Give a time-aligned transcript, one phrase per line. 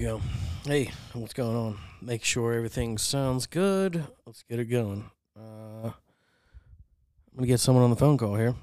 [0.00, 0.18] go.
[0.64, 1.78] Hey, what's going on?
[2.00, 4.02] Make sure everything sounds good.
[4.24, 5.10] Let's get it going.
[5.38, 5.92] Uh, I'm
[7.36, 8.54] gonna get someone on the phone call here.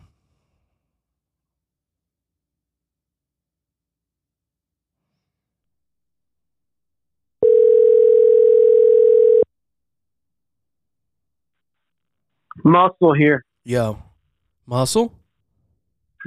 [12.64, 13.46] Muscle here.
[13.64, 14.02] Yo,
[14.66, 15.14] Muscle.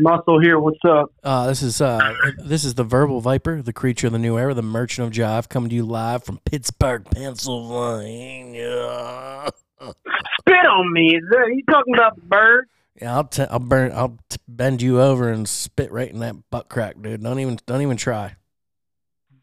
[0.00, 0.58] Muscle here.
[0.58, 1.12] What's up?
[1.22, 4.54] Uh, this is uh, this is the Verbal Viper, the creature of the new era,
[4.54, 9.50] the Merchant of Jive, coming to you live from Pittsburgh, Pennsylvania.
[9.80, 11.16] Spit on me.
[11.16, 12.66] Is that, you talking about the bird?
[13.00, 16.34] Yeah, I'll t- I'll burn I'll t- bend you over and spit right in that
[16.50, 17.22] butt crack, dude.
[17.22, 18.36] Don't even don't even try.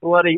[0.01, 0.37] Bloody,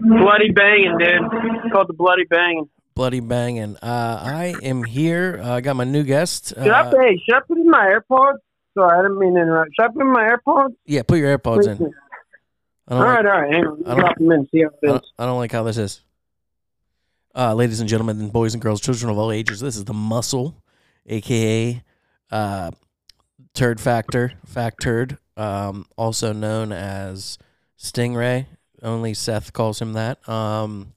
[0.00, 1.22] bloody banging, dude.
[1.64, 2.68] It's called the bloody banging.
[2.94, 3.76] Bloody banging.
[3.76, 5.40] Uh, I am here.
[5.42, 6.48] Uh, I got my new guest.
[6.48, 8.38] Should I, Uh, hey, should I put in my AirPods?
[8.74, 9.70] Sorry, I didn't mean to interrupt.
[9.76, 10.74] Should I put in my AirPods?
[10.86, 11.92] yeah, put your AirPods in.
[12.88, 13.52] I All right, like, all right.
[13.54, 13.82] Hang on.
[13.86, 14.48] I don't- Drop them in.
[14.50, 16.00] See how I it don't, I don't like how this is.
[17.34, 19.94] Uh, ladies and gentlemen, and boys and girls, children of all ages, this is the
[19.94, 20.54] Muscle,
[21.06, 21.82] aka
[22.30, 22.70] uh,
[23.54, 27.38] Turd Factor, Fact Turd, um, also known as
[27.78, 28.46] Stingray.
[28.82, 30.26] Only Seth calls him that.
[30.28, 30.92] Um,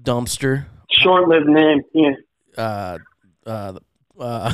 [0.00, 1.82] Dumpster, Short-lived name.
[1.94, 2.10] Yeah.
[2.56, 2.98] uh,
[3.46, 3.78] uh,
[4.18, 4.52] uh,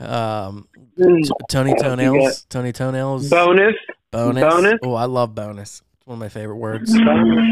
[0.00, 0.66] um,
[0.98, 1.22] Mm.
[1.24, 3.74] T- Tony Toenails, Tony Toenails, Bonus.
[4.10, 4.42] bonus.
[4.42, 4.74] bonus.
[4.82, 5.82] Oh, I love bonus.
[5.96, 6.92] It's one of my favorite words.
[6.92, 7.44] Bonus.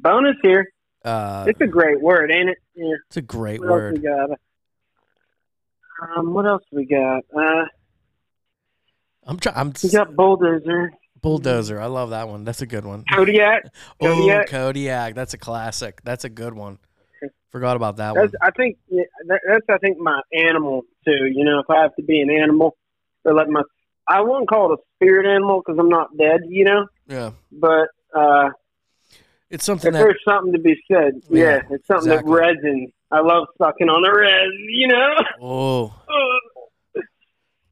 [0.00, 0.68] Bonus here.
[1.04, 2.58] Uh, It's a great word, ain't it?
[2.76, 2.94] Yeah.
[3.08, 3.92] it's a great What else word.
[3.94, 4.30] we got?
[6.16, 7.22] Um, what else we got?
[7.36, 7.64] Uh,
[9.26, 9.56] I'm trying.
[9.56, 11.80] I'm we got bulldozer, bulldozer.
[11.80, 12.44] I love that one.
[12.44, 13.04] That's a good one.
[13.12, 13.64] Kodiak.
[14.00, 14.48] Oh, Kodiak.
[14.48, 15.14] Kodiak.
[15.14, 16.00] That's a classic.
[16.04, 16.78] That's a good one.
[17.50, 18.30] Forgot about that one.
[18.42, 18.76] I think
[19.26, 21.26] that's I think my animal too.
[21.32, 22.76] You know, if I have to be an animal,
[23.24, 23.62] or like my,
[24.08, 26.40] I wouldn't call it a spirit animal because I'm not dead.
[26.48, 28.50] You know, Yeah, but uh,
[29.50, 29.98] it's something if that.
[30.00, 32.32] there's something to be said, Yeah, yeah, it's something exactly.
[32.32, 32.90] that resins.
[33.10, 34.52] I love sucking on the res.
[34.68, 35.14] You know.
[35.40, 36.38] Oh, Oh,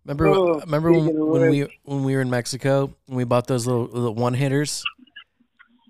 [0.04, 0.28] remember?
[0.28, 3.84] Oh, remember when, when we when we were in Mexico and we bought those little,
[3.84, 4.82] little one hitters.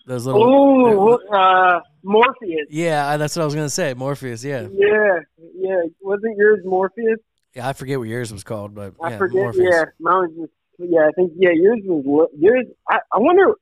[0.06, 0.42] Those little.
[0.42, 2.66] Ooh, uh, Morpheus.
[2.70, 3.94] Yeah, that's what I was gonna say.
[3.94, 4.42] Morpheus.
[4.42, 5.20] Yeah, Yeah,
[5.54, 5.82] yeah.
[6.00, 7.18] Wasn't yours Morpheus?
[7.54, 7.68] Yeah.
[7.68, 9.42] I forget what yours was called, but I yeah, forget.
[9.42, 9.68] Morpheus.
[9.70, 10.52] Yeah, mine was just.
[10.90, 11.32] Yeah, I think.
[11.36, 12.66] Yeah, yours was yours.
[12.88, 13.54] I, I wonder.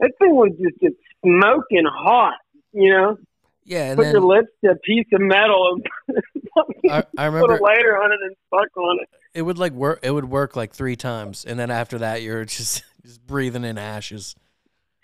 [0.00, 0.92] That thing would just get
[1.22, 2.34] smoking hot.
[2.72, 3.18] You know,
[3.64, 6.22] Yeah, and put then your lips to a piece of metal and
[6.90, 9.08] I, I put a lighter on it and suck on it.
[9.34, 10.00] it would like work.
[10.02, 13.78] It would work like three times, and then after that, you're just just breathing in
[13.78, 14.36] ashes.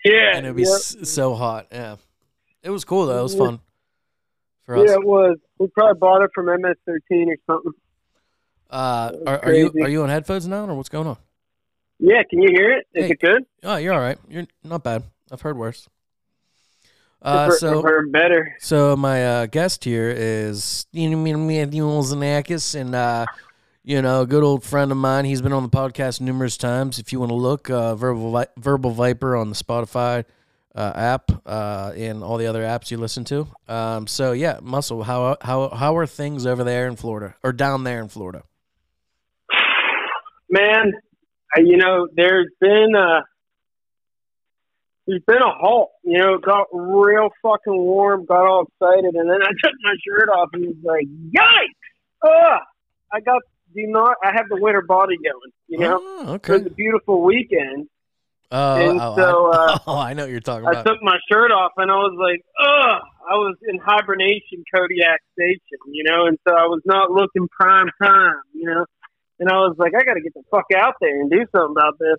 [0.05, 0.71] Yeah, and it'd be yep.
[0.71, 1.67] s- so hot.
[1.71, 1.97] Yeah,
[2.63, 3.19] it was cool though.
[3.19, 3.45] It was mm-hmm.
[3.45, 3.59] fun
[4.63, 4.87] for us.
[4.87, 5.37] yeah, it was.
[5.59, 7.73] We probably bought it from MS13 or something.
[8.69, 11.17] Uh, are, are you are you on headphones now, or what's going on?
[11.99, 12.87] Yeah, can you hear it?
[12.93, 13.11] Is Hey.
[13.11, 13.45] it good?
[13.63, 14.17] Oh, you're all right.
[14.29, 15.03] You're not bad.
[15.31, 15.87] I've heard worse.
[17.21, 18.55] Uh, so heard better.
[18.59, 23.25] so my uh, guest here is Zanakis, and uh,
[23.83, 25.25] you know, a good old friend of mine.
[25.25, 26.99] He's been on the podcast numerous times.
[26.99, 30.25] If you want to look, uh, Verbal Vi- Verbal Viper on the Spotify
[30.75, 33.47] uh, app uh, and all the other apps you listen to.
[33.67, 37.83] Um, so yeah, Muscle, how how how are things over there in Florida or down
[37.83, 38.43] there in Florida?
[40.49, 40.93] Man,
[41.57, 43.23] you know, there's been a
[45.07, 45.91] there's been a halt.
[46.03, 50.29] You know, got real fucking warm, got all excited, and then I took my shirt
[50.29, 52.25] off and was like, "Yikes!
[52.29, 52.61] Ugh!
[53.13, 53.41] I got
[53.75, 54.17] do not.
[54.23, 55.51] I have the winter body going.
[55.67, 57.87] You know, Oh, it was a beautiful weekend.
[58.49, 60.85] Oh, and oh, so, I, uh, oh, I know what you're talking I about.
[60.85, 63.01] took my shirt off and I was like, ugh!
[63.29, 65.79] I was in hibernation, Kodiak Station.
[65.91, 68.41] You know, and so I was not looking prime time.
[68.53, 68.85] You know,
[69.39, 71.71] and I was like, I got to get the fuck out there and do something
[71.77, 72.17] about this.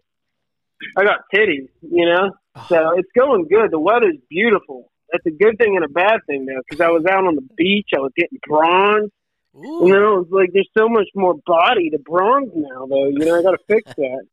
[0.97, 2.31] I got titties, you know.
[2.69, 3.71] So it's going good.
[3.71, 4.91] The weather's beautiful.
[5.13, 7.47] That's a good thing and a bad thing though, because I was out on the
[7.57, 7.89] beach.
[7.97, 9.11] I was getting bronze.
[9.57, 9.87] Ooh.
[9.87, 13.07] You know, it's like there's so much more body to bronze now, though.
[13.09, 14.23] You know, I got to fix that.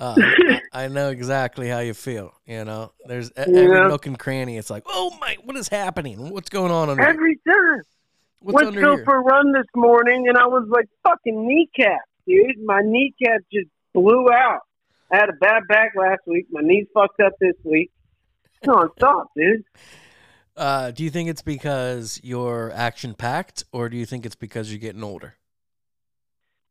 [0.00, 0.16] Uh,
[0.72, 2.32] I, I know exactly how you feel.
[2.46, 3.88] You know, there's every Yeah.
[3.88, 4.56] nook and cranny.
[4.56, 6.30] It's like, oh my, what is happening?
[6.30, 7.02] What's going on under?
[7.02, 7.82] Every time.
[8.42, 9.04] What's Went to go here?
[9.04, 12.62] for a run this morning, and I was like fucking kneecap, dude.
[12.64, 14.60] My kneecap just blew out.
[15.12, 16.46] I had a bad back last week.
[16.50, 17.90] My knees fucked up this week.
[18.64, 19.64] Non-stop, dude.
[20.56, 24.70] Uh, do you think it's because you're action packed, or do you think it's because
[24.72, 25.34] you're getting older?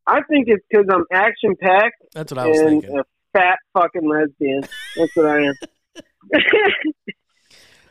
[0.07, 2.99] I think it's because I'm action packed That's what I was and thinking.
[2.99, 3.03] a
[3.33, 4.61] fat fucking lesbian.
[4.97, 5.53] That's what I am.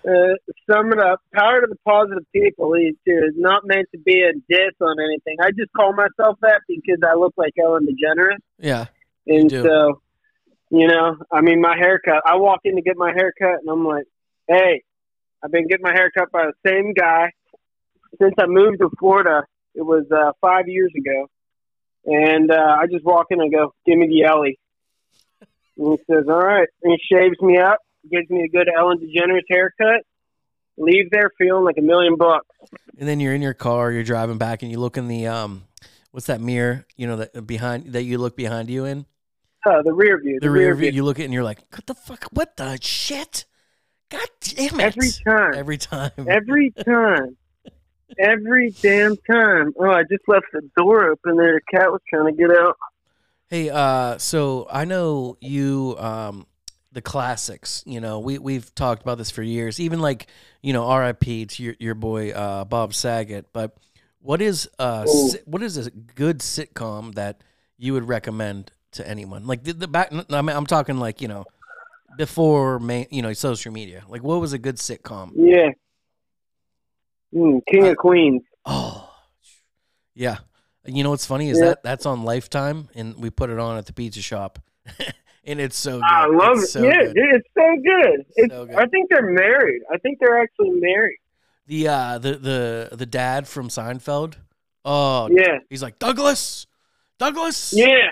[0.08, 0.35] uh,
[0.70, 1.20] sum it up.
[1.35, 3.20] Power to the positive people is too.
[3.29, 5.37] It's not meant to be a diss on anything.
[5.43, 8.38] I just call myself that because I look like Ellen DeGeneres.
[8.58, 8.87] Yeah,
[9.26, 9.62] And do.
[9.62, 10.00] so,
[10.70, 12.23] you know, I mean, my haircut.
[12.26, 14.05] I walk in to get my haircut, and I'm like,
[14.49, 14.82] Hey,
[15.43, 17.31] I've been getting my hair cut by the same guy
[18.20, 19.44] since I moved to Florida.
[19.75, 21.29] It was uh, five years ago,
[22.05, 24.58] and uh, I just walk in and go, "Give me the Ellie."
[25.79, 27.79] And he says, "All right." And he shaves me up,
[28.11, 30.05] gives me a good Ellen DeGeneres haircut.
[30.79, 32.47] Leave there feeling like a million bucks.
[32.99, 35.64] And then you're in your car, you're driving back, and you look in the um,
[36.12, 36.87] what's that mirror?
[36.97, 39.05] You know that behind that you look behind you in
[39.67, 40.38] Uh, the rear view.
[40.41, 40.91] the, rear view.
[40.91, 42.25] You look at it and you're like, what the fuck?
[42.32, 43.44] What the shit?
[44.11, 44.96] God damn it!
[44.96, 45.55] Every time.
[45.55, 46.11] Every time.
[46.29, 47.37] Every time.
[48.19, 49.73] Every damn time.
[49.79, 51.61] Oh, I just left the door open there.
[51.73, 52.76] The cat was trying to get out.
[53.49, 56.46] Hey, uh, so I know you, um,
[56.93, 57.83] the classics.
[57.87, 59.79] You know, we we've talked about this for years.
[59.81, 60.27] Even like,
[60.63, 61.47] you know, R.I.P.
[61.47, 63.47] to your your boy uh, Bob Saget.
[63.53, 63.77] But
[64.21, 67.43] what is uh si- what is a good sitcom that
[67.79, 69.47] you would recommend to anyone?
[69.47, 70.13] Like the, the back.
[70.13, 71.45] I mean, I'm talking like you know,
[72.17, 74.03] before main, you know, social media.
[74.09, 75.33] Like, what was a good sitcom?
[75.37, 75.71] Yeah.
[77.35, 78.43] Mm, King Uh, of Queens.
[78.67, 79.09] Oh,
[80.15, 80.39] yeah.
[80.85, 81.67] You know what's funny is Yeah.
[81.67, 84.59] that that's on Lifetime, and we put it on at the pizza shop,
[85.45, 86.05] and it's so good.
[86.05, 86.69] I love It's it.
[86.79, 87.17] so yeah, good.
[87.17, 88.27] it's so good.
[88.37, 88.75] It's, So good.
[88.77, 89.83] I think they're married.
[89.93, 91.19] I think they're actually married.
[91.67, 94.35] The uh the the the dad from Seinfeld.
[94.85, 95.59] Oh, Yeah.
[95.69, 96.67] he's like Douglas,
[97.19, 97.73] Douglas.
[97.77, 98.11] Yeah.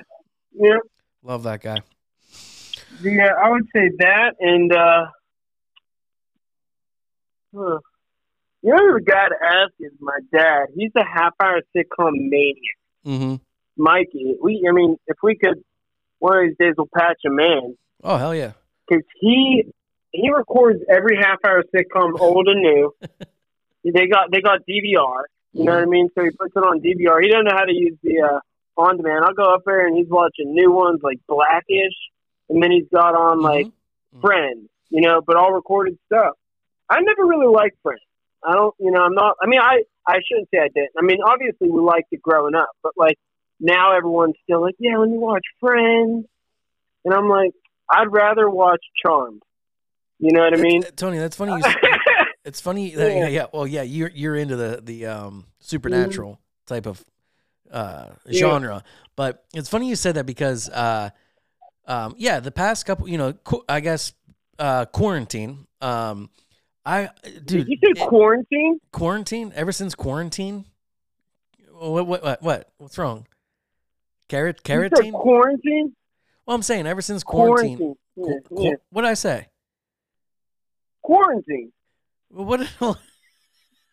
[0.53, 0.79] Yeah.
[1.23, 1.79] love that guy.
[3.03, 5.07] Yeah, I would say that and uh
[7.55, 7.79] huh.
[8.63, 10.67] You know the guy to ask is my dad.
[10.75, 12.57] He's a half hour sitcom maniac.
[13.07, 13.35] Mm-hmm.
[13.77, 14.37] Mikey.
[14.43, 15.63] We I mean, if we could
[16.19, 17.77] one of these days we'll patch him in.
[18.05, 18.53] Oh hell yeah.
[18.89, 19.65] because he
[20.13, 22.95] he records every half hour sitcom, old and new.
[23.85, 25.23] they got they got DVR.
[25.53, 26.09] You know what I mean?
[26.15, 27.23] So he puts it on DVR.
[27.23, 29.25] He doesn't know how to use the uh, on demand.
[29.25, 31.97] I'll go up there and he's watching new ones like Blackish,
[32.49, 34.21] and then he's got on like Mhm.
[34.23, 34.69] Friends.
[34.91, 36.35] You know, but all recorded stuff.
[36.89, 38.01] I never really liked Friends.
[38.43, 38.75] I don't.
[38.79, 39.37] You know, I'm not.
[39.43, 40.93] I mean, I I shouldn't say I didn't.
[40.99, 43.19] I mean, obviously we liked it growing up, but like
[43.61, 46.27] now everyone's still like, yeah, let me watch Friends,
[47.05, 47.53] and I'm like,
[47.91, 49.43] I'd rather watch Charmed.
[50.19, 50.83] You know what I mean?
[50.97, 51.53] Tony, that's funny.
[51.53, 51.63] You,
[52.45, 52.95] it's funny.
[52.95, 53.29] That, yeah.
[53.29, 53.47] yeah.
[53.53, 53.83] Well, yeah.
[53.83, 57.05] You're you're into the the um supernatural type of
[57.71, 58.39] uh Yeah.
[58.41, 58.83] genre,
[59.15, 61.11] but it's funny you said that because uh
[61.87, 64.13] um yeah the past couple you know qu- I guess
[64.59, 66.31] uh quarantine um
[66.85, 67.11] I
[67.45, 68.81] dude you said it- quarantine?
[68.91, 70.65] quarantine ever since quarantine
[71.79, 72.71] what what what, what?
[72.79, 73.27] what's wrong
[74.29, 75.95] carrot carotene quarantine?
[76.47, 77.95] well i'm saying ever since quarantine, Quarantine.
[78.17, 78.75] Yeah, Qu- yeah.
[78.91, 79.47] what did i say
[81.03, 81.73] Quarantine.
[82.31, 82.99] What what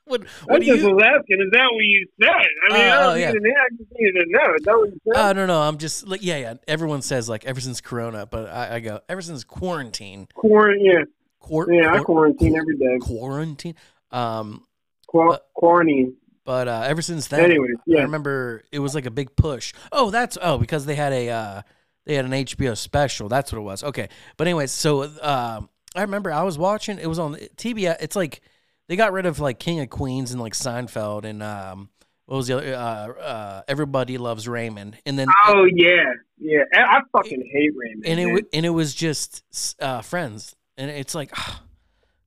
[0.06, 2.30] what I do just you was asking, is that what you said?
[2.30, 3.32] I mean, Oh, I oh, don't yeah.
[3.32, 4.54] to, I just need to know.
[4.56, 5.20] Is that what you said?
[5.22, 8.50] uh, no no i'm just like yeah yeah everyone says like ever since corona but
[8.50, 10.86] i, I go ever since quarantine Quarantine.
[10.86, 11.04] Yeah.
[11.40, 12.98] quar- Yeah, I quar- quarantine every day.
[13.02, 13.76] quarantine
[14.12, 14.66] um
[15.08, 16.16] Qu- Uh, quarantine.
[16.46, 18.00] But uh, ever since then, Anyways, yeah.
[18.00, 19.74] I remember it was like a big push.
[19.92, 21.62] Oh, that's oh because they had a uh,
[22.06, 23.28] they had an HBO special.
[23.28, 23.84] That's what it was.
[23.84, 27.00] Okay, but anyways, so um, I remember I was watching.
[27.00, 27.98] It was on TBS.
[28.00, 28.42] It's like
[28.88, 31.90] they got rid of like King of Queens and like Seinfeld and um,
[32.28, 32.76] what was the other?
[32.76, 36.60] Uh, uh, Everybody Loves Raymond, and then Oh yeah, yeah.
[36.76, 38.06] I, I fucking hate Raymond.
[38.06, 38.46] and it dude.
[38.54, 39.44] and it was just
[39.82, 41.32] uh, Friends, and it's like.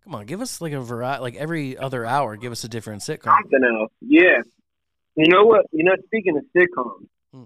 [0.09, 3.03] Come on, give us like a variety, like every other hour, give us a different
[3.03, 3.25] sitcom.
[3.43, 3.93] something else.
[4.01, 4.41] Yeah.
[5.17, 5.67] You know what?
[5.71, 7.43] You know, speaking of sitcoms, Hmm.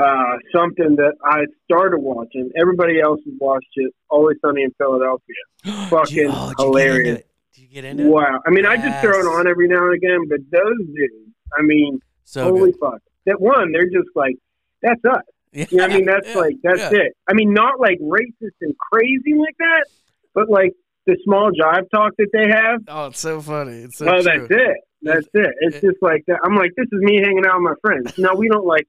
[0.00, 2.52] uh, something that I started watching.
[2.56, 3.92] Everybody else has watched it.
[4.10, 5.34] Always Sunny in Philadelphia.
[5.64, 7.22] You- Fucking oh, hilarious.
[7.52, 8.08] Did you get into it?
[8.10, 8.42] Wow.
[8.46, 11.34] I mean, I just throw it on every now and again, but those dudes.
[11.58, 12.78] I mean, So holy good.
[12.80, 13.00] fuck.
[13.26, 14.36] That one, they're just like,
[14.82, 15.22] that's us.
[15.52, 16.04] Yeah, You know I mean?
[16.04, 17.00] That's yeah, like that's yeah.
[17.00, 17.16] it.
[17.28, 19.86] I mean, not like racist and crazy like that,
[20.32, 20.74] but like
[21.08, 22.82] the small jive talk that they have.
[22.86, 23.78] Oh, it's so funny.
[23.78, 24.22] It's so oh, true.
[24.22, 24.76] that's it.
[25.00, 25.50] That's it.
[25.60, 26.38] It's it- just like that.
[26.44, 28.18] I'm like, this is me hanging out with my friends.
[28.18, 28.86] No, we don't like,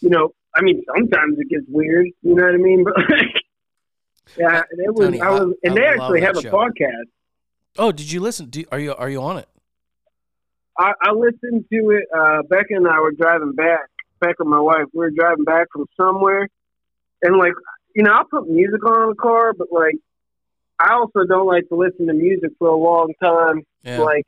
[0.00, 0.30] you know.
[0.56, 2.06] I mean, sometimes it gets weird.
[2.22, 2.84] You know what I mean?
[2.94, 3.36] But like,
[4.38, 5.06] yeah, it was.
[5.08, 6.50] Tony, I was, I- and I they love actually have a show.
[6.50, 7.08] podcast.
[7.78, 8.46] Oh, did you listen?
[8.46, 9.48] Do, are you are you on it?
[10.78, 12.04] I, I listened to it.
[12.16, 13.90] Uh, Becca and I were driving back.
[14.20, 16.48] Becca, and my wife, we were driving back from somewhere,
[17.22, 17.52] and like,
[17.94, 19.96] you know, I put music on in the car, but like,
[20.82, 23.62] I also don't like to listen to music for a long time.
[23.84, 24.00] Yeah.
[24.00, 24.24] Like,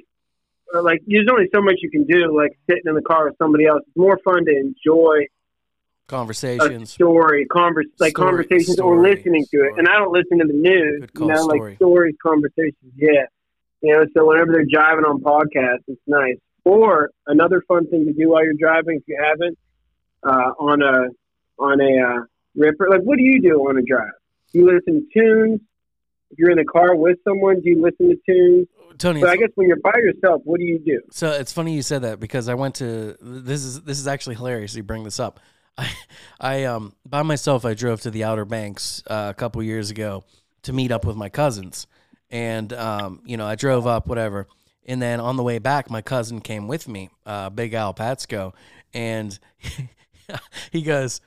[0.82, 2.36] like there's only so much you can do.
[2.36, 3.82] Like sitting in the car with somebody else.
[3.86, 5.26] It's more fun to enjoy
[6.06, 6.90] Conversations.
[6.90, 9.72] story, converse, like Story- conversations, or story, listening to it.
[9.78, 11.00] And I don't listen to the news.
[11.14, 11.60] Good You know, story.
[11.70, 12.92] like stories, conversations.
[12.96, 13.24] Yeah,
[13.80, 14.04] you know.
[14.16, 16.36] So whenever they're driving on podcasts, it's nice.
[16.64, 19.58] Or another fun thing to do while you're driving, if you haven't,
[20.22, 21.08] uh, on a
[21.58, 22.88] on a uh, ripper.
[22.90, 24.12] Like, what do you do on a drive?
[24.52, 25.60] You listen to tunes.
[26.34, 28.66] If you're in the car with someone, do you listen to tunes?
[28.98, 31.00] Tony, But I guess when you're by yourself, what do you do?
[31.12, 34.34] So it's funny you said that because I went to this is this is actually
[34.34, 34.74] hilarious.
[34.74, 35.38] You bring this up.
[35.78, 35.90] I
[36.40, 40.24] I um by myself I drove to the Outer Banks uh, a couple years ago
[40.62, 41.86] to meet up with my cousins,
[42.30, 44.48] and um you know I drove up whatever,
[44.84, 48.54] and then on the way back my cousin came with me, uh, Big Al Patsko,
[48.92, 49.38] and
[50.72, 51.20] he goes.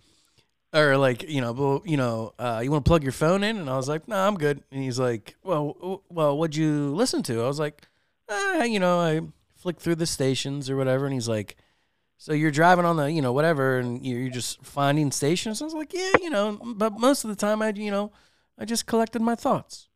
[0.74, 3.57] Or like you know, well, you know, uh, you want to plug your phone in,
[3.57, 4.62] and I was like, no, I'm good.
[4.71, 7.41] And he's like, well, w- well, what'd you listen to?
[7.41, 7.88] I was like,
[8.29, 9.21] uh, you know, I
[9.55, 11.05] flick through the stations or whatever.
[11.05, 11.55] And he's like,
[12.17, 15.62] so you're driving on the, you know, whatever, and you're just finding stations.
[15.62, 18.12] I was like, yeah, you know, but most of the time I, you know,
[18.59, 19.88] I just collected my thoughts.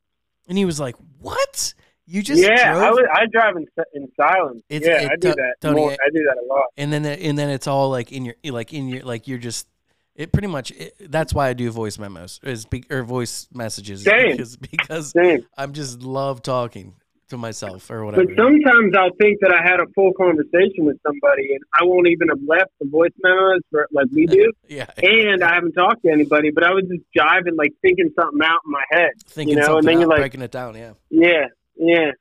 [0.47, 1.73] And he was like, what?
[2.05, 2.83] You just yeah, drove?
[2.83, 4.63] I, was, I drive in, in silence.
[4.69, 5.55] It's- yeah, it- I do To- that.
[5.61, 5.91] Tony, more.
[5.91, 6.65] I do that a lot.
[6.77, 9.67] and then and then it's all like in your like in your like you're just
[10.15, 14.03] it pretty much it, that's why I do voice memos is be, or voice messages
[14.03, 14.31] Same.
[14.31, 15.45] because because Same.
[15.57, 16.95] I'm just love talking
[17.29, 18.25] to myself or whatever.
[18.25, 22.07] But sometimes I'll think that I had a full conversation with somebody, and I won't
[22.07, 26.03] even have left the voice memos for, like we do, yeah, and I haven't talked
[26.03, 26.51] to anybody.
[26.51, 29.11] But I was just jiving, like thinking something out in my head.
[29.27, 30.75] thinking you know, and something then out, you're like- breaking it down.
[30.75, 30.91] Yeah.
[31.09, 31.45] Yeah,
[31.77, 32.11] yeah.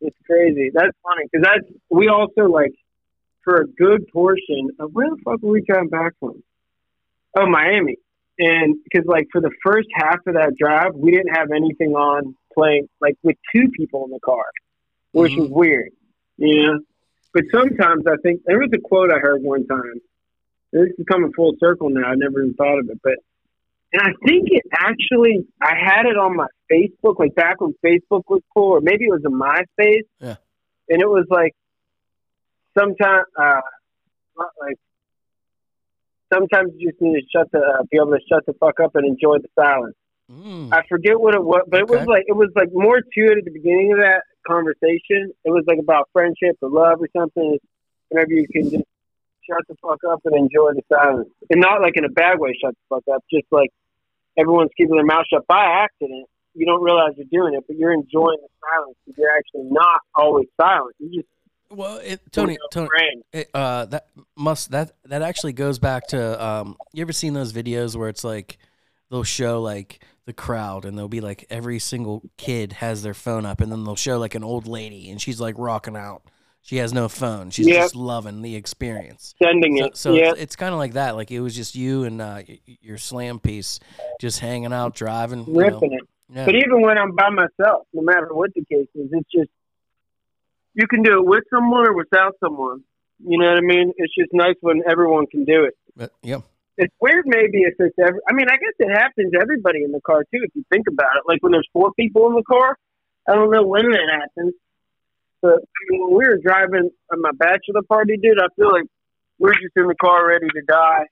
[0.00, 0.70] It's crazy.
[0.74, 2.72] That's funny because that's we also like
[3.44, 6.42] for a good portion of where the fuck were we driving back from?
[7.36, 7.96] Oh, Miami.
[8.38, 12.34] And because like for the first half of that drive, we didn't have anything on
[12.52, 14.46] playing like with two people in the car,
[15.12, 15.40] which Mhm.
[15.42, 15.90] was weird.
[16.38, 16.80] You know.
[17.32, 20.00] But sometimes I think there was a quote I heard one time.
[20.72, 22.08] This is coming full circle now.
[22.08, 23.18] I never even thought of it, but
[23.92, 28.22] and I think it actually, I had it on my Facebook, like back when Facebook
[28.28, 30.02] was cool, or maybe it was a MySpace.
[30.18, 30.36] Yeah.
[30.88, 31.54] And it was like,
[32.76, 33.60] sometimes, uh,
[34.36, 34.76] not like,
[36.34, 38.96] sometimes you just need to shut the, uh, be able to shut the fuck up
[38.96, 39.94] and enjoy the silence.
[40.30, 40.72] Mm.
[40.72, 43.38] I forget what it was, but it was like, it was like more to it
[43.38, 45.30] at the beginning of that conversation.
[45.44, 47.58] It was like about friendship or love or something.
[48.08, 48.84] Whenever you can just
[49.46, 51.28] shut the fuck up and enjoy the silence.
[51.50, 53.70] And not like in a bad way, shut the fuck up, just like,
[54.36, 56.26] everyone's keeping their mouth shut by accident.
[56.54, 60.00] You don't realize you're doing it, but you're enjoying the silence because you're actually not
[60.14, 60.94] always silent.
[60.98, 61.28] You just
[61.70, 62.88] Well, it, Tony, Tony,
[63.32, 64.06] it, uh, that
[64.36, 66.76] must that that actually goes back to um.
[66.92, 68.58] You ever seen those videos where it's like
[69.10, 73.44] they'll show like the crowd and they'll be like every single kid has their phone
[73.44, 76.22] up and then they'll show like an old lady and she's like rocking out.
[76.62, 77.50] She has no phone.
[77.50, 77.76] She's Yep.
[77.76, 79.34] just loving the experience.
[79.42, 79.96] sending So, it.
[79.98, 81.14] so yeah, it's, it's kind of like that.
[81.14, 82.40] Like it was just you and uh,
[82.80, 83.80] your slam piece,
[84.18, 85.58] just hanging out, driving, you know.
[85.60, 86.00] ripping it.
[86.30, 86.46] Yeah.
[86.46, 89.50] But even when I'm by myself, no matter what the case is, it's just
[90.74, 92.82] you can do it with someone or without someone.
[93.24, 93.92] You know what I mean?
[93.96, 95.74] It's just nice when everyone can do it.
[95.96, 96.40] But, yeah.
[96.76, 98.18] It's weird, maybe if it's every.
[98.28, 100.40] I mean, I guess it happens to everybody in the car too.
[100.42, 102.76] If you think about it, like when there's four people in the car,
[103.28, 104.54] I don't know when that happens.
[105.40, 108.84] But I mean, when we were driving on my bachelor party, dude, I feel like
[109.38, 111.04] we're just in the car ready to die.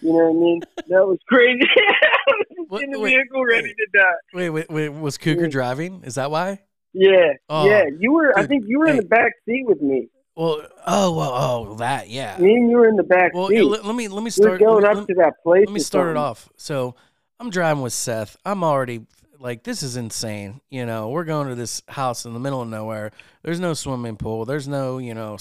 [0.00, 0.60] You know what I mean?
[0.88, 1.60] That was crazy.
[2.68, 3.76] What- in the wait, vehicle, ready wait.
[3.76, 4.04] to die.
[4.34, 4.88] Wait, wait, wait.
[4.88, 5.48] Was Cougar Yeah.
[5.48, 6.02] driving?
[6.04, 6.62] Is that why?
[6.96, 7.84] Yeah, Oh, yeah.
[7.98, 8.36] You were.
[8.38, 10.08] I think you were in the back seat with me.
[10.34, 12.36] Well, oh, well, oh, that, yeah.
[12.38, 13.62] Me and you were in the back Well, seat.
[13.62, 15.64] let, let me let me start we were going let up let, to that place.
[15.66, 16.48] let me start it off.
[16.56, 16.94] So,
[17.40, 18.36] I'm driving with Seth.
[18.44, 19.06] I'm already
[19.38, 20.60] like, this is insane.
[20.70, 23.12] You know, we're going to this house in the middle of nowhere.
[23.42, 24.44] There's no swimming pool.
[24.44, 25.38] There's no, you know,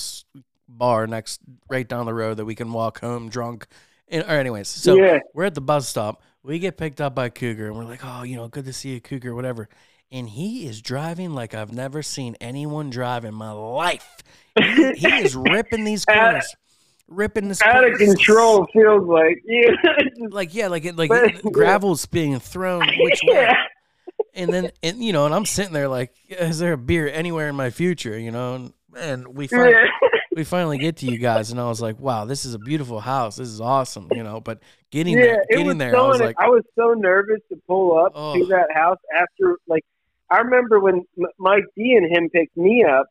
[0.68, 3.68] bar next right down the road that we can walk home drunk.
[4.08, 6.22] And, or anyways, so yeah, we're at the bus stop.
[6.44, 8.90] We get picked up by Cougar, and we're like, oh, you know, good to see
[8.94, 9.68] you, Cougar, whatever.
[10.12, 14.18] And he is driving like I've never seen anyone drive in my life.
[14.58, 16.46] He, he is ripping these cars.
[17.08, 18.66] ripping this out of control.
[18.72, 19.72] Feels like yeah.
[20.30, 23.54] Like yeah, like it, like But- gravel's being thrown which way, yeah.
[24.34, 27.50] and then and you know, and I'm sitting there like, is there a beer anywhere
[27.50, 28.18] in my future?
[28.18, 29.88] You know, and, and we finally Yeah.
[30.36, 33.00] we finally get to you guys, and I was like, wow, this is a beautiful
[33.02, 33.36] house.
[33.38, 34.08] This is awesome.
[34.12, 34.60] You know, but
[34.92, 37.98] getting yeah, there, getting there, so I was like, I was so nervous to pull
[38.00, 38.36] up Oh.
[38.38, 39.84] to that house after like
[40.30, 43.08] I remember when M- Mike D and him picked me up,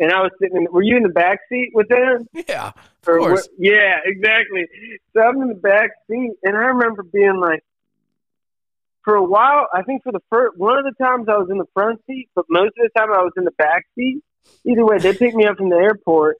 [0.00, 0.56] and I was sitting.
[0.56, 2.26] in Were you in the back seat with them?
[2.48, 2.74] yeah, of
[3.08, 3.48] Or course.
[3.48, 4.66] what- yeah, exactly.
[5.14, 7.62] So I'm in the back seat, and I remember being like,
[9.04, 11.58] for a while, I think for the first one of the times I was in
[11.58, 14.22] the front seat, but most of the time I was in the back seat.
[14.66, 16.36] Either way, they picked me up from the airport,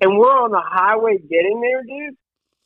[0.00, 2.16] and we're on the highway getting there, dude.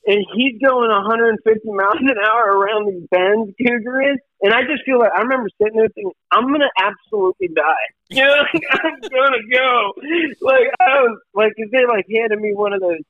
[0.09, 4.19] And he's going 150 miles an hour around these bends, Cougar is.
[4.43, 7.73] And I just feel like I remember sitting there thinking, I'm gonna absolutely die.
[8.09, 9.93] You know, like, I'm gonna go.
[10.43, 13.00] Like I was like, 'cause they like handed me one of those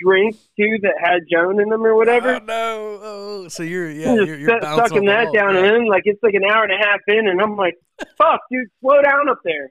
[0.00, 2.36] drinks too that had Joan in them or whatever.
[2.36, 2.98] Oh, no.
[3.02, 5.32] Oh, so you're yeah, you're, you're sucking that wall.
[5.34, 5.74] down Yeah.
[5.76, 5.86] in.
[5.86, 7.74] Like it's like an hour and a half in, and I'm like,
[8.16, 9.68] "Fuck, dude, slow down up there."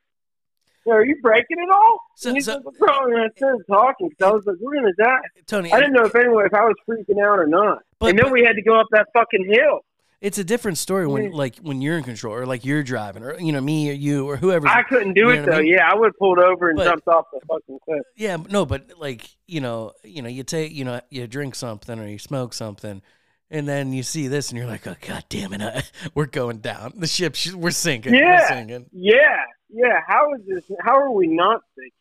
[0.92, 1.98] Are you breaking it all?
[2.16, 4.58] So- and he's so- like, "What's wrong?" And I started talking because I was like,
[4.62, 7.48] "We're gonna die." Tony, I didn't know if anyone if I was freaking out or
[7.48, 7.80] not.
[8.00, 9.80] But- and then but- we had to go up that fucking hill.
[10.22, 13.40] It's a different story when like when you're in control or like you're driving or
[13.40, 14.68] you know me or you or whoever.
[14.68, 15.62] I couldn't do You it what I though.
[15.64, 15.74] mean?
[15.74, 18.04] Yeah, I would have pulled over and But- jumped off the fucking cliff.
[18.16, 22.00] Yeah, no, but like you know, you know, you take, you know, you drink something
[22.00, 23.02] or you smoke something,
[23.50, 26.60] and then you see this, and you're like, oh god damn it, I, we're going
[26.60, 26.94] down.
[26.96, 28.14] The ship, we're sinking.
[28.14, 28.48] We're Yeah.
[28.48, 28.86] sinking.
[28.94, 29.38] Yeah,
[29.70, 30.02] yeah.
[30.08, 30.64] How is this?
[30.82, 31.92] How are we not sinking?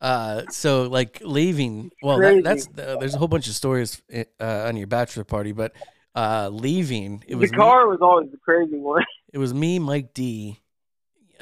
[0.00, 1.90] Uh, so like leaving.
[2.04, 5.50] Well, that, that's uh, there's a whole bunch of stories uh, on your bachelor party,
[5.50, 5.72] but
[6.18, 7.22] uh, leaving.
[7.28, 9.04] It was the me- car was always the crazy one.
[9.32, 10.58] it was me, Mike D.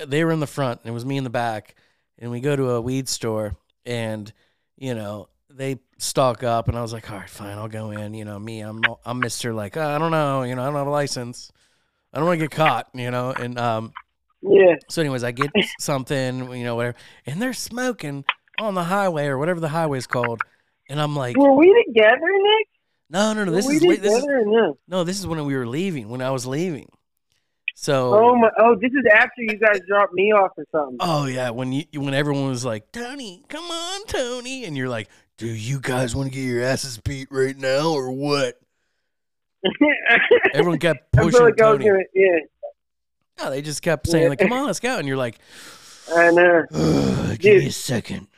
[0.06, 1.76] They were in the front, and it was me in the back.
[2.18, 3.56] And we go to a weed store,
[3.86, 4.30] and
[4.76, 8.12] you know they stock up, and I was like, "All right, fine, I'll go in."
[8.12, 10.74] You know, me, I'm I'm Mister like "Oh, I don't know, you know, I don't
[10.74, 11.50] have a license.
[12.12, 13.30] I don't want to get caught, you know.
[13.30, 13.92] And um,
[14.42, 18.24] Yeah, so, anyways, I get something, you know, whatever, and they're smoking
[18.58, 20.42] on the highway or whatever the highway's called,
[20.90, 22.68] and I'm like, were we together, Nick?
[23.10, 24.78] "No, no, no, this is this is no?
[24.88, 26.88] no, this is when we were leaving, when I was leaving."
[27.78, 28.48] So Oh my!
[28.58, 30.96] Oh, this is after you guys dropped me off or something.
[31.00, 35.08] Oh yeah, when you when everyone was like, Tony, come on, Tony, and you're like,
[35.36, 38.58] do you guys want to get your asses beat right now or what?
[40.54, 41.84] Everyone kept pushing like Tony.
[41.84, 41.98] gonna.
[42.14, 42.38] Yeah,
[43.38, 45.38] No, they just kept saying like, come on, let's go, and you're like,
[46.16, 46.64] I know.
[46.72, 48.28] "Ugh, give me a second.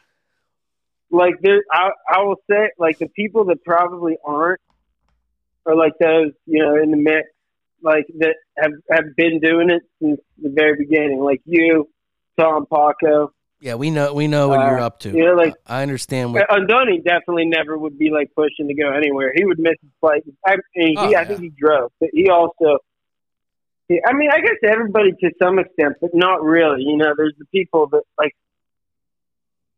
[1.11, 4.61] Like there, I I will say like the people that probably aren't
[5.67, 7.29] are like those you know in the mix,
[7.83, 11.89] like that have have been doing it since the very beginning, like you,
[12.39, 13.33] Tom Paco.
[13.61, 15.11] Yeah, we know we know what Uh, you're up to.
[15.17, 16.49] yeah, like- I understand what.
[16.49, 19.33] Undoni definitely never would be like pushing to go anywhere.
[19.35, 20.23] He would miss his flight.
[20.47, 22.79] I, mean, he, Oh, I think he drove, but he also.
[23.89, 26.83] he- I mean, I guess everybody to some extent, but not really.
[26.83, 28.37] You know, there's the people that like.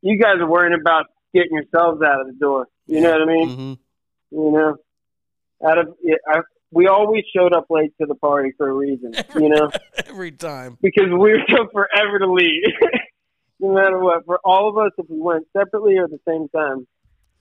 [0.02, 2.66] You guys are worrying about getting yourselves out of the door.
[2.86, 3.49] You know what I mean?
[3.49, 3.73] hmm
[4.36, 4.76] You know,
[5.66, 6.40] out of yeah, I,
[6.73, 9.14] we always showed up late to the party for a reason.
[9.34, 9.71] You know,
[10.06, 10.78] Every time.
[10.80, 12.62] because we were took forever to leave.
[13.60, 16.49] no matter what, for all of us, if we went separately or at the same
[16.49, 16.86] time,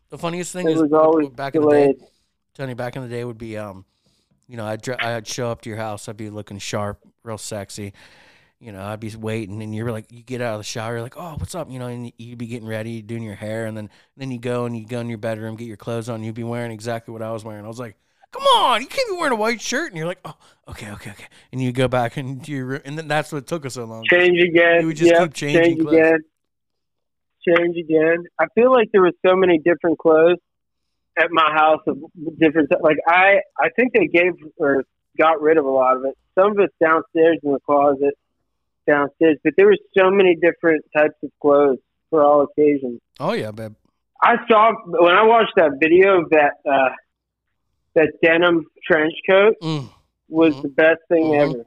[0.09, 1.95] The funniest thing is was always back in the day.
[2.55, 3.85] Tony, back in the day would be, um,
[4.47, 7.93] you know, I'd I'd show up to your house, I'd be looking sharp, real sexy.
[8.59, 11.01] You know, I'd be waiting, and you're like, you get out of the shower, you're
[11.01, 11.71] like, oh, what's up?
[11.71, 14.65] You know, and you'd be getting ready, doing your hair, and then then you go
[14.65, 17.21] and you go in your bedroom, get your clothes on, you'd be wearing exactly what
[17.21, 17.63] I was wearing.
[17.63, 17.95] I was like,
[18.31, 20.35] come on, you can't be wearing a white shirt, and you're like, oh,
[20.67, 23.65] okay, okay, okay, and you go back into your room, and then that's what took
[23.65, 24.03] us so long.
[24.09, 24.81] Change again.
[24.81, 25.93] You would just yep, keep changing change clothes.
[25.93, 26.19] again.
[27.47, 28.25] Change again.
[28.37, 30.39] I feel like there was so many different clothes
[31.17, 31.97] at my house of
[32.37, 32.69] different.
[32.81, 34.83] Like I, I think they gave or
[35.17, 36.17] got rid of a lot of it.
[36.37, 38.15] Some of it's downstairs in the closet
[38.93, 42.99] downstairs, but there were so many different types of clothes for all occasions.
[43.19, 43.75] Oh yeah, babe.
[44.21, 46.89] I saw when I watched that video of that uh,
[47.95, 49.89] that denim trench coat Mm.
[50.27, 50.61] was Mhm.
[50.63, 51.41] the best thing Mhm.
[51.41, 51.65] ever.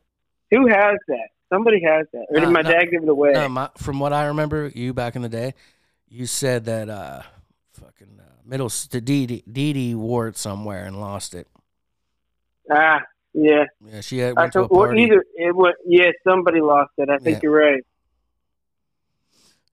[0.50, 1.28] Who has that?
[1.52, 2.26] Somebody has that.
[2.30, 3.32] Or did my dad give it away?
[3.32, 5.54] No, my, from what I remember, you back in the day,
[6.08, 7.22] you said that uh,
[7.74, 11.46] fucking uh, middle st- Dee Dee Dee Dee wore it somewhere and lost it.
[12.70, 13.00] ah,
[13.34, 13.64] yeah.
[13.84, 16.90] Yeah, she had I went to a thought, well, either it was Yeah, somebody lost
[16.98, 17.08] it.
[17.08, 17.40] I think Yeah.
[17.44, 17.82] you're right.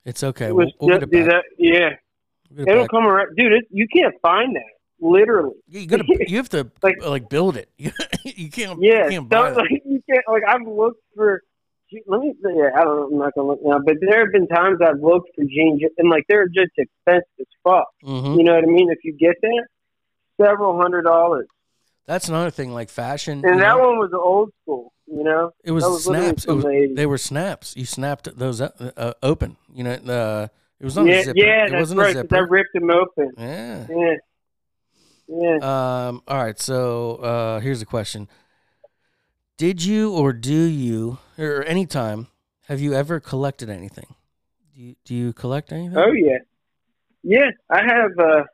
[0.04, 0.46] It's okay.
[0.46, 1.24] It We'll, we'll it back.
[1.26, 1.90] that- yeah,
[2.50, 2.90] We'll it'll back.
[2.90, 3.52] come around, dude.
[3.52, 4.62] It, you can't find that.
[5.02, 5.54] Literally.
[5.68, 7.68] You gotta, you have to Like- like, build it.
[7.78, 10.24] you can't, Yeah, you can't buy like, you can't.
[10.28, 11.42] Like I've looked for.
[12.06, 12.34] Let me.
[12.44, 13.08] Yeah, I don't know.
[13.12, 16.08] I'm not gonna look now, but there have been times I've looked for jeans, and
[16.08, 17.86] like they're just expensive as fuck.
[18.02, 18.90] hmm You know what I mean?
[18.90, 19.66] If you get that,
[20.40, 21.48] several hundred dollars.
[22.06, 23.44] That's another thing, like fashion.
[23.44, 24.92] And that know, one was old school.
[25.06, 26.44] You know, it was, was snaps.
[26.44, 27.76] It was, the they were snaps.
[27.76, 29.56] You snapped those uh, uh, open.
[29.74, 31.38] You know, uh, it was not yeah, a zipper.
[31.38, 32.16] yeah, it that's wasn't right.
[32.16, 32.36] a zipper.
[32.36, 33.30] I ripped them open.
[33.36, 33.86] yeah.
[33.90, 34.14] Yeah,
[35.28, 36.08] yeah.
[36.08, 36.22] Um.
[36.28, 36.58] All right.
[36.60, 38.28] So uh, here's a question:
[39.56, 42.28] Did you or do you or any time
[42.68, 44.14] have you ever collected anything?
[44.76, 45.98] Do you, do you collect anything?
[45.98, 46.38] Oh yeah,
[47.24, 47.50] yeah.
[47.68, 48.44] I have uh,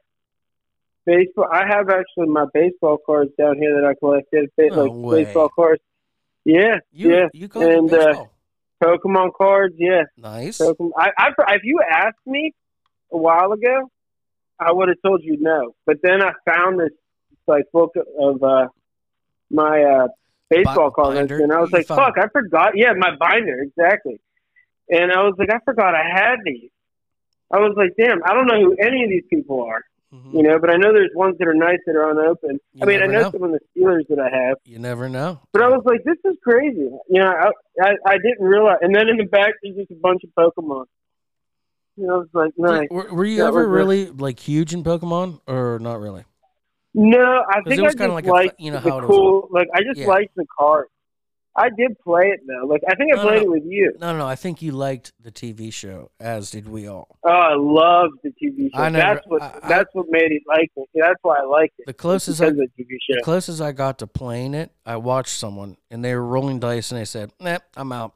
[1.06, 1.48] baseball.
[1.50, 4.50] I have actually my baseball cards down here that I collected.
[4.58, 5.24] No like way.
[5.24, 5.82] baseball cards.
[6.44, 7.28] Yeah, you yeah.
[7.32, 8.24] you and, uh.
[8.82, 9.74] Pokemon cards.
[9.78, 10.58] Yeah, nice.
[10.58, 10.90] Pokemon.
[10.98, 12.52] I, I, if you asked me
[13.10, 13.90] a while ago,
[14.60, 15.74] I would have told you no.
[15.86, 16.90] But then I found this
[17.46, 18.68] like book of uh,
[19.50, 20.08] my uh,
[20.50, 24.20] baseball Bi- cards, and I was You like, "Fuck, I forgot." Yeah, my binder exactly.
[24.88, 26.70] And I was like, I forgot I had these.
[27.50, 29.82] I was like, damn, I don't know who any of these people are.
[30.14, 30.34] Mhm.
[30.34, 32.60] You know, but I know there's ones that are nice that are unopened.
[32.74, 33.30] You I mean, I know, know.
[33.32, 35.40] some of the Steelers that I have, You never know.
[35.52, 36.88] but I was like, this is crazy.
[37.08, 37.50] You know, I
[37.82, 38.78] I, I didn't realize.
[38.82, 40.84] And then in the back, there's just a bunch of Pokemon.
[41.96, 42.88] You know, I was like, nice.
[42.90, 46.24] Were, were you That ever really like huge in Pokemon or not really?
[46.94, 48.98] No, I think it I was just kinda like a liked you know the how
[48.98, 49.16] it was.
[49.16, 49.48] cool.
[49.50, 50.06] Like I just Yeah.
[50.06, 50.86] liked the card.
[51.58, 52.66] I did play it though.
[52.66, 53.42] Like I think I No, played no.
[53.44, 53.92] it with you.
[53.98, 54.26] No, no, no.
[54.26, 57.16] I think you liked the TV show, as did we all.
[57.24, 58.78] Oh, I love the TV show.
[58.80, 60.88] I never- that's what I- I- that's what made it like it.
[60.94, 61.86] That's why I liked it.
[61.86, 65.78] The closest I the TV the closest I got to playing it, I watched someone
[65.90, 68.12] and they were rolling dice and they said, "Nah, I'm out.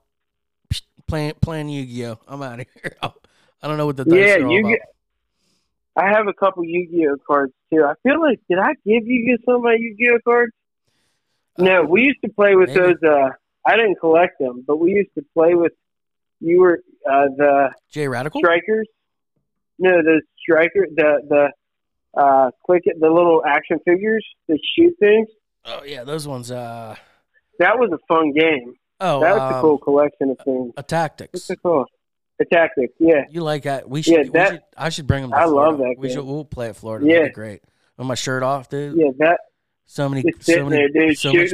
[1.06, 2.18] Playing playing Yu-Gi-Oh.
[2.28, 2.96] I'm out of here.
[3.02, 3.14] Oh,
[3.62, 4.80] I don't know what the dice Yeah, are all you about." get.
[5.96, 7.84] I have a couple Yu-Gi-Oh cards too.
[7.84, 10.52] I feel like did I give you some of my Yu-Gi-Oh cards?
[11.58, 12.94] No, we used to play with Uh, maybe.
[13.02, 13.02] those.
[13.10, 13.28] uh
[13.66, 15.72] I didn't collect them, but we used to play with.
[16.40, 18.40] You were uh the J Radical.
[18.40, 18.86] strikers.
[19.78, 25.28] No, the striker, the the uh quick, the little action figures that shoot things.
[25.66, 26.50] Oh yeah, those ones.
[26.50, 26.96] Uh
[27.58, 28.74] That was a fun game.
[29.00, 30.72] oh, That was a um, cool collection of things.
[30.76, 31.32] a tactics.
[31.34, 31.88] What's it called?
[32.38, 32.94] The tactics.
[32.98, 33.24] Yeah.
[33.30, 33.88] You like that?
[33.90, 34.26] We should.
[34.26, 35.30] Yeah, that- should I should bring them.
[35.32, 35.82] To I love Florida.
[35.94, 36.24] that We should.
[36.24, 37.04] We'll play at Florida.
[37.06, 37.12] Yeah.
[37.16, 37.62] That'd be great.
[37.98, 38.96] With my shirt off, dude.
[38.96, 39.40] Yeah, that
[39.92, 41.50] So many, Just so many, there, dude, so much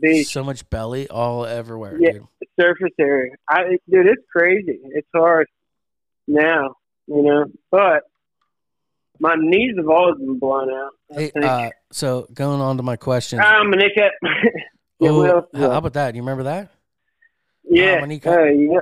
[0.00, 2.12] belly, so much belly all everywhere, Yeah.
[2.12, 2.26] dude.
[2.58, 3.32] surface area.
[3.50, 4.80] I dude, it's crazy.
[4.82, 5.46] It's hard
[6.26, 7.44] now, you know.
[7.70, 8.04] But
[9.20, 10.92] my knees have always been blown out.
[11.10, 13.40] Hey, uh, so going on to my question.
[13.42, 14.12] ah, my kneecap.
[14.98, 16.14] yeah, Oh, is how, about that?
[16.14, 16.70] You remember that?
[17.62, 18.38] yeah, my kneecap?
[18.38, 18.78] uh, yeah,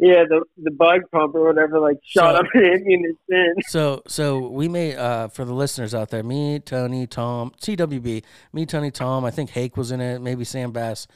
[0.00, 0.24] yeah.
[0.28, 3.14] The the bug pump or whatever, like shot So- up and hit me in the
[3.30, 3.54] chin.
[3.68, 6.22] So, so we made uh, for the listeners out there.
[6.22, 8.22] Me, Tony, Tom, TWB.
[8.52, 9.24] Me, Tony, Tom.
[9.24, 10.20] I think Hake was in it.
[10.20, 11.06] Maybe Sam Bass.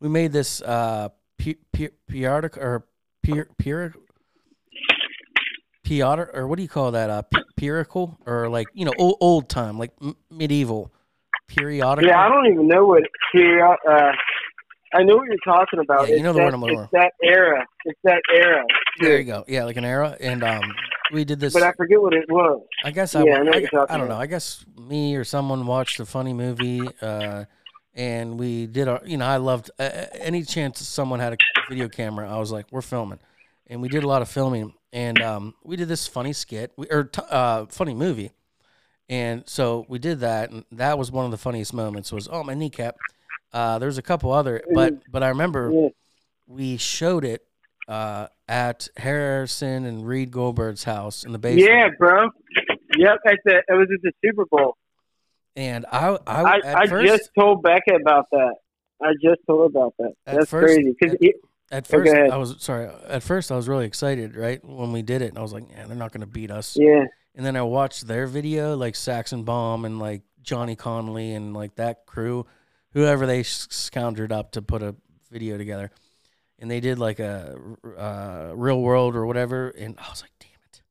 [0.00, 1.08] We made this uh,
[1.72, 2.86] periodic or
[3.22, 3.94] peer peer
[5.84, 7.10] Piotr, or what do you call that?
[7.10, 7.22] Uh,
[7.56, 10.90] periodical or like you know old, old time, like m- medieval
[11.46, 12.08] periodical.
[12.08, 13.02] Yeah, I don't even know what
[13.32, 13.76] period.
[13.88, 14.12] Uh,
[14.94, 16.02] I know what you're talking about.
[16.02, 17.66] Yeah, you It's know the that, word I'm looking It's that era.
[17.84, 18.64] It's that era.
[19.00, 19.44] There you go.
[19.48, 20.62] Yeah, like an era, and um,
[21.12, 21.52] we did this.
[21.52, 22.62] But I forget what it was.
[22.84, 24.16] I guess I, Yeah, I know I, I don't know.
[24.16, 27.44] I guess me or someone watched a funny movie, uh,
[27.94, 29.00] and we did our.
[29.04, 31.36] You know, I loved uh, any chance someone had a
[31.68, 32.32] video camera.
[32.32, 33.18] I was like, we're filming,
[33.66, 36.86] and we did a lot of filming, and um, we did this funny skit we,
[36.88, 38.30] or t- uh, funny movie,
[39.08, 42.12] and so we did that, and that was one of the funniest moments.
[42.12, 42.96] Was oh my kneecap.
[43.54, 45.88] Uh, there's a couple other, but but I remember Yeah.
[46.46, 47.46] we showed it
[47.88, 51.70] uh, at Harrison and Reed Goldberg's house in the basement.
[51.70, 52.28] Yeah, bro.
[52.98, 54.76] Yep, at the it was at the Super Bowl.
[55.56, 58.54] And I, I, I, at I first, just told Becca about that.
[59.00, 60.12] I just told her about that.
[60.26, 61.16] That's first- crazy because
[61.70, 62.30] at Oh, go first ahead.
[62.30, 62.88] I was sorry.
[63.08, 65.64] At first I was really excited, right, when we did it, and I was like,
[65.70, 68.94] "Yeah, they're not going to beat us." yeah, And then I watched their video, like
[68.96, 72.46] Saxon Bomb and like Johnny Connolly and like that crew,
[72.94, 74.94] whoever they s- conjured up to put a
[75.30, 75.90] video together,
[76.58, 77.58] and they did like a
[77.98, 80.82] uh, real world or whatever, and I was like, "Damn it!"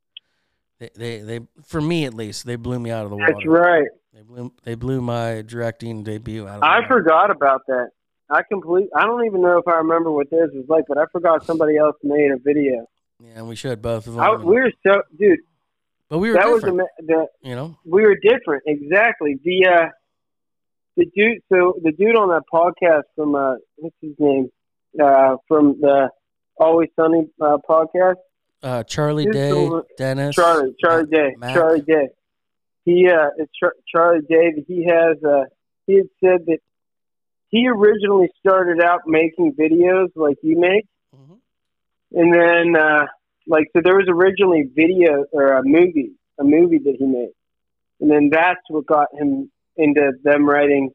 [0.80, 3.34] They, they, they, for me at least, they blew me out of the water.
[3.34, 3.88] that's right.
[4.13, 7.89] They blew, they blew my directing debut out of the I forgot about that.
[8.30, 8.89] I complete.
[8.96, 11.78] I don't even know if I remember what theirs was like, but I forgot somebody
[11.78, 12.86] else made a video.
[13.20, 14.24] Yeah, and we should both of them.
[14.24, 15.39] I, we were so, dude.
[16.10, 17.78] but we were That was different, the you know.
[17.86, 18.63] we were different.
[18.68, 19.39] Exactly.
[19.44, 19.86] The uh,
[20.95, 21.39] the dude.
[21.51, 24.49] So the dude on that podcast from uh, what's his name?
[25.01, 26.10] Uh, from the
[26.58, 28.15] Always Sunny uh, podcast.
[28.62, 31.53] Uh, Charlie Day, Dennis, Charlie, Charlie Day, Mac.
[31.53, 32.08] Charlie Day.
[32.86, 34.63] He, uh, it's Char- Charlie Day.
[34.67, 35.45] He has, uh,
[35.88, 36.60] he had said that
[37.49, 41.39] he originally started out making videos like you make, Mhm.
[42.13, 43.06] and then, uh,
[43.47, 47.32] like, so there was originally video or a movie, a movie that he made,
[47.99, 50.91] and then that's what got him into them writing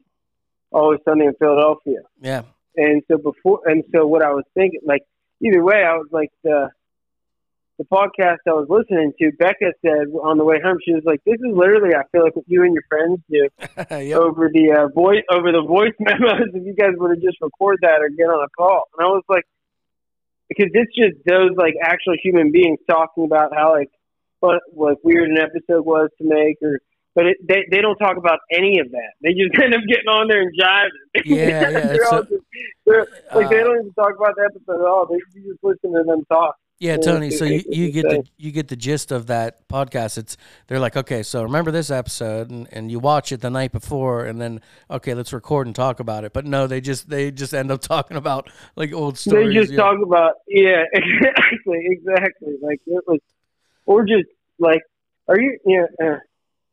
[0.71, 2.01] Always Sunny in Philadelphia.
[2.21, 2.43] Yeah,
[2.75, 5.03] And so before, and so what I was thinking, like
[5.41, 6.69] either way, I was like the
[7.79, 9.31] the podcast I was listening to.
[9.39, 12.35] Becca said on the way home, she was like, "This is literally, I feel like
[12.35, 13.47] what you and your friends do
[14.05, 14.19] yep.
[14.19, 16.53] over the uh, voice over the voice memos.
[16.53, 19.09] If you guys would have just record that or get on a call." And I
[19.09, 19.45] was like,
[20.49, 23.89] because it's just those like actual human beings talking about how like
[24.41, 26.79] what like weird an episode was to make or.
[27.19, 29.11] But it, they they don't talk about any of that.
[29.21, 30.89] They just end up getting on there and jiving.
[31.25, 32.43] Yeah, yeah, They're it's all a- just-
[32.85, 35.05] they're- like they Uh, don't even talk about the episode at all.
[35.05, 36.55] They you just listen to them talk.
[36.79, 37.29] Yeah, Tony.
[37.29, 40.17] So you, you get the you get the gist of that podcast.
[40.17, 43.73] It's they're like, okay, so remember this episode, and, and you watch it the night
[43.73, 46.31] before, and then okay, let's record and talk about it.
[46.31, 49.49] But no, they just they just end up talking about like old stories.
[49.49, 52.53] they just talk about yeah, exactly, exactly.
[52.61, 53.19] Like it was,
[53.85, 54.81] or just like,
[55.27, 55.57] are you?
[55.65, 56.17] Yeah, uh,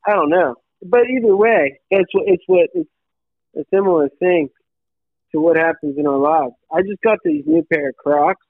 [0.07, 0.55] I don't know.
[0.85, 2.89] But either way, it's what it's what it's
[3.57, 4.49] a similar thing
[5.33, 6.53] to what happens in our lives.
[6.73, 8.45] I just got these new pair of Crocs.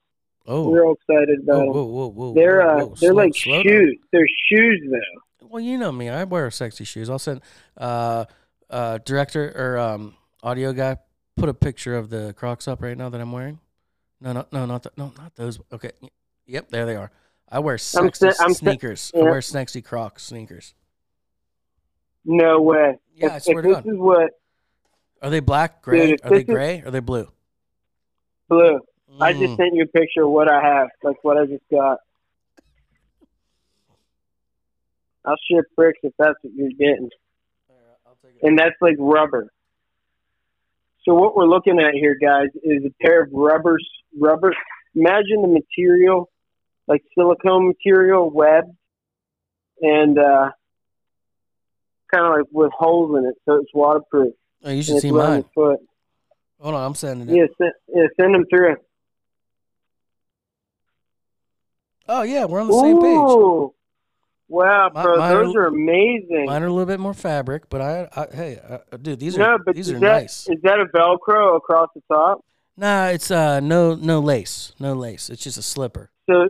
[0.45, 1.67] Oh, We're all excited about them.
[1.73, 2.33] whoa, whoa, whoa.
[2.33, 2.95] They're whoa, uh, whoa.
[2.99, 3.63] they're Slow- like slow down.
[3.63, 3.97] shoes.
[4.13, 5.47] They're shoes though.
[5.49, 6.09] Well, you know me.
[6.09, 7.09] I wear sexy shoes.
[7.09, 7.41] I'll send
[7.77, 8.25] uh
[8.69, 10.97] uh director or um audio guy
[11.37, 13.59] put a picture of the Crocs up right now that I'm wearing.
[14.19, 15.59] No, no, no, not the, no, not those.
[15.71, 15.91] Okay.
[16.47, 17.11] Yep, there they are.
[17.49, 19.11] I wear sexy se- I'm se- sneakers.
[19.15, 20.73] I wear sexy Crocs sneakers.
[22.27, 22.99] No way.
[23.15, 23.87] Yeah, if, I swear if to this God.
[23.93, 24.31] is what
[25.21, 26.07] Are they black, gray?
[26.11, 26.81] Dude, Are they this is- gray?
[26.85, 27.27] Are they blue?
[28.49, 28.79] blue.
[29.19, 29.57] I just Mm.
[29.57, 31.97] sent you a picture of what I have, like what I just got.
[35.25, 37.09] I'll ship bricks if that's what you're getting.
[38.43, 39.47] And that's like rubber.
[41.03, 43.87] So what we're looking at here, guys, is a pair of rubbers.
[44.17, 44.53] Rubber.
[44.93, 46.29] Imagine the material,
[46.87, 48.75] like silicone material, webbed,
[49.81, 50.51] and uh,
[52.13, 54.33] kind of like with holes in it, so it's waterproof.
[54.63, 55.45] Oh, you should see mine.
[55.53, 55.79] foot.
[56.59, 57.35] Hold on, I'm sending it.
[57.35, 58.75] Yeah, send, yeah, send them through.
[62.09, 63.73] Oh yeah, we're on the same page.
[64.49, 66.45] Wow, bro, mine those are- are amazing.
[66.45, 69.43] Mine are a little bit more fabric, but I, I hey, uh, dude, these no,
[69.43, 70.47] are but these are that, nice.
[70.47, 72.45] Is that a Velcro across the top?
[72.77, 75.29] Nah, it's uh no no lace, no lace.
[75.29, 76.11] It's just a slipper.
[76.29, 76.47] So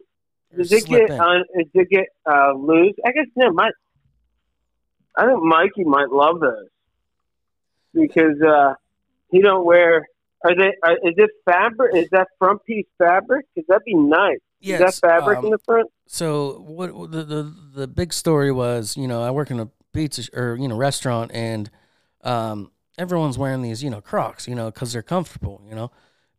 [0.55, 1.19] does it get in.
[1.19, 2.05] un, does it get
[2.55, 2.93] loose?
[3.05, 3.51] I guess no.
[3.51, 3.71] My,
[5.17, 6.69] I think Mikey might love those
[7.93, 8.75] because uh,
[9.31, 10.07] he don't wear.
[10.45, 10.73] Are they?
[10.83, 11.95] Are, is it fabric?
[11.95, 13.45] Is that front piece fabric?
[13.53, 14.37] Because that'd be nice.
[14.59, 14.79] Yes.
[14.79, 15.89] is that fabric um, in the front?
[16.07, 20.23] so what the, the the big story was, you know, I work in a pizza
[20.23, 21.69] sh- or you know restaurant, and
[22.23, 25.91] um, everyone's wearing these, you know, Crocs, you know, because they're comfortable, you know,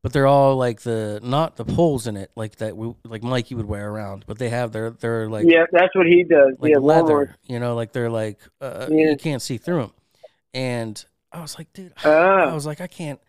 [0.02, 3.54] but they're all like the not the poles in it, like that we like Mikey
[3.54, 6.54] would wear around, but they have their they're like yeah, that's what he does.
[6.58, 9.10] like yeah, leather, you know, like they're like uh, Yeah.
[9.10, 9.92] you can't see through them,
[10.54, 13.20] and I was like, dude, I Ah, was like, I can't,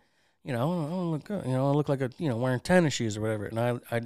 [0.44, 1.44] you know, I don't look good.
[1.44, 3.46] You know, I look like a, you know, wearing tennis shoes or whatever.
[3.46, 4.00] And I, I,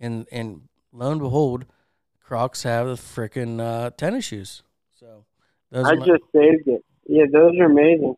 [0.00, 1.66] and and lo and behold,
[2.24, 4.62] Crocs have the freaking uh, tennis shoes.
[4.98, 5.24] So
[5.70, 6.84] those I are my- just saved it.
[7.06, 8.16] Yeah, those are amazing.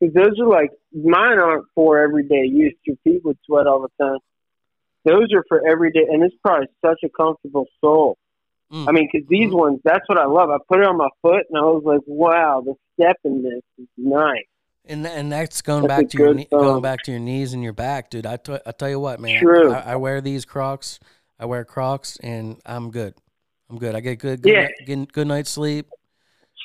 [0.00, 2.74] Because those are like mine aren't for everyday use.
[2.84, 4.18] Your feet would sweat all the time.
[5.04, 8.16] Those are for everyday, and it's probably such a comfortable sole.
[8.72, 8.88] Mm.
[8.88, 9.58] I mean, because these Mhm.
[9.58, 10.50] ones, that's what I love.
[10.50, 13.62] I put it on my foot, and I was like, "Wow, the step in this
[13.78, 14.44] is nice."
[14.84, 17.62] and and that's going That's back to your knee, going back to your knees and
[17.62, 18.24] your back, dude.
[18.26, 19.42] I t- I tell you what, man.
[19.42, 19.70] True.
[19.72, 20.98] I, I wear these Crocs.
[21.38, 23.14] I wear Crocs, and I'm good.
[23.68, 23.94] I'm good.
[23.94, 24.62] I get good good, Yeah.
[24.62, 25.86] night, good, good night's sleep.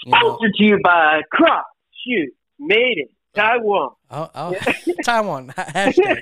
[0.05, 1.69] You know, Sponsored to you by Crocs
[2.05, 3.91] Shoes, made in Taiwan.
[4.09, 4.55] I'll, I'll,
[5.03, 6.19] Taiwan hashtag.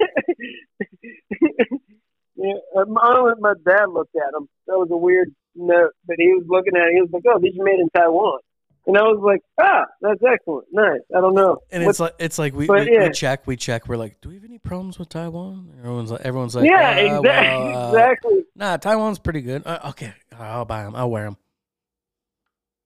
[2.36, 4.48] yeah, uh, my, my dad looked at them.
[4.68, 6.94] That was a weird note, but he was looking at it.
[6.96, 8.40] He was like, "Oh, these are made in Taiwan,"
[8.88, 11.58] and I was like, "Ah, that's excellent, nice." I don't know.
[11.72, 13.04] And What- it's like it's like we, we, yeah.
[13.04, 15.74] we check we check we're like do we have any problems with Taiwan?
[15.80, 18.44] Everyone's like everyone's like yeah, uh, exactly, well, uh, exactly.
[18.56, 19.64] Nah, Taiwan's pretty good.
[19.66, 20.96] Uh, okay, I'll buy them.
[20.96, 21.38] I'll wear them.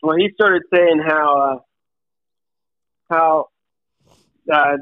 [0.01, 1.59] Well, he started saying how uh,
[3.13, 3.47] how
[4.51, 4.77] uh,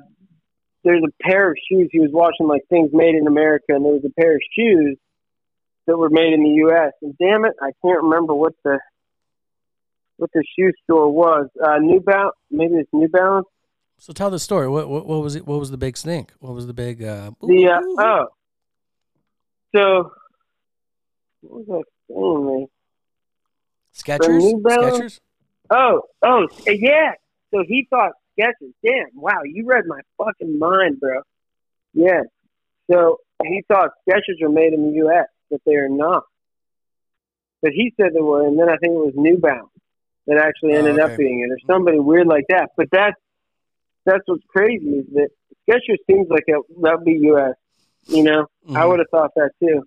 [0.83, 1.89] there's a pair of shoes.
[1.91, 4.97] He was watching like things made in America, and there was a pair of shoes
[5.87, 6.91] that were made in the U.S.
[7.01, 8.79] And damn it, I can't remember what the
[10.17, 11.49] what the shoe store was.
[11.63, 13.47] Uh, New Balance, maybe it's New Balance.
[13.97, 14.67] So tell the story.
[14.67, 15.47] What what, what was it?
[15.47, 16.31] What was the big stink?
[16.39, 17.03] What was the big?
[17.03, 18.27] Uh, The uh, ooh, oh,
[19.75, 20.11] so
[21.41, 22.67] what was I saying?
[23.95, 24.53] Skechers.
[24.61, 25.19] Skechers.
[25.69, 27.11] Oh, oh, yeah.
[27.51, 28.73] So he thought Skechers.
[28.83, 31.21] Damn, wow, you read my fucking mind, bro.
[31.93, 32.21] Yeah.
[32.91, 36.23] So he thought Skechers were made in the U.S., but they are not.
[37.61, 39.69] But he said they were, and then I think it was New Balance
[40.27, 41.13] that actually Oh, ended okay.
[41.13, 42.69] up being it, or somebody weird like that.
[42.75, 43.15] But that's
[44.05, 45.29] that's what's crazy is that
[45.69, 47.53] Skechers seems like it, that would be U.S.
[48.07, 48.89] You know, I Mhm.
[48.89, 49.83] would have thought that too.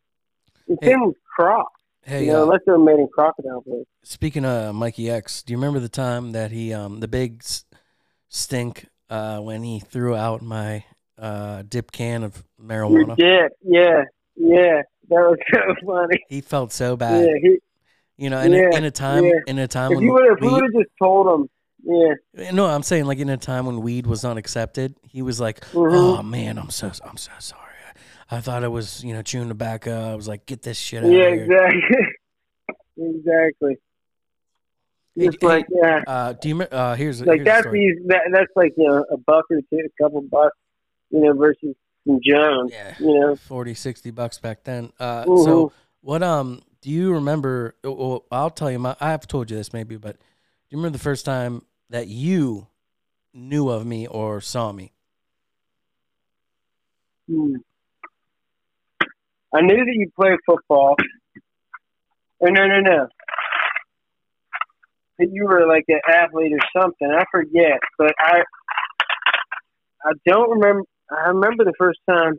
[0.68, 0.92] The Hey.
[0.92, 1.72] same with Crocs.
[2.02, 3.84] Hey, you know, uh, unless they were made in crocodile blue.
[4.04, 7.42] speaking of Mikey X, do you remember the time that he um the big
[8.28, 10.84] stink uh when he threw out my
[11.18, 13.16] uh dip can of Your marijuana?
[13.16, 14.04] dip, yeah,
[14.36, 14.82] yeah.
[15.08, 16.18] That was so funny.
[16.28, 17.24] He felt so bad.
[17.26, 17.58] Yeah, he,
[18.18, 19.30] You know, in, Yeah, a, in a time yeah.
[19.46, 21.48] in a time if when you would, we weed- would have just told him,
[21.84, 25.40] yeah, no, I'm saying like in a time when weed was not accepted, he was
[25.40, 26.18] like, Mhm.
[26.18, 27.62] "Oh man, I'm so I'm so sorry.
[28.30, 30.10] I, I thought it was you know chewing tobacco.
[30.12, 31.46] I was like, get this shit out yeah, here."
[32.98, 33.76] exactly,
[35.16, 35.48] exactly.
[35.48, 36.62] Hey, like yeah, Uh, do you?
[36.62, 39.78] Uh, here's like here's that's these, that, that's like you know a buck or two,
[39.84, 40.56] a couple bucks,
[41.10, 41.74] you know, versus
[42.06, 43.36] some Jones, Yeah, you know.
[43.36, 44.92] 40, 60 bucks back then.
[45.00, 45.44] Uh, Mhm.
[45.44, 46.22] so what?
[46.22, 47.74] Um, do you remember?
[47.82, 48.78] Well, I'll tell you.
[48.78, 50.22] My I have told you this maybe, but do
[50.70, 52.68] you remember the first time that you
[53.34, 54.92] knew of me or saw me?
[57.28, 57.56] Hmm.
[59.54, 60.96] I knew that you played football.
[62.42, 63.08] Oh, no, no, no.
[65.18, 67.10] That you were like an athlete or something.
[67.10, 68.42] I forget, but I,
[70.04, 70.82] I don't remember.
[71.10, 72.34] I remember the first time.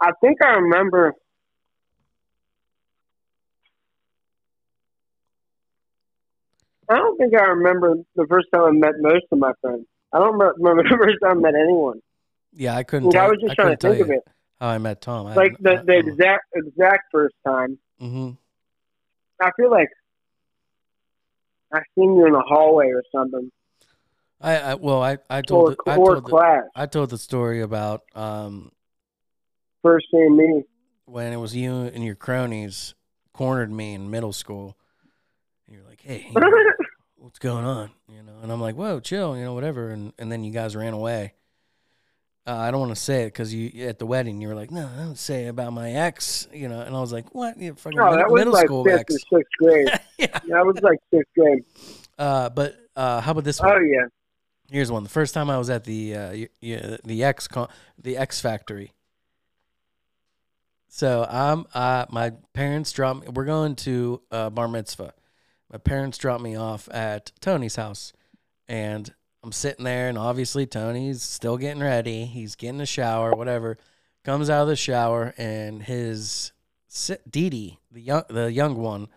[0.00, 1.14] I think I remember.
[6.88, 9.86] I don't think I remember the first time I met most of my friends.
[10.12, 12.00] I don't remember the first time I met anyone.
[12.52, 13.06] Yeah, I couldn't.
[13.06, 14.20] Like, tell, I was just I trying to think of it.
[14.60, 15.26] How I met Tom.
[15.26, 17.78] I Like the, the exact exact first time.
[17.98, 18.30] hmm
[19.40, 19.90] I feel like
[21.72, 23.50] I seen you in the hallway or something,
[24.40, 26.62] I, I well, I I told or, the, I told the, class.
[26.76, 28.70] I told the story about um
[29.82, 30.62] First seeing me.
[31.06, 32.94] when it was you and your cronies
[33.32, 34.76] cornered me in middle school.
[35.66, 36.50] And you're like, hey, you know,
[37.16, 37.90] what's going on?
[38.08, 39.90] You know, and I'm like, whoa, chill, you know, whatever.
[39.90, 41.34] And and then you guys ran away.
[42.46, 44.70] Uh, I don't want to say it because you at the wedding you were like,
[44.70, 46.80] no, I don't say about my ex, you know.
[46.80, 47.58] And I was like, what?
[47.58, 49.14] You fucking No, mid- that was middle like school fifth ex.
[49.14, 49.88] or sixth grade.
[50.18, 50.26] yeah.
[50.48, 51.64] That was like sixth grade.
[52.18, 53.70] Uh, but uh, how about this one?
[53.72, 54.06] Oh yeah.
[54.70, 55.04] Here's one.
[55.04, 56.30] The first time I was at the uh,
[56.60, 57.68] the X con-
[58.02, 58.92] the X Factory.
[60.88, 63.28] So I'm uh, my parents dropped me.
[63.32, 65.12] We're going to uh, bar mitzvah.
[65.72, 68.12] My parents dropped me off at Tony's house,
[68.68, 69.12] and
[69.44, 72.24] I'm sitting there, and obviously Tony's still getting ready.
[72.24, 73.76] He's getting a shower, whatever.
[74.24, 76.52] Comes out of the shower, and his
[77.30, 79.08] Dee the young the young one,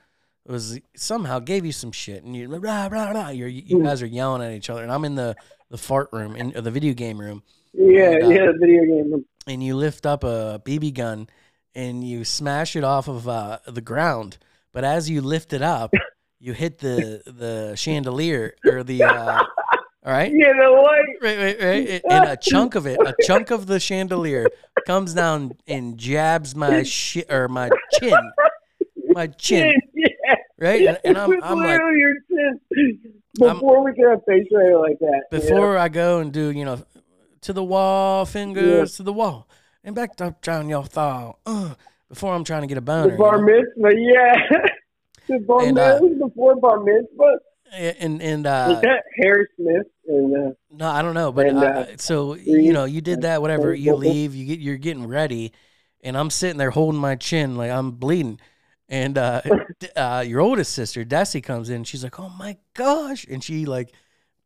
[0.45, 3.29] was somehow gave you some shit, and you rah, rah, rah.
[3.29, 5.35] You're, you guys are yelling at each other, and I'm in the
[5.69, 7.41] the fart room in the video game room,
[7.73, 9.11] Yeah, And, uh, yeah, video game.
[9.13, 9.25] room.
[9.47, 11.29] and you lift up a BB gun
[11.75, 14.37] and you smash it off of uh, the ground.
[14.73, 15.93] But as you lift it up,
[16.39, 19.43] you hit the the chandelier or the uh,
[20.07, 20.31] all right.
[20.33, 21.17] Yeah, the light.
[21.21, 22.01] Right, right, right.
[22.09, 24.47] And a chunk of it, a chunk of the chandelier
[24.85, 28.15] comes down and jabs my shit or my chin,
[29.09, 30.35] my chin, Yeah.
[30.57, 30.81] right?
[30.87, 32.99] And, and I'm, I'm like, your chin.
[33.37, 35.23] Before we get a face radio like that.
[35.29, 35.43] you know?
[35.43, 36.81] before I go and do, you know,
[37.41, 39.49] to the wall, fingers to the wall,
[39.83, 41.33] and back up down your thigh.
[41.45, 41.73] Uh,
[42.07, 43.07] before I'm trying to get a boner.
[43.07, 43.43] the you bar know?
[43.43, 44.67] mitzvah, yeah.
[45.27, 47.39] the bar And, mitzvah uh, before bar mitzvah.
[47.73, 49.87] And and uh, Was that Harry Smith?
[50.07, 53.41] And uh, no, I don't know, but and, uh, so you know, you did that,
[53.41, 53.73] whatever.
[53.73, 55.53] You leave, you get, you're getting ready,
[56.01, 58.39] and I'm sitting there holding my chin like I'm bleeding.
[58.89, 59.41] And uh,
[59.95, 61.83] uh, your oldest sister, Desi, comes in.
[61.83, 63.91] She's like, "Oh my gosh!" And she like,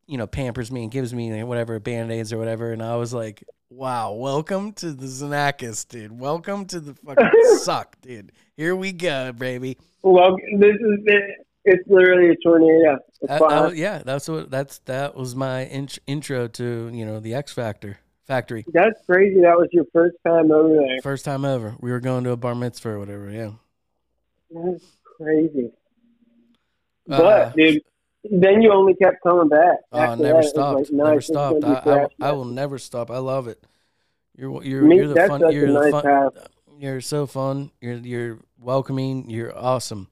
[0.06, 2.72] you know, pampers me and gives me like, whatever band aids or whatever.
[2.72, 6.18] And I was like, "Wow, welcome to the Xanakis, dude.
[6.18, 8.32] Welcome to the fucking suck, dude.
[8.56, 11.46] Here we go, baby." well, this is it.
[11.64, 12.98] It's literally a tornado.
[13.20, 13.62] It's fine.
[13.64, 17.52] was- yeah, that's what that's that was my int- intro to you know the X
[17.52, 18.64] Factor factory.
[18.72, 19.40] That's crazy.
[19.42, 20.98] That was your first time over there.
[21.02, 21.76] First time ever.
[21.80, 23.30] We were going to a bar mitzvah or whatever.
[23.30, 23.50] Yeah.
[24.50, 24.84] That's
[25.18, 25.70] crazy.
[27.10, 27.82] Uh, But dude,
[28.24, 29.78] then you only kept coming back.
[29.92, 30.78] Oh, After never that, stopped.
[30.78, 31.64] like, never stopped.
[31.64, 32.28] I, I.
[32.28, 33.10] I will never stop.
[33.10, 33.62] I love it.
[34.36, 35.52] You're you're Me, you're the fun.
[35.52, 36.30] You're the nice fun.
[36.78, 37.70] You're so fun.
[37.80, 39.30] You're you're welcoming.
[39.30, 40.08] You're awesome.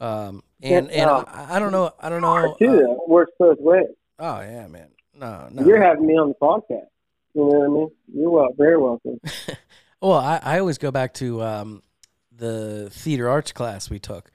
[0.00, 1.24] Um and and Yeah.
[1.26, 1.92] I, I don't know.
[2.00, 2.56] I don't know.
[2.58, 3.86] Too, uh, works both ways.
[4.18, 4.88] oh yeah, man.
[5.14, 5.64] No, no.
[5.66, 6.86] You're having me on the podcast.
[7.34, 7.90] You know what I mean?
[8.14, 9.18] You're well, very welcome.
[10.00, 11.82] Well, I, I always go back to um,
[12.30, 14.30] the theater arts class we took.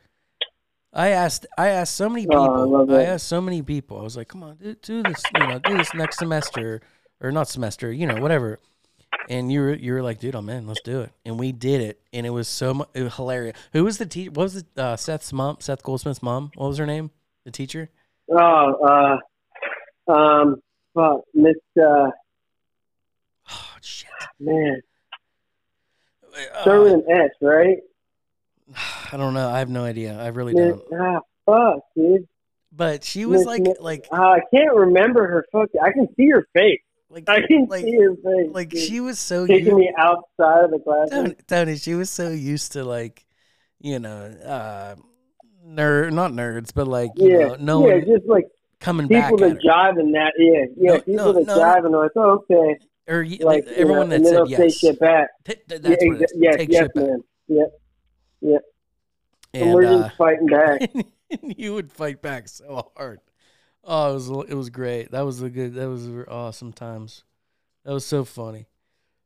[0.92, 2.96] I asked I asked so many Oh, I people.
[2.98, 3.98] I asked so many people.
[3.98, 6.82] I was like, "Come on, do, do this, you know, do this next semester
[7.22, 8.60] or not semester, you know, whatever."
[9.30, 10.67] And you were you were like, "Dude, I'm in.
[10.67, 13.56] Let's do it." And we did it, and it was so mu- it was hilarious.
[13.71, 14.32] Who was the teacher?
[14.32, 14.65] What was it?
[14.78, 16.52] Uh, Seth's mom, Seth Goldsmith's mom.
[16.56, 17.10] What was her name?
[17.45, 17.89] The teacher.
[18.30, 19.19] Oh,
[20.08, 20.62] uh, um,
[20.93, 22.10] fuck, Miss, uh,
[23.49, 24.10] Oh shit.
[24.39, 24.82] man,
[26.34, 27.78] Uh, start with an S, right?
[29.12, 29.49] I don't know.
[29.49, 30.17] I have no idea.
[30.19, 31.02] I really Miss, don't.
[31.02, 32.28] ah, fuck, dude.
[32.76, 35.70] But she was Miss- like Miss- like Uh, I can't remember her fuck.
[35.82, 36.82] I can see her face.
[37.14, 38.49] Like I can like see her face.
[38.53, 38.80] like dude.
[38.80, 41.26] she was so taking u- me outside of the classroom.
[41.26, 43.26] Tony, Tony, she was so used to like,
[43.80, 44.95] you know, uh,
[45.66, 48.45] nerd, not nerds, but like, you Yeah, know, no yeah, one just like
[48.80, 50.34] coming back people at that jive in that.
[50.38, 51.59] Yeah, yeah, No, people no, that no.
[51.59, 54.45] jive and are like, oh, okay, or like you everyone know, and that said they'll
[54.47, 55.30] say shit back.
[55.45, 56.34] T- th- Yeah, what it is.
[56.36, 57.03] yes, Take yes, shit back.
[57.03, 57.24] man.
[57.47, 57.64] Yeah,
[58.41, 58.59] and,
[59.53, 60.82] And, we're uh, just fighting back.
[60.93, 61.05] and
[61.57, 63.20] you would fight back so hard.
[63.84, 65.12] Oh, it was it was great.
[65.12, 65.74] That was a good.
[65.76, 67.24] That was awesome times.
[67.86, 68.68] That was so funny.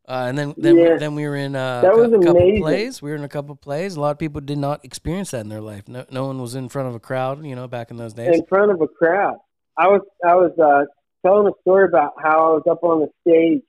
[0.08, 0.96] Uh, and then then, Yeah.
[0.98, 2.62] then we were in uh, That a was cou- couple amazing.
[2.62, 3.02] plays.
[3.02, 3.96] We were in a couple plays.
[3.98, 5.88] A lot of people did not experience that in their life.
[5.88, 7.46] No, no one was in front of a crowd.
[7.46, 8.34] You know, back in those days.
[8.36, 9.36] in front of a crowd.
[9.78, 10.86] I was I was uh,
[11.28, 13.64] telling a story about how I was up on the stage,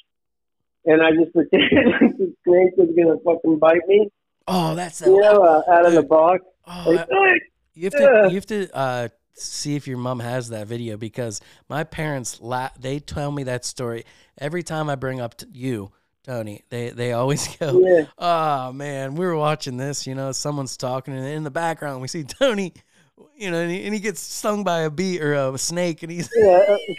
[0.87, 4.09] and I just pretended like the snake was gonna fucking bite me.
[4.47, 6.43] Oh, that's You know, uh, out of the box.
[6.67, 7.41] oh, Like, "Hey!"
[7.75, 9.09] You have to you have to uh,
[9.43, 13.65] see if your mom has that video because my parents la- they tell me that
[13.65, 14.05] story
[14.39, 15.93] every time I bring up to you,
[16.25, 16.65] Tony.
[16.71, 20.07] They they always go, yeah, "Oh man, we were watching this.
[20.07, 22.73] You know, someone's talking, and in the background we see Tony."
[23.37, 26.13] You know, and he, and he gets stung by a bee or a snake, and
[26.13, 26.77] he's yeah,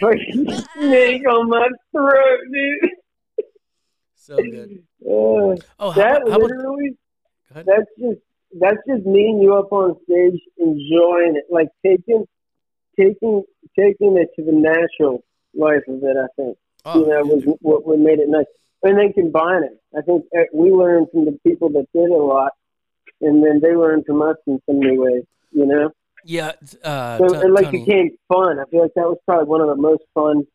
[0.76, 2.90] snake on my throat, dude.
[4.16, 4.82] so good.
[5.02, 6.90] Oh, how, that about- how about literally,
[7.48, 7.66] Go ahead.
[7.66, 8.20] that's just
[8.58, 12.26] that's just me and you up on stage enjoying it, like taking
[12.98, 13.44] taking
[13.78, 15.24] taking it to the natural
[15.54, 16.16] life of it.
[16.16, 16.58] I think.
[16.84, 18.46] oh, you know, was what, what made it nice.
[18.82, 19.78] And then combine it.
[19.96, 22.52] I think uh, we learned from the people that did it a lot,
[23.20, 25.24] and then they learned from us in some many ways.
[25.52, 25.90] You know,
[26.24, 28.58] yeah, uh, so T- it like Tony, became fun.
[28.58, 30.46] I feel like that was probably one of the most fun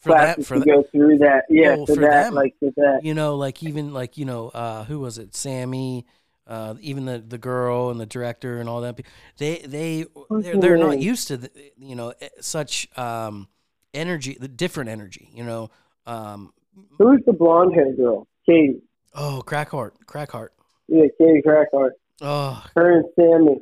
[0.00, 1.18] for that for to that, go through.
[1.18, 2.34] That, yeah, Well, for, for that, them.
[2.34, 3.00] like for that.
[3.02, 5.34] you know, like even like you know, uh, who was it?
[5.34, 6.06] Sammy,
[6.48, 8.98] uh, even the the girl and the director and all that.
[9.36, 13.48] They they they're, they're not used to the, you know such um,
[13.94, 15.28] energy, the different energy.
[15.32, 15.70] You know,
[16.06, 16.52] um,
[16.98, 18.26] Who's the blonde haired girl?
[18.46, 18.80] Katie.
[19.14, 20.48] oh, Crackheart, Crackheart.
[20.88, 21.92] Yeah, Katie Crackhart.
[22.20, 23.60] Oh, Her and Sammy.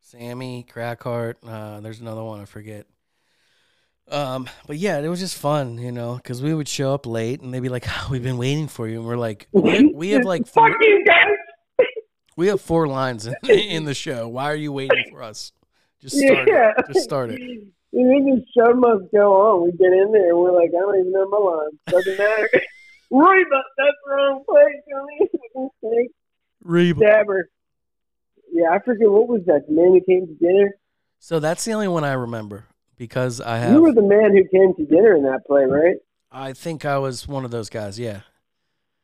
[0.00, 1.34] Sammy, Crackheart.
[1.46, 2.86] Uh, there's another one I forget.
[4.10, 7.40] Um, but yeah, it was just fun, you know, because we would show up late
[7.40, 10.10] and they'd be like, oh, "We've been waiting for you," and we're like, "We, we
[10.10, 11.36] have like four, Fuck you guys.
[12.36, 14.28] We have four lines in, in the show.
[14.28, 15.52] Why are you waiting for us?
[16.00, 16.72] Just start Yeah.
[16.78, 16.86] it.
[16.92, 17.40] Just start it."
[17.92, 19.64] The show must go on.
[19.64, 21.74] We get in there and we're like, I don't even know my lines.
[21.88, 22.48] Doesn't matter.
[23.10, 26.08] Reba, that's the wrong place.
[26.64, 26.98] Reba.
[26.98, 27.50] Stabber.
[28.50, 29.66] Yeah, I forget what was that.
[29.68, 30.72] The man who came to dinner.
[31.18, 32.64] So that's the only one I remember
[32.96, 33.72] because I have.
[33.72, 35.96] You were the man who came to dinner in that play, right?
[36.30, 37.98] I think I was one of those guys.
[37.98, 38.20] Yeah.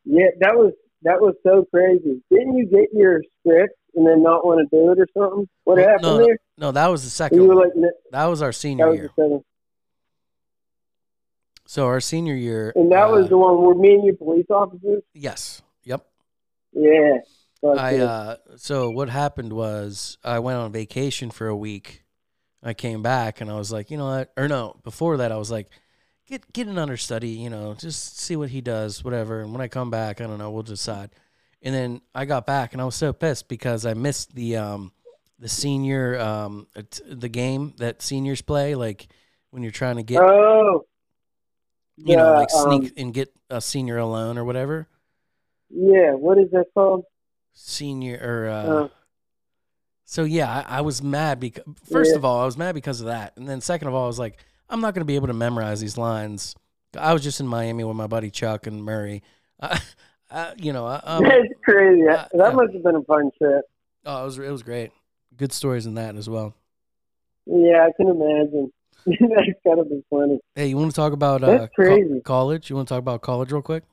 [0.05, 0.73] Yeah, that was
[1.03, 2.23] that was so crazy.
[2.31, 5.49] Didn't you get your script and then not want to do it or something?
[5.65, 6.39] What happened no, there?
[6.57, 7.41] No, that was the second.
[7.41, 9.11] you were like, "No, That was our that senior was year.
[9.17, 9.45] the second.
[11.67, 12.73] So our senior year.
[12.77, 15.03] And that uh, was the one where me and you police officers.
[15.15, 15.63] yes.
[15.85, 16.07] Yep.
[16.73, 17.19] Yeah.
[17.65, 22.05] I uh so what happened was I went on vacation for a week.
[22.63, 24.33] I came back and I was like, you know what?
[24.37, 25.69] Or no, before that I was like,
[26.29, 29.41] get get an understudy, you know, just see what he does, whatever.
[29.41, 31.11] And when I come back, I don't know, we'll decide.
[31.63, 34.93] And then I got back and I was so pissed because I missed the um
[35.39, 39.09] the senior um t- the game that seniors play like
[39.51, 40.85] when you're trying to get oh.
[41.97, 44.87] you know like sneak um, and get a senior alone or whatever.
[45.71, 47.05] Yeah, what is that called?
[47.55, 48.89] Senior or uh Uh,
[50.05, 52.19] So yeah, I, I was mad because first Yeah.
[52.19, 54.19] of all, I was mad because of that, and then second of all, I was
[54.19, 54.39] like,
[54.71, 56.55] I'm not going to be able to memorize these lines.
[56.99, 59.23] I was just in Miami with my buddy Chuck and Murray.
[59.61, 59.81] I,
[60.31, 62.07] I, you know, I, um, That's crazy.
[62.07, 63.65] uh, that must have been a fun trip.
[64.05, 64.91] oh, it was it was great.
[65.37, 66.55] Good stories in that as well.
[67.47, 68.73] Yeah, I can imagine.
[69.07, 70.39] That's gotta be funny.
[70.55, 72.21] Hey, you want to talk about uh, That's crazy.
[72.25, 72.69] college?
[72.69, 73.85] You want to talk about college real quick?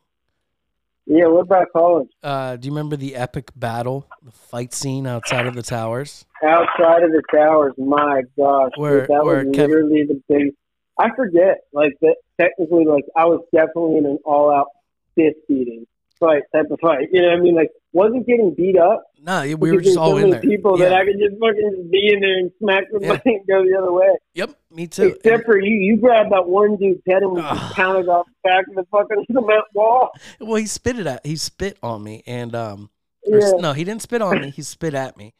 [1.07, 2.09] Yeah, what about college?
[2.23, 6.25] Uh, do you remember the epic battle, the fight scene outside of the towers?
[6.43, 10.53] Outside of the towers, my gosh, dude, that where was Kev- literally the big.
[10.97, 12.15] I forget, like that.
[12.39, 14.67] Technically, like I was definitely in an all-out
[15.15, 15.85] fist beating
[16.19, 17.07] fight type of fight.
[17.11, 17.55] You know what I mean?
[17.55, 19.03] Like wasn't getting beat up.
[19.21, 20.39] No, we were just all so in there.
[20.41, 20.89] People yeah.
[20.89, 23.31] that I could just fucking be in there and smack somebody Yeah.
[23.37, 24.15] and go the other way.
[24.33, 25.15] Yep, me too.
[25.23, 27.73] Except for you, you grabbed that one dude's head and Ugh.
[27.73, 30.11] pounded off the back of the fucking cement wall.
[30.39, 31.25] well, he spit it at.
[31.25, 32.89] He spit on me, and um,
[33.25, 33.37] Yeah.
[33.37, 34.49] s- no, he didn't spit on me.
[34.51, 35.33] He spit at me.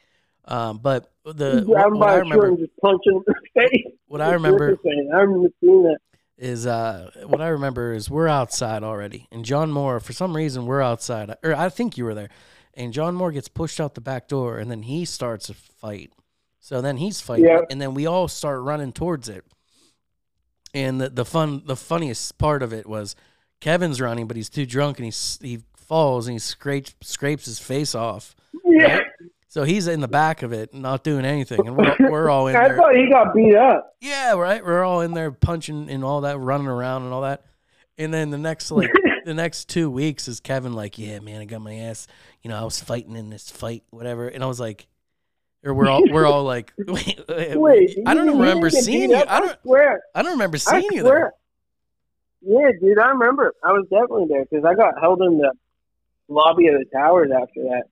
[0.47, 3.85] Um, but the grab what, what I remember, just punch in the face.
[4.07, 5.97] what I remember I remember seeing that.
[6.37, 10.65] is uh, what I remember is we're outside already, and John Moore, for some reason,
[10.67, 12.29] we're outside, or I think you were there,
[12.75, 16.11] and John Moore gets pushed out the back door, and then he starts a fight.
[16.59, 17.61] So then he's fighting, Yeah.
[17.69, 19.43] and then we all start running towards it.
[20.73, 23.15] And the, the fun, the funniest part of it was
[23.61, 27.59] Kevin's running, but he's too drunk, and he he falls and he scrapes scrapes his
[27.59, 28.35] face off.
[28.65, 29.01] Yeah.
[29.55, 32.57] So he's in the back of it, not doing anything, and we're, we're all in
[32.57, 32.73] I there.
[32.73, 33.95] I thought he got beat up.
[34.01, 34.61] Yeah, right.
[34.61, 37.45] We're all in there punching and all that, running around and all that.
[37.97, 38.91] And then the next like
[39.25, 42.05] the next two weeks is Kevin like, yeah, man, I got my ass.
[42.41, 44.27] You know, I was fighting in this fight, whatever.
[44.27, 44.87] And I was like,
[45.63, 49.15] or we're all we're all like, wait, wait, Wait, I don't remember seeing you.
[49.15, 49.31] up?
[49.31, 50.01] I don't swear.
[50.13, 51.33] I don't remember seeing you there.
[52.41, 53.55] Yeah, dude, I remember.
[53.63, 55.53] I was definitely there because I got held in the
[56.27, 57.83] lobby of the towers after that.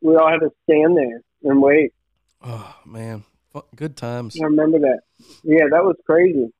[0.00, 1.92] We all had to stand there and wait.
[2.42, 3.24] Oh man,
[3.76, 4.36] good times.
[4.40, 5.00] I remember that.
[5.42, 6.52] Yeah, that was crazy.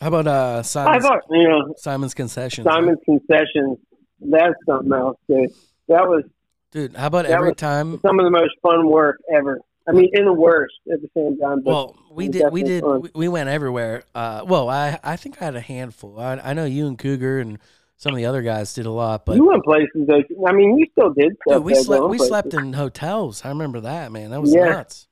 [0.00, 2.66] How about uh I Simon's, thought, you know, Simon's concessions?
[2.66, 3.78] Simon's concessions.
[4.20, 5.50] That's something else, dude.
[5.88, 6.24] That was
[6.72, 6.96] dude.
[6.96, 8.00] How about every time?
[8.02, 9.60] some of the most fun work ever.
[9.86, 11.62] I mean, in the worst at the same time.
[11.62, 12.50] Well, we did.
[12.50, 12.82] We did.
[12.82, 13.02] fun.
[13.02, 14.04] We, we went everywhere.
[14.14, 16.18] Uh, well, I I think I had a handful.
[16.18, 17.58] I I know you and Cougar and
[17.96, 20.08] some of the other guys did a lot, but you went places.
[20.46, 22.04] I mean, you still did dude, we slept.
[22.08, 22.28] We places.
[22.28, 23.44] slept in hotels.
[23.44, 24.30] I remember that, man.
[24.30, 24.64] That was Yeah.
[24.64, 25.08] nuts.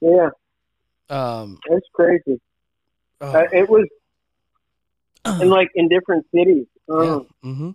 [0.00, 0.30] Yeah,
[1.08, 2.40] Um, that's crazy.
[3.20, 3.88] oh, Uh, it was
[5.40, 6.66] in like in different cities.
[6.88, 6.94] yeah.
[6.94, 7.70] Oh, hmm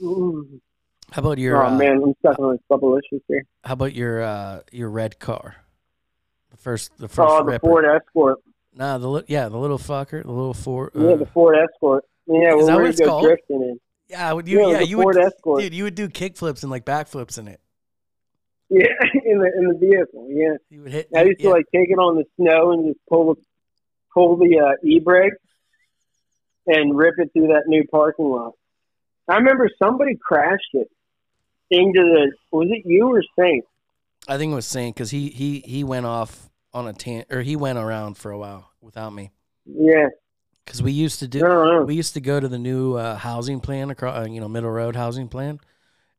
[0.00, 0.60] Mm.
[1.12, 1.62] How about your?
[1.62, 2.58] oh uh, man, I'm stuck on
[2.98, 3.44] issues here.
[3.64, 5.56] How about your uh your red car?
[6.50, 7.66] The first the first Oh, the Ripper.
[7.66, 8.38] Ford Escort.
[8.74, 10.92] Nah, the yeah, the little fucker, the little Ford.
[10.94, 12.04] yeah, Uh, the Ford Escort.
[12.32, 13.26] Yeah, Is that what it's called?
[13.50, 13.78] in.
[14.08, 14.60] yeah, would you?
[14.60, 15.24] yeah, Yeah, you Ford would.
[15.24, 15.60] Escort.
[15.60, 17.60] Dude, you would do kickflips and like backflips in it.
[18.70, 18.86] Yeah,
[19.24, 20.28] in the in the vehicle.
[20.30, 21.08] Yeah, You would hit.
[21.14, 21.50] I used yeah.
[21.50, 23.40] to like take it on the snow and just pull the
[24.14, 25.34] pull the uh, e brake
[26.66, 28.52] and rip it through that new parking lot.
[29.28, 30.88] I remember somebody crashed it
[31.70, 32.32] into the.
[32.50, 33.64] Was it you or Saint?
[34.28, 37.42] I think it was Saint because he he he went off on a tan or
[37.42, 39.30] he went around for a while without me
[39.66, 40.06] Yeah,
[40.64, 41.82] because we used to do don't know.
[41.84, 44.70] we used to go to the new uh, housing plan across uh, you know Middle
[44.70, 45.60] Road housing plan.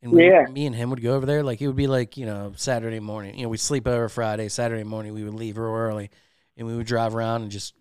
[0.01, 0.45] And we, Yeah.
[0.51, 1.43] me and him would go over there.
[1.43, 3.35] Like it would be like you know Saturday morning.
[3.37, 4.49] You know we sleep over Friday.
[4.49, 6.09] Saturday morning we would leave real early,
[6.57, 7.73] and we would drive around and just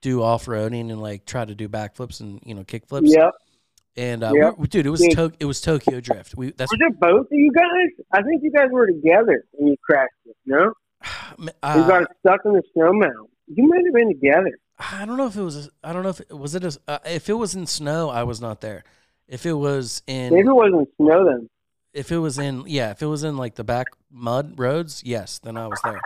[0.00, 3.02] do off roading and like try to do backflips and you know kickflips.
[3.10, 3.32] Yep.
[3.96, 4.54] And uh, Yep.
[4.58, 6.36] we, dude, it was to- it was Tokyo Drift.
[6.36, 8.04] We that's Was it both of you guys?
[8.12, 10.36] I think you guys were together when you crashed it.
[10.46, 10.72] No,
[11.38, 13.28] you uh, got stuck in the snow mound.
[13.46, 14.56] You might have been together.
[14.78, 15.70] I don't know if it was.
[15.82, 16.64] I don't know if it was it.
[16.64, 18.84] A, uh, if it was in snow, I was not there.
[19.26, 21.50] If it was in, Maybe it wasn't snow then.
[21.92, 25.38] if it was in, yeah, if it was in like the back mud roads, yes,
[25.38, 26.00] then I was there.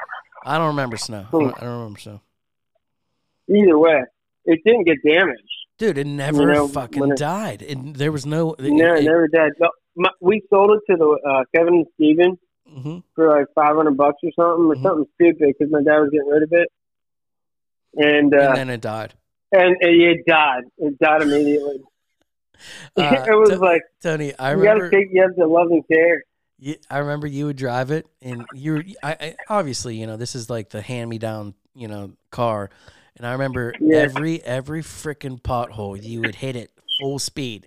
[0.45, 1.27] I don't remember snow.
[1.29, 2.21] I don't, I don't remember snow.
[3.49, 4.03] Either way,
[4.47, 5.43] it didn't get damaged.
[5.79, 7.63] Dude, it never know, fucking it- died.
[7.63, 8.55] And there was no.
[8.55, 9.29] It, No, it- it never.
[9.61, 12.39] No, my, we sold it to the uh, Kevin and Steven
[12.73, 13.03] mhm.
[13.15, 14.83] for like five hundred bucks or something, or Mhm.
[14.83, 16.69] something stupid because my dad was getting rid of it,
[17.97, 19.15] and uh, and then it died.
[19.53, 20.63] and, it died.
[20.79, 21.81] It died immediately.
[22.97, 24.89] Uh, it was T- like Tony, I you remember.
[24.89, 26.23] got to take, you have to love and care.
[26.61, 30.17] You, I remember you would drive it, and you were I, I, obviously, you know,
[30.17, 32.71] this is like the hand-me-down, you know, car,
[33.17, 33.97] and I remember Yeah.
[34.03, 36.71] every every freaking pothole you would hit it
[37.01, 37.67] full speed,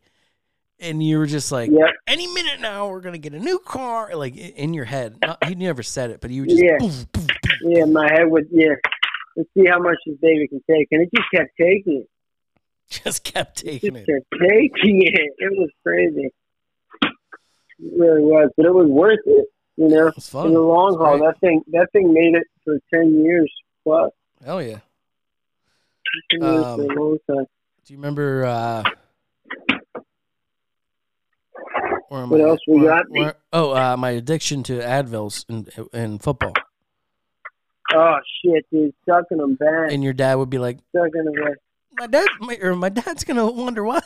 [0.79, 1.91] and you were just like, Yep.
[2.07, 5.17] any minute now we're gonna get a new car, like in your head.
[5.21, 6.77] Not, he never said it, but you would just, Yeah.
[6.79, 8.75] poof, poof, poof, Yeah, my head would yeah.
[9.35, 12.09] Let's see how much this baby can take, and it just kept taking it.
[12.89, 14.23] just kept taking Just it.
[14.31, 15.31] kept taking it.
[15.37, 16.29] It was crazy.
[17.01, 19.45] It really was, but it was worth it.
[19.77, 20.47] You know, It was fun.
[20.47, 23.51] in the long haul, that thing that thing made it for ten years
[23.83, 24.11] plus.
[24.43, 24.79] Hell yeah.
[26.31, 27.45] 10 years Um, for a long time.
[27.85, 28.45] Do you remember?
[28.45, 28.83] uh
[32.07, 33.05] What I else we Where- got?
[33.09, 36.53] where- oh, uh, my addiction to Advils in, in football.
[37.93, 41.57] Oh shit, dude, sucking them back, And your dad would be like, sucking them back.
[41.97, 44.01] my dad, my, or my dad's gonna wonder why.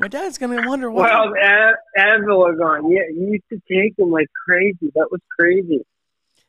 [0.00, 1.04] My dad's gonna wonder why.
[1.08, 2.90] Well, Ad- Advil are gone.
[2.90, 4.90] Yeah, you used to take them like crazy.
[4.94, 5.84] That was crazy.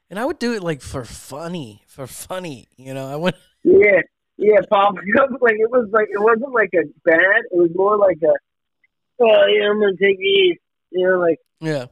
[0.10, 2.68] and I would do it like for funny, for funny.
[2.76, 3.36] You know, I went.
[3.64, 4.02] Yeah,
[4.38, 4.96] yeah, Pop.
[5.42, 7.42] like it was like it wasn't like a bad.
[7.52, 8.34] It was more like a,
[9.22, 10.56] oh yeah, I'm gonna take these.
[10.92, 11.86] You know, like Yeah,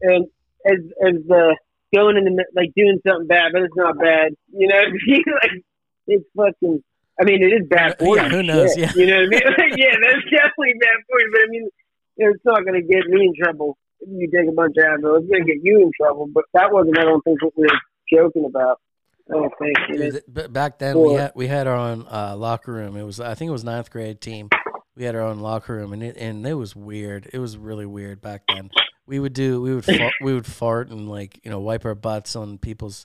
[0.00, 0.26] and
[0.66, 1.56] as as the
[1.94, 4.32] going in the like doing something bad, but it's not bad.
[4.52, 5.24] You know, what I mean?
[5.42, 5.64] like
[6.06, 6.82] it's fucking.
[7.20, 8.30] I mean, it is bad for Yeah, you.
[8.30, 8.70] who knows?
[8.74, 8.78] shit.
[8.78, 8.92] Yeah.
[8.96, 9.40] you know what I mean?
[9.58, 11.28] Like, yeah, that's definitely bad for you.
[11.32, 11.68] But I mean,
[12.16, 15.20] it's not going to get me in trouble if you take a bunch of Advil.
[15.20, 16.28] It's going to get you in trouble.
[16.32, 17.78] But that wasn't, I don't think, what we were
[18.10, 18.80] joking about.
[19.28, 19.76] I don't think.
[19.90, 20.10] You?
[20.12, 22.96] Dude, but back then we had we had our own uh, locker room.
[22.96, 24.48] It was I think it was ninth grade team.
[24.96, 27.28] We had our own locker room, and it and it was weird.
[27.32, 28.70] It was really weird back then.
[29.10, 31.94] We would do we would fart, we would fart and like you know wipe our
[31.96, 33.04] butts on people's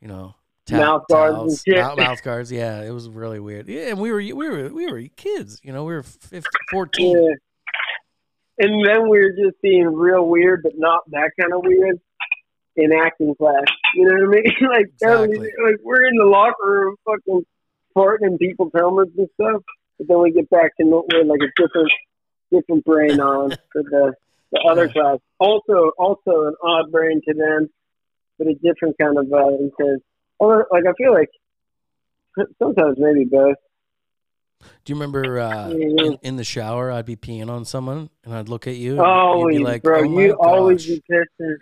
[0.00, 0.34] you know
[0.70, 1.82] Mouth guards and shit.
[1.82, 2.52] mouth, mouth guards.
[2.52, 3.68] Yeah, it was really weird.
[3.68, 5.60] Yeah, and we were we were we were kids.
[5.64, 7.16] You know, we were 15, 14.
[7.16, 7.34] Yeah.
[8.58, 11.98] And then we were just being real weird, but not that kind of weird
[12.76, 13.64] in acting class.
[13.94, 14.54] You know what I mean?
[14.70, 17.42] like, that was- like we're in the locker room, fucking
[17.96, 19.62] farting in people's helmets and stuff.
[19.98, 21.90] But then we get back to we're like a different,
[22.52, 24.14] different brain on for the
[24.52, 25.18] the other class.
[25.38, 27.68] Also, also an odd brain to them,
[28.38, 30.02] but a different kind of uh, intense.
[30.38, 31.28] Or like I feel like
[32.62, 33.56] sometimes maybe both.
[34.84, 36.04] Do you remember uh, Mhm.
[36.04, 39.00] in, in the shower, I'd be peeing on someone, and I'd look at you, and
[39.00, 40.00] Always, you'd be like, bro.
[40.00, 41.56] "Oh you always be pissing.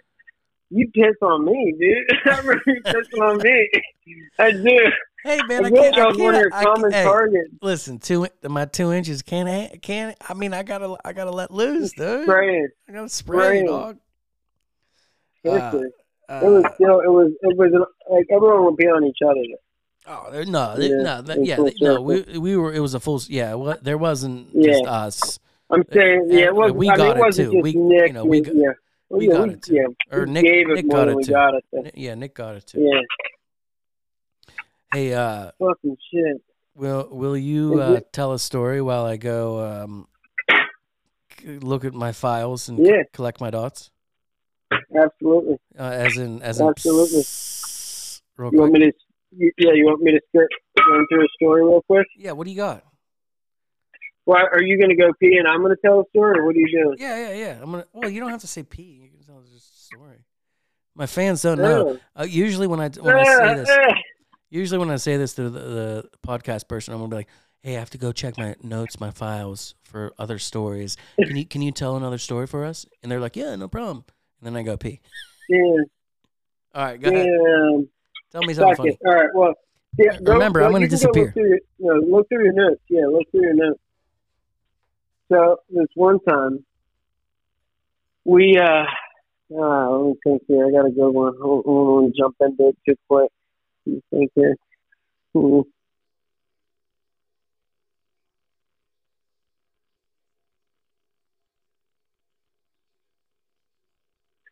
[0.70, 2.18] You piss on me, dude.
[2.26, 3.70] I remember you pissing on me.
[4.38, 4.90] I do.
[5.26, 5.96] Hey man, I can't.
[5.98, 6.54] I I of your can't.
[6.54, 9.82] I common can't hey, listen, two my two inches can't.
[9.82, 10.16] Can't.
[10.28, 10.96] I mean, I gotta.
[11.04, 12.22] I gotta let loose, dude.
[12.24, 13.66] Spraying, I gotta spray, spraying.
[13.66, 13.98] dog.
[15.44, 15.82] Uh,
[16.42, 17.00] it was still.
[17.00, 17.32] It was.
[17.42, 19.40] It was like everyone would be on each other.
[20.08, 22.00] Oh there- no, there- Yeah, no, that, yeah, full th- no.
[22.00, 22.72] We we were.
[22.72, 23.20] It was a full.
[23.28, 24.70] Yeah, what there wasn't Yeah.
[24.72, 25.38] just us
[25.70, 26.72] I'm saying, yeah, Uh, it was.
[26.72, 27.60] we I mean, got it it wasn't too.
[27.60, 28.06] We- Nick.
[28.08, 28.70] you know, we yeah,
[29.08, 29.74] Well, we got we, it too.
[29.74, 31.32] Yeah, Or Nick- Nick got it too.
[31.32, 31.92] got it.
[31.96, 32.80] Yeah, Nick got it too.
[32.80, 33.00] Yeah,
[34.96, 36.40] Hey, uh, fucking shit.
[36.74, 40.08] will will you uh, tell a story while I go um,
[41.44, 43.02] look at my files and Yeah.
[43.12, 43.90] collect my dots?
[44.98, 45.58] Absolutely.
[45.78, 47.20] Uh, as in, as in, Absolutely.
[47.20, 48.92] psst, You want me to?
[49.32, 50.48] you- Yeah, you want me to skip
[50.88, 52.06] run through a story real quick?
[52.16, 52.82] Yeah, what do you got?
[54.24, 56.38] Well, are you going to go pee and I'm going to tell a story?
[56.38, 56.96] Or what are you doing?
[56.98, 57.58] Yeah, yeah, yeah.
[57.62, 57.84] I'm gonna.
[57.92, 59.02] Well, you don't have to say pee.
[59.02, 60.24] You can tell just a story.
[60.94, 61.98] My fans don't know.
[62.18, 63.68] Uh, usually, when I when I say this.
[64.56, 67.28] usually when I say this to the, the podcast person, I'm gonna be like,
[67.62, 70.96] "Hey, I have to go check my notes, my files for other stories.
[71.18, 74.04] Can you can you tell another story for us?" And they're like, "Yeah, no problem."
[74.40, 75.00] And then I go pee.
[75.50, 75.84] Damn,
[76.74, 77.88] All right, go ahead.
[78.32, 78.90] Tell me something funny.
[78.90, 78.98] it.
[79.06, 79.30] All right.
[79.34, 79.54] Well,
[79.98, 80.18] yeah.
[80.20, 81.24] Go, Remember, go, I'm gonna you go disappear.
[81.24, 82.82] Look through, your, no, look through your notes.
[82.88, 83.80] Yeah, look through your notes.
[85.30, 86.64] So this one time,
[88.24, 88.84] we uh,
[89.58, 90.66] uh let me think here.
[90.66, 91.34] I got to go one.
[91.34, 93.30] I don't want to jump into it too quick.
[93.86, 94.56] Me think here.
[95.34, 95.60] Hmm.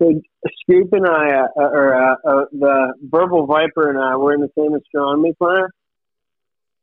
[0.01, 0.21] So
[0.63, 4.51] Scoop and I, uh, or uh, uh, the Verbal Viper and I, were in the
[4.59, 5.71] same astronomy class,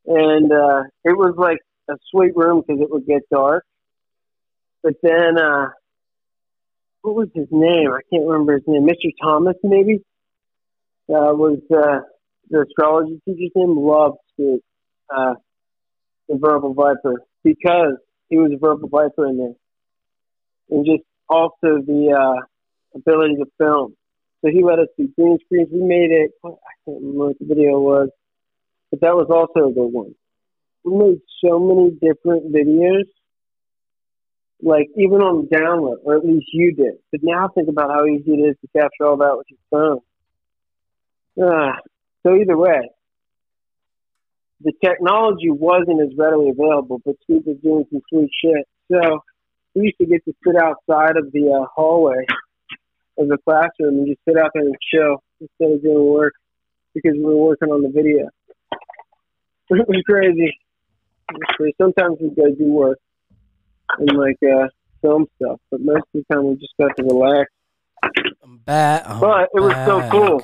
[0.06, 1.58] and uh, it was like
[1.90, 3.64] a sweet room because it would get dark.
[4.82, 5.68] But then, uh,
[7.02, 7.92] what was his name?
[7.92, 8.86] I can't remember his name.
[8.86, 9.10] Mr.
[9.22, 10.02] Thomas, maybe.
[11.08, 12.00] Uh, was uh,
[12.50, 13.76] the astrology teacher's name?
[13.76, 14.60] Loved Scoop,
[15.14, 15.34] uh,
[16.28, 17.96] the Verbal Viper, because
[18.28, 19.54] he was a Verbal Viper in there,
[20.70, 22.16] and just also the.
[22.18, 22.46] Uh,
[22.94, 23.94] ability to film.
[24.40, 25.68] So he let us do green screens.
[25.72, 26.32] We made it.
[26.44, 26.48] I
[26.84, 28.08] can't remember what the video was,
[28.90, 30.14] but that was also a good one.
[30.84, 33.06] We made so many different videos,
[34.60, 36.94] like even on download, or at least you did.
[37.12, 40.00] But now think about how easy it is to capture all that with your phone.
[41.40, 41.78] Ah,
[42.24, 42.90] so either way,
[44.62, 48.66] the technology wasn't as readily available, but Steve was doing some sweet shit.
[48.90, 49.20] So
[49.74, 52.24] we used to get to sit outside of the uh, hallway
[53.18, 56.34] of the classroom and just sit out there and chill instead of doing work
[56.94, 58.28] because we were working on the video.
[59.70, 60.58] It was crazy.
[61.80, 62.98] Sometimes we go do work
[63.98, 64.68] and like uh,
[65.00, 67.50] film stuff, but most of the time we just got to relax.
[68.42, 69.08] I'm back.
[69.08, 70.42] I'm But it was so cool.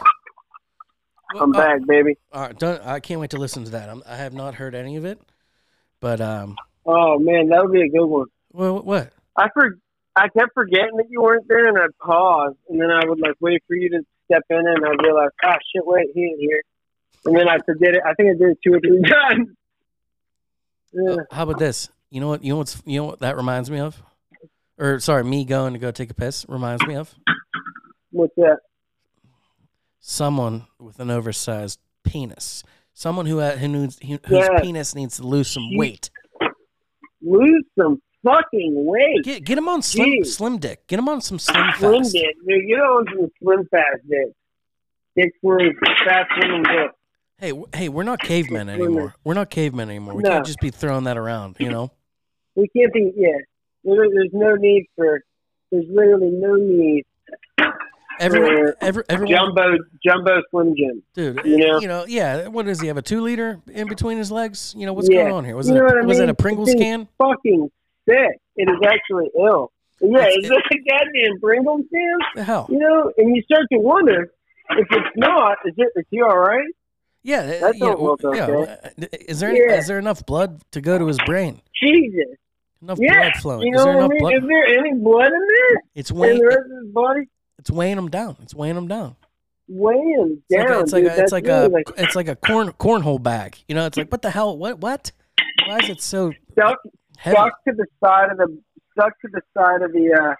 [1.34, 2.16] I'm uh, back, baby.
[2.32, 3.88] all right, don't, I can't wait to listen to that.
[3.88, 5.20] I'm, I have not heard any of it,
[6.00, 6.56] but um,
[6.86, 8.26] Oh man, that would be a good one.
[8.52, 9.12] well, what?
[9.36, 9.78] I for
[10.16, 13.34] I kept forgetting that you weren't there, and I'd pause, and then I would like
[13.40, 16.62] wait for you to step in, and I'd realize, ah, shit, wait, he ain't here,
[17.26, 18.02] and then I forget it.
[18.04, 19.48] I think I did it two or three times.
[20.92, 21.12] Yeah.
[21.12, 21.90] Uh, How about this?
[22.10, 22.42] You know what?
[22.42, 24.02] You know what's you know what that reminds me of?
[24.78, 27.12] Or sorry, me going to go take a piss reminds me of
[28.10, 28.58] What's that?
[30.00, 32.62] Someone with an oversized penis.
[32.94, 34.60] Someone who who needs who, whose Yeah.
[34.60, 36.10] penis needs to lose some weight.
[37.22, 39.24] Lose some fucking weight.
[39.24, 40.26] Get get him on slim Jeez.
[40.26, 40.86] slim dick.
[40.86, 42.12] Get him on some slim Slim fast.
[42.12, 42.68] dick, dude.
[42.68, 44.32] You know some slim fast dick.
[45.16, 45.72] Dick slim,
[46.04, 46.90] fast slim dick.
[47.38, 49.14] Hey, hey, we're not cavemen anymore.
[49.22, 50.14] We're not cavemen anymore.
[50.14, 50.30] We No.
[50.30, 51.92] can't just be throwing that around, you know.
[52.56, 53.12] We can't be.
[53.16, 53.38] Yeah.
[53.84, 55.22] There's no need for.
[55.70, 57.04] There's literally no need
[58.20, 61.02] Everyone, For every, jumbo jumbo slim jim.
[61.14, 61.40] dude.
[61.44, 61.78] you know?
[61.80, 62.48] you know, yeah.
[62.48, 62.96] What does he have?
[62.96, 64.74] A two liter in between his legs?
[64.76, 65.22] You know what's Yeah.
[65.22, 65.56] going on here?
[65.56, 67.08] Was You it know a, what I was it a Pringles can?
[67.18, 67.70] Fucking
[68.08, 68.40] sick.
[68.56, 69.70] It is actually ill.
[70.00, 72.18] Yeah, It's- is this a goddamn Pringles can?
[72.36, 72.66] The hell?
[72.70, 74.32] You know, and you start to wonder
[74.70, 75.58] if it's not.
[75.64, 75.88] Is it?
[75.96, 76.66] Is he all right?
[77.22, 77.84] Yeah, That yeah.
[77.86, 78.46] look yeah.
[78.46, 79.08] okay.
[79.28, 79.76] Is there Yeah.
[79.78, 81.60] is there enough blood to go to his brain?
[81.80, 82.36] Jesus.
[82.80, 83.20] Enough Yeah.
[83.30, 83.66] blood flowing.
[83.68, 84.18] You is there what I mean?
[84.20, 84.34] blood?
[84.34, 85.82] Is there any blood in there?
[85.96, 87.28] It's weighing the rest of his body?
[87.58, 88.36] It's weighing them down.
[88.42, 89.16] It's weighing them down.
[89.68, 90.76] Weighing It's like down.
[90.76, 91.12] a, it's like dude.
[91.12, 93.58] a, it's like really a like it's like a corn cornhole bag.
[93.68, 94.56] You know, it's like what the hell?
[94.56, 95.12] What what?
[95.66, 96.78] Why is it so stuck,
[97.18, 97.36] heavy?
[97.36, 98.58] stuck to the side of the
[98.92, 100.34] stuck to the side of the uh,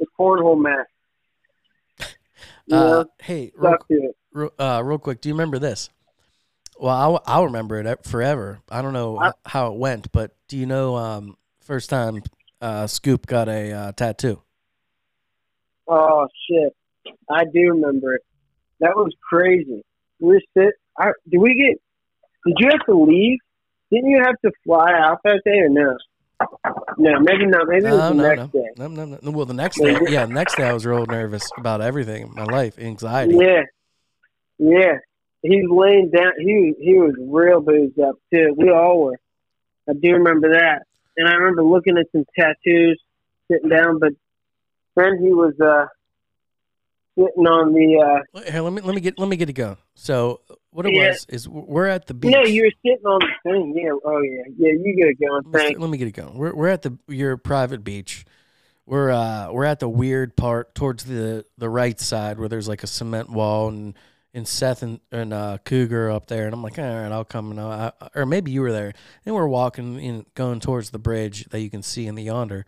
[0.00, 0.86] the cornhole mat.
[2.70, 4.16] Uh, hey, real, stuck to it.
[4.30, 5.88] real, uh, real quick, do you remember this?
[6.78, 8.60] Well, I'll, I'll remember it forever.
[8.70, 12.22] I don't know I- how it went, but do you know um, first time
[12.60, 14.42] uh, Scoop got a uh, tattoo?
[15.88, 16.74] Oh shit,
[17.30, 18.22] I do remember it.
[18.80, 19.82] That was crazy.
[20.20, 20.74] We were sit.
[20.98, 21.80] I, did we get?
[22.46, 23.38] Did you have to leave?
[23.90, 25.96] Didn't you have to fly out that day or no?
[26.98, 27.66] No, maybe not.
[27.68, 28.60] Maybe it was No, the no, next no.
[28.60, 28.68] day.
[28.76, 29.30] no, no, no.
[29.30, 32.34] Well, the next day, yeah, the next day I was real nervous about everything in
[32.34, 33.36] my life, anxiety.
[33.40, 33.62] Yeah,
[34.58, 34.98] yeah.
[35.42, 36.32] He's laying down.
[36.38, 38.54] He he was real boozed up too.
[38.56, 39.18] We all were.
[39.88, 40.82] I do remember that,
[41.16, 43.00] and I remember looking at some tattoos,
[43.50, 43.98] sitting down.
[43.98, 44.12] But
[44.98, 45.86] then he was uh
[47.16, 48.22] sitting on the.
[48.36, 49.76] uh Here, let me let me get let me get it going.
[49.94, 50.40] So
[50.70, 51.08] what it Yeah.
[51.08, 52.32] was is we're at the beach.
[52.32, 53.74] No, you were sitting on the thing.
[53.76, 53.90] Yeah.
[54.04, 54.42] Oh yeah.
[54.56, 54.72] Yeah.
[54.72, 55.42] You get it going.
[55.44, 55.80] Let me, Thanks.
[55.80, 56.36] let me get it going.
[56.36, 58.24] We're we're at the your private beach.
[58.86, 62.82] We're uh we're at the weird part towards the the right side where there's like
[62.82, 63.94] a cement wall and
[64.34, 67.50] and Seth and, and uh, Cougar up there and I'm like all right I'll come
[67.50, 68.92] and I, or maybe you were there
[69.26, 72.64] and we're walking in going towards the bridge that you can see in the yonder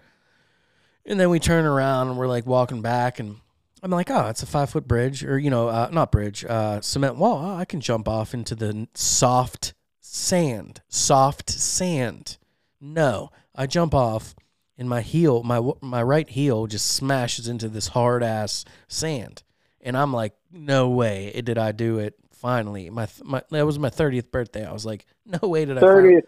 [1.11, 3.37] and then we turn around and we're like walking back and
[3.83, 6.81] I'm like oh it's a five foot bridge or you know uh, not bridge uh,
[6.81, 12.39] cement wall oh, I can jump off into the soft sand soft sand
[12.81, 14.35] no, I jump off,
[14.79, 19.43] and my heel, my my right heel, just smashes into this hard ass sand,
[19.81, 22.15] and I'm like, no way did I do it.
[22.33, 24.65] Finally, my my that was my thirtieth birthday.
[24.65, 26.25] I was like, no way did I fin- Thirtieth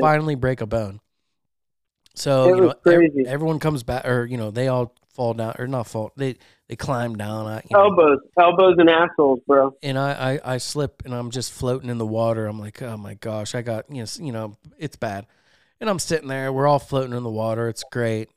[0.00, 1.00] finally break a bone.
[2.16, 2.74] So you know,
[3.26, 6.12] everyone comes back, or you know, they all fall down, or not fall.
[6.16, 6.36] They
[6.68, 7.46] they climb down.
[7.46, 9.76] I, you know, Elbows, elbows, and assholes, bro.
[9.82, 12.46] and I, I I slip and I'm just floating in the water.
[12.46, 15.26] I'm like, oh my gosh, I got you know, you know, it's bad.
[15.80, 17.68] And I'm sitting there, we're all floating in the water.
[17.68, 18.30] It's great.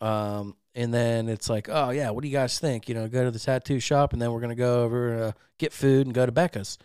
[0.00, 2.88] Um, and then it's like, oh yeah, what do you guys think?
[2.88, 5.72] You know, go to the tattoo shop, and then we're gonna go over uh, get
[5.72, 6.78] food and go to Becca's.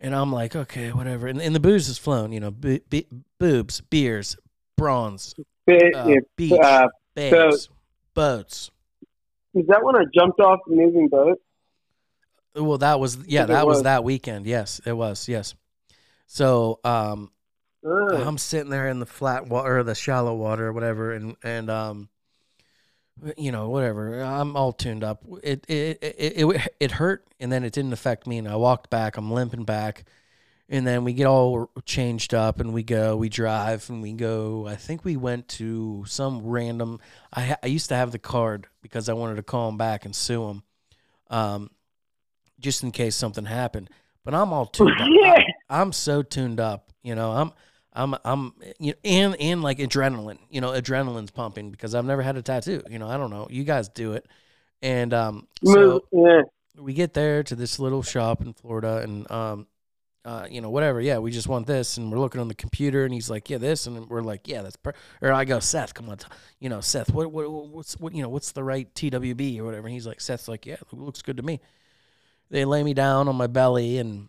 [0.00, 1.26] And I'm like, okay, whatever.
[1.26, 2.30] And, and the booze is flown.
[2.32, 2.78] You know, bo-
[3.38, 4.36] boobs, beers,
[4.76, 5.34] bronze,
[5.68, 7.68] Bit, uh, beach, uh, babes,
[8.14, 8.70] boats.
[9.54, 11.38] is that when I jumped off the moving boat?
[12.54, 13.82] Well, that was yeah, that was was.
[13.82, 14.46] that weekend.
[14.46, 15.28] Yes, it was.
[15.28, 15.54] Yes.
[16.26, 17.30] So, um,
[17.84, 21.68] I'm sitting there in the flat water, or the shallow water, or whatever, and and
[21.68, 22.08] um,
[23.36, 24.22] you know, whatever.
[24.22, 25.22] I'm all tuned up.
[25.42, 28.38] It it it it, it hurt, and then it didn't affect me.
[28.38, 29.16] And I walked back.
[29.16, 30.04] I'm limping back,
[30.68, 34.66] and then we get all changed up, and we go, we drive, and we go.
[34.66, 37.00] I think we went to some random.
[37.32, 40.04] I ha- I used to have the card because I wanted to call him back
[40.04, 40.62] and sue him,
[41.30, 41.70] um,
[42.60, 43.88] just in case something happened.
[44.24, 45.08] But I'm all tuned up.
[45.24, 46.92] I, I'm so tuned up.
[47.02, 47.52] You know, I'm
[47.94, 50.38] I'm I'm you know, and and like adrenaline.
[50.50, 52.82] You know, adrenaline's pumping because I've never had a tattoo.
[52.90, 53.46] You know, I don't know.
[53.48, 54.26] You guys do it,
[54.82, 56.42] and um, so yeah.
[56.78, 59.66] we get there to this little shop in Florida, and um,
[60.28, 61.00] uh, you know, whatever.
[61.00, 63.56] Yeah, we just want this, and we're looking on the computer, and he's like, yeah,
[63.56, 64.92] this, and we're like, yeah, that's per.
[65.22, 66.26] Or I go, Seth, come on, t-
[66.60, 69.86] you know, Seth, what what what's what you know, what's the right TWB or whatever?
[69.86, 71.60] And he's like, Seth's like, yeah, it looks good to me.
[72.50, 74.28] They lay me down on my belly, and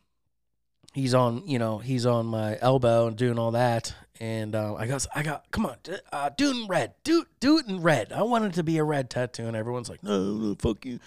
[0.94, 3.94] he's on, you know, he's on my elbow and doing all that.
[4.22, 5.76] And um, I goes, I got, come on,
[6.14, 8.14] uh, do it in red, do do it in red.
[8.14, 11.00] I want it to be a red tattoo, and everyone's like, no, no, fuck you,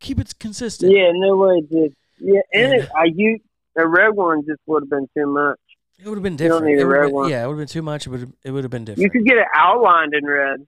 [0.00, 0.92] keep it consistent.
[0.92, 1.94] Yeah, no way, dude.
[2.20, 3.42] Yeah, and And- it, I used
[3.78, 5.58] a red one just would have been too much.
[5.98, 6.76] It would have been You don't different.
[6.76, 7.30] need a red been- one.
[7.30, 8.06] Yeah, it would have been too much.
[8.06, 9.02] It would it would have been different.
[9.02, 10.66] You could get it outlined in red.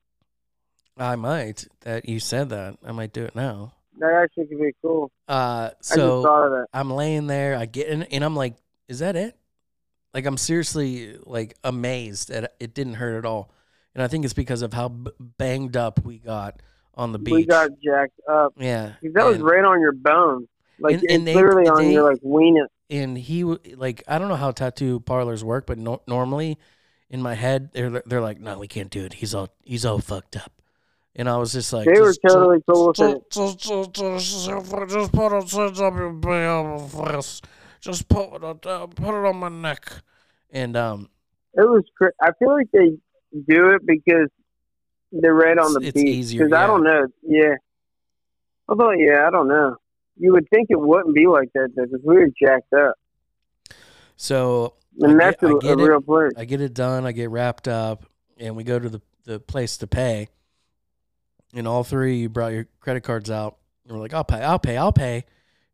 [0.96, 1.66] I might.
[1.82, 2.76] That you said that.
[2.84, 3.72] I might do it now.
[3.98, 5.10] That actually could be cool.
[5.28, 6.66] Uh, I so thought of that.
[6.72, 7.56] I'm laying there.
[7.56, 8.54] I get in, and I'm like,
[8.88, 9.36] "Is that it?"
[10.14, 13.52] Like I'm seriously like amazed that it didn't hurt at all,
[13.94, 16.60] and I think it's because of how b- banged up we got
[16.94, 17.32] on the beach.
[17.34, 18.54] We got jacked up.
[18.58, 20.48] yeah, 'Cause That was right on your bone.
[20.80, 22.66] Like And- it's and they- literally on your like weenus.
[22.90, 26.58] And he like I don't know how tattoo parlors work, but no, normally
[27.08, 29.14] in my head they're they're like, "No, we can't do it.
[29.14, 30.52] He's all he's all fucked up,"
[31.16, 33.30] and I was just like, They were "Just- totally cool with it.
[33.30, 34.46] Just, just, just,
[34.90, 35.36] just put a
[36.48, 37.40] on my face.
[37.80, 39.90] Just put it, uh, put it on my neck.
[40.50, 41.08] and um,
[41.54, 41.82] It was.
[42.20, 42.90] I feel like they
[43.48, 44.28] do it because
[45.12, 46.14] they're right on the It's- it's beach.
[46.16, 47.06] easier, Because I don't know.
[47.22, 47.54] Yeah.
[48.68, 49.76] Although, yeah, I don't know.
[50.20, 52.94] You would think it wouldn't be like that though, because we were jacked up,
[54.16, 55.76] so and I that's get- I a, it.
[55.88, 56.32] real place.
[56.36, 57.06] I get it done.
[57.06, 58.04] I get wrapped up,
[58.38, 60.28] and we go to the, the place to pay.
[61.54, 63.56] And all three, you brought your credit cards out.
[63.84, 65.24] And we're like, I'll pay, I'll pay, I'll pay.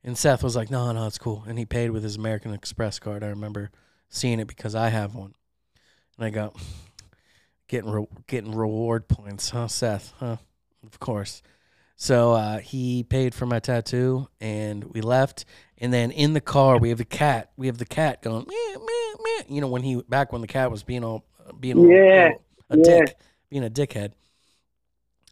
[0.03, 1.45] And Seth was like, No, no, it's cool.
[1.47, 3.23] And he paid with his American Express card.
[3.25, 3.71] I remember
[4.09, 5.35] seeing it because I have one.
[6.17, 6.55] And I go,
[7.69, 10.15] getting re- getting reward points, huh, Seth?
[10.19, 10.37] Huh?
[10.87, 11.43] Of course.
[11.97, 15.47] So uh, he paid for my tattoo, and we left.
[15.79, 17.51] And then in the car we have the cat.
[17.57, 19.45] We have the cat going meow, meow, meow.
[19.49, 21.25] You know when he back when the cat was being all
[21.59, 22.83] being all, Yeah, all a yeah.
[23.05, 23.17] dick,
[23.51, 24.13] being a dickhead.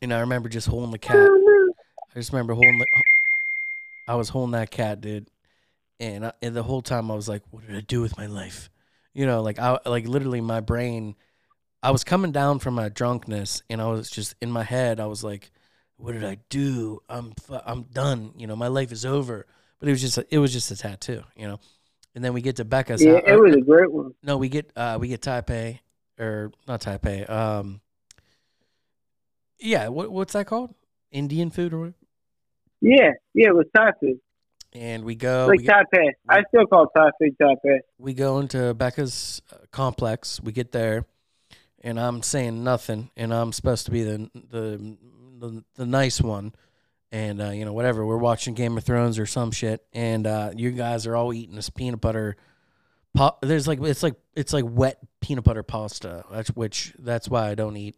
[0.02, 1.28] And I remember just holding the cat.
[1.28, 2.86] I just remember holding the.
[4.06, 5.28] I was holding that cat, dude,
[5.98, 8.26] and, I, and the whole time I was like, "What did I do with my
[8.26, 8.70] life?"
[9.14, 11.14] You know, like I like literally my brain.
[11.82, 15.00] I was coming down from my drunkenness, and I was just in my head.
[15.00, 15.50] I was like,
[15.96, 17.00] "What did I do?
[17.08, 18.32] I'm fu- I'm done.
[18.36, 19.46] You know, my life is over."
[19.80, 21.60] But it was just a, it was just a tattoo, you know.
[22.14, 23.22] And then we get to Becca's Yeah, house.
[23.26, 24.14] it was a great one.
[24.22, 25.80] No, we get uh we get Taipei
[26.18, 27.28] or not Taipei.
[27.28, 27.80] Um
[29.58, 30.74] Yeah, what what's that called?
[31.10, 31.94] Indian food or what?
[32.80, 34.20] Yeah, yeah, it was Thai food.
[34.72, 36.10] And we go like we, get, Taipei.
[36.28, 37.80] I still call Thai food Taipei.
[37.98, 40.40] we go into Becca's uh, complex.
[40.40, 41.04] We get there
[41.82, 44.96] and I'm saying nothing and I'm supposed to be the the
[45.48, 46.54] the, the nice one.
[47.12, 50.50] And uh, you know, whatever, we're watching Game of Thrones or some shit, and uh,
[50.56, 52.36] you guys are all eating this peanut butter.
[53.40, 56.24] There's like it's like it's like wet peanut butter pasta.
[56.32, 57.94] That's which that's why I don't eat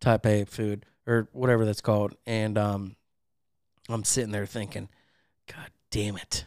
[0.00, 2.14] Taipei food or whatever that's called.
[2.26, 2.94] And um,
[3.88, 4.88] I'm sitting there thinking,
[5.52, 6.46] God damn it!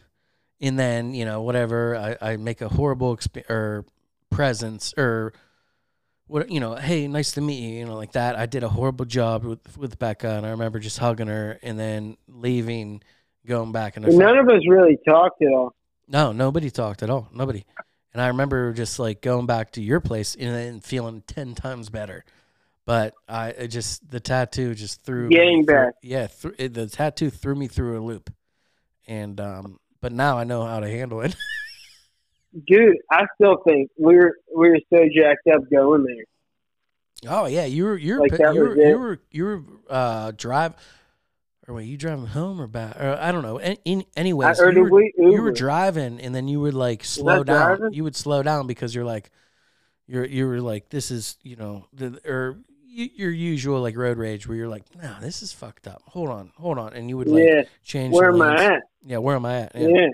[0.62, 3.84] And then you know whatever I, I make a horrible exp- or
[4.30, 5.34] presence or
[6.30, 8.36] what you know hey nice to meet you you know like that.
[8.36, 11.78] I did a horrible job with with becca and i remember just hugging her and
[11.78, 13.02] then leaving
[13.46, 15.74] going back and none of us really talked at all.
[16.08, 17.64] no nobody talked at all nobody.
[18.12, 21.90] And i remember just like going back to your place and then feeling 10 times
[21.90, 22.24] better.
[22.86, 25.94] But i just the tattoo just threw Getting back.
[26.02, 28.32] yeah th- it, the tattoo threw me through a loop.
[29.06, 31.34] And um but now i know how to handle it
[32.66, 36.24] Dude, I still think we were we were so jacked up going there.
[37.32, 40.74] Oh yeah, you were you were Like, you were, you were you were uh drive
[41.68, 43.00] or wait, you driving home or back?
[43.00, 43.58] Or I don't know.
[43.58, 47.04] In, in, anyways, I, you were, we you were driving and then you would like
[47.04, 47.76] slow down.
[47.76, 47.92] driving?
[47.92, 49.30] You would slow down because you're like
[50.08, 54.48] you're you were like this is you know the or your usual like road rage
[54.48, 56.02] where you're like no this is fucked up.
[56.06, 58.12] Hold on, hold on, and you would like yeah, change.
[58.12, 58.60] where am lanes.
[58.60, 58.82] I at?
[59.04, 59.72] Yeah, where am I at?
[59.76, 60.08] Yeah.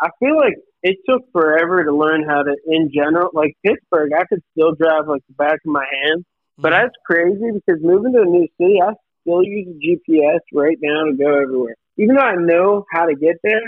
[0.00, 4.24] I feel like it took forever to learn how to, in general, like Pittsburgh, I
[4.24, 6.24] could still drive like the back of my hand.
[6.58, 6.76] But Mhm.
[6.82, 11.04] that's crazy because moving to a new city, I still use a GPS right now
[11.04, 11.74] to go everywhere.
[11.98, 13.62] Even though I know how to get there,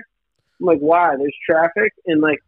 [0.61, 1.17] I'm like, why?
[1.17, 2.39] There's traffic, and like,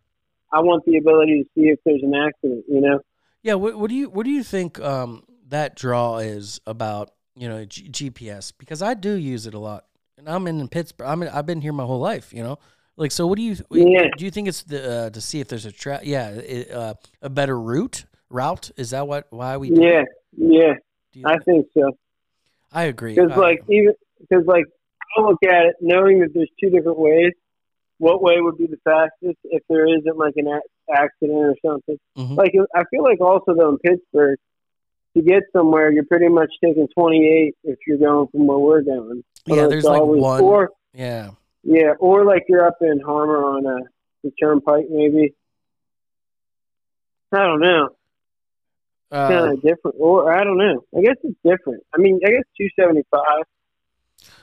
[0.53, 2.65] I want the ability to see if there's an accident.
[2.69, 3.01] You know?
[3.43, 7.11] Yeah, what, what do you what do you think um, that draw is about?
[7.37, 9.87] You know, G- GPS because I do use it a lot,
[10.19, 11.07] and I'm in Pittsburgh.
[11.07, 12.35] I'm in, I've been here my whole life.
[12.35, 12.59] You know,
[13.01, 13.27] like so.
[13.27, 14.09] What do you Yeah.
[14.17, 14.25] do?
[14.25, 17.31] You think it's the, uh, to see if there's a tra- yeah it, uh, a
[17.31, 18.71] better route route?
[18.77, 20.09] Is that what why we Yeah, it?
[20.37, 20.75] yeah,
[21.25, 21.91] I think so.
[22.73, 23.15] I agree.
[23.15, 24.67] Because like even because like
[25.19, 27.33] I look at it knowing that there's two different ways.
[27.99, 31.99] What way would be the fastest if there isn't like an a- accident or something?
[32.17, 32.37] Mhm.
[32.37, 34.39] Like I feel like also though in Pittsburgh,
[35.17, 39.25] to get somewhere you're pretty much taking 28 if you're going from where we're going.
[39.47, 40.43] yeah, there's like always- one.
[40.43, 41.31] Or yeah,
[41.63, 43.79] yeah, or like you're up in Harmar on a
[44.23, 45.35] the Turnpike maybe.
[47.33, 47.91] I don't know.
[49.13, 50.85] uh, kind of different, or I don't know.
[50.97, 51.83] I guess it's different.
[51.95, 53.45] I mean, I guess two seventy five.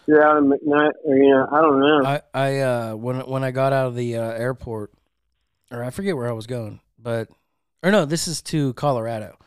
[0.08, 2.06] You're out in McKnight, or you know, I don't know.
[2.06, 4.94] I I uh when when I got out of the uh, airport,
[5.70, 7.30] or I forget where I was going, but
[7.84, 9.38] or no, this is to Colorado,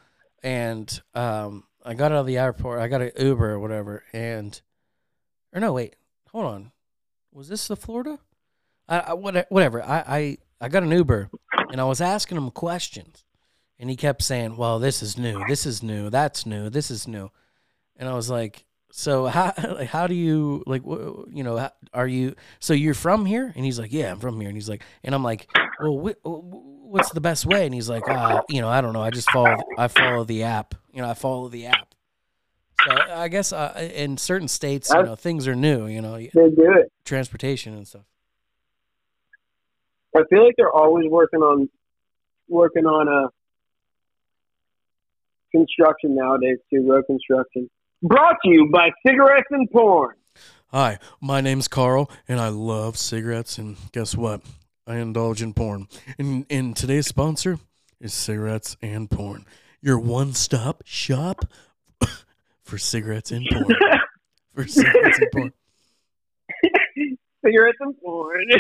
[0.43, 2.81] and um I got out of the airport.
[2.81, 4.61] I got an Uber or whatever, and
[5.55, 5.97] or no, wait,
[6.31, 6.73] hold on,
[7.33, 8.19] was this the Florida?
[8.89, 9.83] I, I what- whatever.
[9.83, 11.31] I, I I got an Uber,
[11.71, 13.25] and I was asking him questions,
[13.79, 15.43] and he kept saying, "Well, this is new.
[15.49, 16.11] This is new.
[16.11, 16.69] That's new.
[16.71, 17.31] This is new,"
[17.97, 18.65] and I was like.
[18.93, 23.25] So how like how do you like wh- you know are you so you're from
[23.25, 25.47] here and he's like yeah I'm from here and he's like and I'm like
[25.81, 26.27] well wh-
[26.91, 29.31] what's the best way and he's like uh, you know I don't know I just
[29.31, 31.95] follow I follow the app you know I follow the app
[32.89, 36.73] I guess uh, in certain states you know things are new you know they do
[36.77, 36.93] it.
[37.05, 38.05] transportation and stuff
[40.17, 41.69] I feel like they're always working on
[42.49, 43.29] working on uh,
[45.53, 46.87] construction nowadays too.
[46.89, 47.71] Road construction.
[48.03, 50.17] Brought to you by cigarettes and porn.
[50.69, 53.59] Hi, my name's Carl, and I love cigarettes.
[53.59, 54.41] And guess what?
[54.87, 55.89] I indulge in porn.
[56.19, 57.59] And, and today's sponsor
[58.01, 59.45] is cigarettes and porn.
[59.83, 61.45] Your one-stop shop
[62.71, 63.75] for cigarettes and porn.
[64.55, 65.53] for cigarettes and porn.
[67.45, 68.47] cigarettes and porn.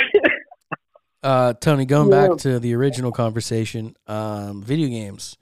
[1.22, 2.28] Uh, Tony, going Yeah.
[2.28, 5.36] back to the original conversation, um, video games.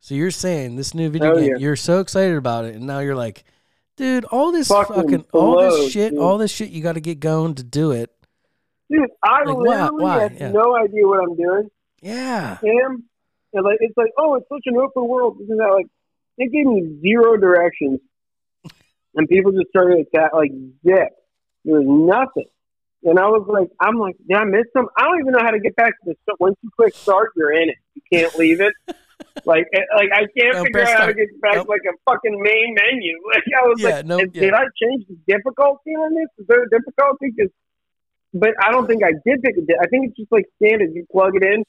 [0.00, 1.56] So you're saying this new video Oh, game, yeah.
[1.56, 3.42] you're so excited about it, and now you're like,
[3.96, 6.20] dude, all this Fucking fucking, all this shit, dude.
[6.20, 8.10] all this shit, you got to get going to do it.
[8.90, 10.18] Dude, I Like, why- literally why?
[10.24, 10.52] have Yeah.
[10.52, 11.70] no idea what I'm doing.
[12.02, 12.58] Yeah.
[12.62, 13.04] Am
[13.54, 15.38] and like it's like, oh, it's such an open world.
[15.38, 15.86] This is that like
[16.36, 18.00] it gave me zero directions,
[19.14, 20.50] and people just started at that like
[20.86, 21.10] zip.
[21.64, 22.48] There was nothing,
[23.04, 24.88] and I was like, I'm like, did I miss some?
[24.98, 26.40] I don't even know how to get back to the start.
[26.40, 27.76] Once you click start, you're in it.
[27.94, 28.72] You can't leave it.
[29.46, 31.68] like, like I can't No, figure out press how to get back Nope.
[31.68, 33.16] like a fucking main menu.
[33.32, 34.40] Like I was Yeah, like, no, did, yeah.
[34.42, 36.28] did I change the difficulty on this?
[36.38, 37.32] Is there a difficulty?
[37.38, 37.50] 'Cause-
[38.34, 39.60] but I don't think I did pick a.
[39.60, 40.90] di- I think it's just like standard.
[40.94, 41.62] You plug it in,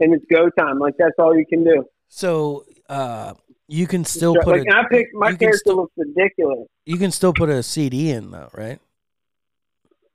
[0.00, 0.78] and it's go time.
[0.80, 1.84] Like that's all you can do.
[2.08, 3.34] So uh,
[3.72, 6.68] you can still put like, a, I picked my character still- looks ridiculous.
[6.84, 8.78] you can still put a CD in though, right?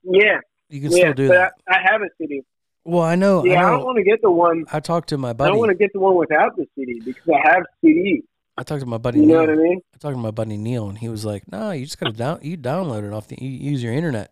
[0.04, 0.38] Yeah,
[0.68, 0.98] You can yeah.
[0.98, 1.52] still do that.
[1.68, 2.42] I, I have a CD.
[2.84, 3.44] Well, I know.
[3.44, 4.64] Yeah, I I, don't want to get the one.
[4.72, 5.48] I talked to my buddy.
[5.48, 8.22] I don't want to get the one without the CD because I have CDs.
[8.56, 9.20] I talked to my buddy.
[9.20, 9.80] You know what I mean?
[9.94, 12.38] I talked to my buddy Neil, and he was like, "No, you just gotta down.
[12.42, 13.36] You download it off the.
[13.40, 14.30] You use your internet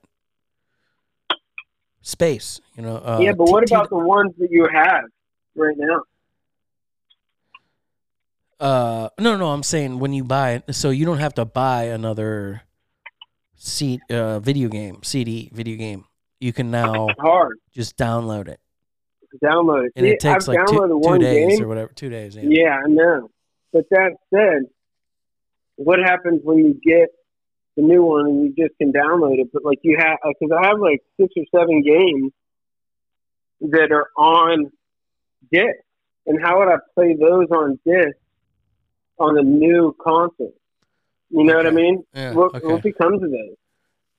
[2.01, 2.61] space.
[2.77, 2.97] You know.
[2.97, 5.05] Uh, yeah, but what T- about the ones that you have
[5.55, 6.03] right now?
[8.59, 9.49] Uh, no, no.
[9.53, 12.63] I'm saying when you buy it, so you don't have to buy another
[13.59, 16.05] seat uh video game CD video game.
[16.41, 18.61] You can now Hard just download it,
[19.43, 19.93] download it.
[19.97, 21.65] and See, it takes I've like two, downloaded two one days game.
[21.65, 21.93] or whatever.
[21.95, 22.37] Two days.
[22.37, 22.43] Yeah.
[22.47, 23.31] Yeah, I know.
[23.73, 24.71] But that said,
[25.77, 27.09] what happens when you get
[27.77, 29.49] the new one and you just can download it?
[29.53, 32.33] But like you have, because I have like six or seven games
[33.73, 34.71] that are on
[35.53, 35.77] disc,
[36.27, 38.17] and how would I play those on disc
[39.19, 40.55] on the new console?
[41.31, 42.05] You know what I mean?
[42.15, 42.67] Yeah, What, okay.
[42.67, 43.57] what becomes of those?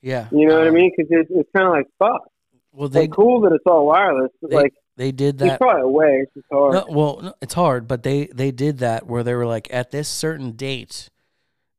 [0.01, 0.27] Yeah.
[0.31, 0.91] You know what I Uh, mean?
[0.95, 2.29] Because it's, it's kind of like fuck.
[2.71, 5.59] Well, they Like cool that it's all wireless, but they- like they did that.
[5.59, 6.19] probably a way.
[6.23, 6.73] It's just hard.
[6.73, 9.91] No, well, no, it's hard, but they they did that where they were like, at
[9.91, 11.09] this certain date,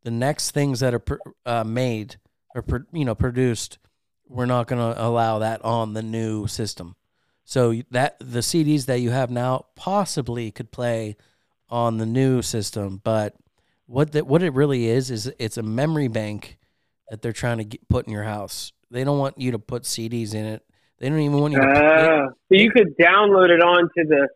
[0.04, 1.02] the next things that are
[1.44, 2.16] uh, made
[2.54, 3.78] or pro- you know produced,
[4.28, 6.94] we're not going to allow that on the new system.
[7.44, 11.16] So that the CDs that you have now possibly could play
[11.70, 13.34] on the new system, but
[13.86, 16.58] what that what it really is is it's a memory bank
[17.10, 18.72] that they're trying to get, put in your house.
[18.90, 20.62] They don't want you to put CDs in it.
[20.98, 21.66] They don't even want you to.
[21.66, 24.28] Ah, so you could download it onto the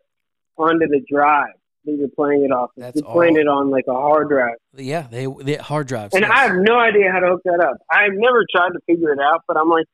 [0.57, 1.53] onto the drive
[1.85, 2.71] that you're playing it off.
[2.77, 2.81] of.
[2.81, 3.41] That's you're playing all.
[3.41, 6.13] it on like a hard drive, yeah, they, they hard drives.
[6.13, 6.31] and yes.
[6.33, 7.77] I have no idea how to hook that up.
[7.91, 9.85] I've never tried to figure it out, but I'm like,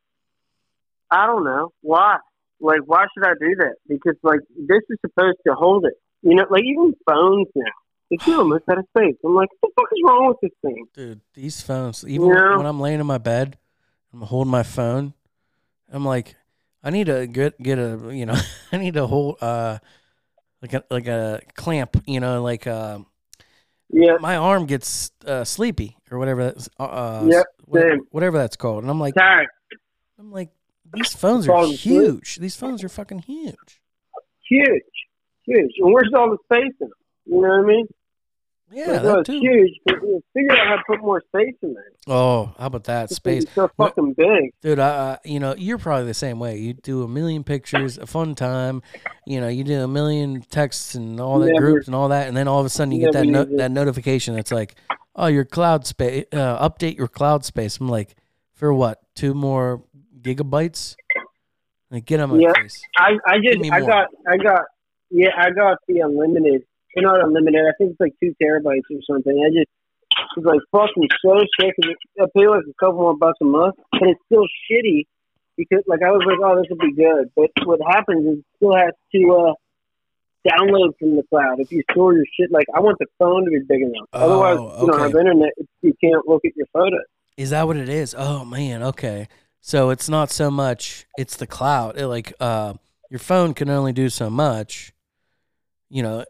[1.09, 2.17] I don't know why.
[2.61, 3.75] Like, why should I do that?
[3.87, 5.93] Because like this is supposed to hold it.
[6.21, 7.71] You know, like even phones now.
[8.11, 9.15] It's almost out of space.
[9.23, 10.85] I'm like, what the fuck is wrong with this thing?
[10.95, 12.57] Dude, these phones, even Yeah.
[12.57, 13.57] when I'm laying in my bed,
[14.11, 15.13] I'm holding my phone.
[15.91, 16.35] I'm like,
[16.83, 18.35] I need to get get a you know,
[18.71, 19.77] I need to hold uh
[20.61, 22.99] like a like a clamp, you know, like uh
[23.89, 28.55] Yeah, my arm gets uh, sleepy or whatever that's uh, uh Yep, whatever, whatever that's
[28.55, 28.83] called.
[28.83, 29.47] And I'm like tired,
[30.17, 30.49] I'm like
[30.91, 32.37] these phones are huge.
[32.37, 33.81] These phones are fucking huge.
[34.47, 34.81] huge,
[35.49, 35.71] huge.
[35.79, 36.91] And where's all the space in them?
[37.25, 37.87] You know what I mean?
[38.71, 39.39] Yeah, that oh, too.
[39.39, 41.91] huge, but you figure out how to put more space in there.
[42.07, 43.43] Oh, how about that This space?
[43.45, 44.51] thing's so fucking big.
[44.61, 46.57] Dude, I, uh, you know, you're probably the same way.
[46.59, 48.83] You do a million pictures, a fun time.
[49.25, 52.27] You know, you do a million texts and all that Never- groups and all that,
[52.27, 54.75] and then all of a sudden you get that no, that notification that's like,
[55.15, 58.15] "Oh, your cloud space, uh, update your cloud space." I'm like,
[58.53, 58.99] for what?
[59.15, 59.83] Two more
[60.21, 60.95] gigabytes?
[61.89, 62.53] Like, get on my Yeah.
[62.53, 62.79] face.
[62.99, 63.89] I, I just I more.
[63.89, 64.61] got I got
[65.09, 66.63] yeah I got the unlimited.
[66.93, 67.61] They're not unlimited.
[67.61, 69.35] I think it's like two terabytes or something.
[69.45, 69.69] I just
[70.35, 71.75] was like fucking so sick.
[72.19, 75.05] I pay like a couple more bucks a month, and it's still shitty
[75.57, 77.29] because like I was like, oh, this will be good.
[77.35, 79.53] But what happens is it still has to uh,
[80.47, 81.59] download from the cloud.
[81.59, 84.07] If you store your shit, like I want the phone to be big enough.
[84.13, 85.51] Otherwise, Oh, you don't have internet.
[85.81, 87.01] You can't look at your photos.
[87.37, 88.15] Is that what it is?
[88.17, 89.27] Oh man, okay.
[89.61, 91.97] So it's not so much it's the cloud.
[91.97, 92.73] It, like uh
[93.09, 94.93] your phone can only do so much.
[95.89, 96.25] You know,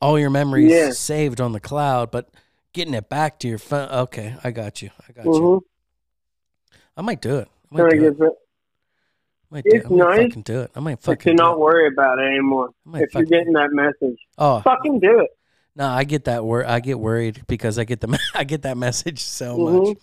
[0.00, 0.90] all your memories Yeah.
[0.90, 2.30] saved on the cloud, but
[2.72, 3.88] getting it back to your phone.
[3.90, 4.90] Okay, I got you.
[5.08, 5.30] I got you.
[5.32, 6.78] Mm-hmm.
[6.96, 7.48] I might do it.
[7.72, 8.18] I might to do it.
[8.18, 9.84] get I might, do it.
[9.84, 10.70] I might nice, fucking do it.
[10.76, 11.58] I might fucking do not it.
[11.58, 12.70] worry about it anymore.
[12.92, 15.30] I If you're getting that message, Oh, fucking do it.
[15.74, 18.76] no, I get that wor I get worried because I get the I get that
[18.76, 19.86] message so Mhm.
[19.88, 19.96] much.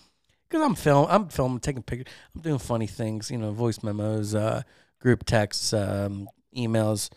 [0.50, 4.34] Because I'm film, I'm filming, taking pictures, I'm doing funny things, you know, voice memos,
[4.34, 4.62] uh,
[5.00, 7.10] group texts, um, emails,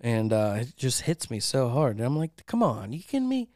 [0.00, 1.96] and uh, it just hits me so hard.
[1.96, 3.48] And I'm like, come on, you kidding me?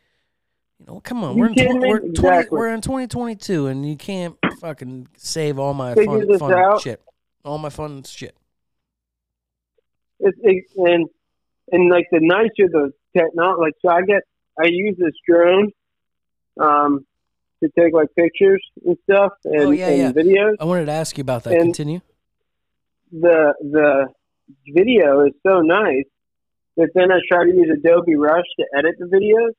[0.78, 1.88] You know, come on, You we're in, kidding tw- me?
[1.90, 6.52] we're, 20, we're in 2022, and you can't fucking save all my Figure fun, fun
[6.54, 6.80] out.
[6.80, 7.02] shit,
[7.44, 8.34] all my fun shit.
[10.20, 11.06] It's, it, and
[11.72, 14.22] and like the nicer the technology, like so I get
[14.62, 15.70] I use this drone
[16.60, 17.06] um,
[17.62, 20.22] to take like pictures and stuff and, Oh, yeah, and yeah.
[20.22, 20.56] videos.
[20.60, 21.54] I wanted to ask you about that.
[21.54, 22.00] And- Continue.
[23.12, 24.06] the the
[24.68, 26.04] video is so nice
[26.80, 29.52] that then I try to use Adobe Rush to edit the videos,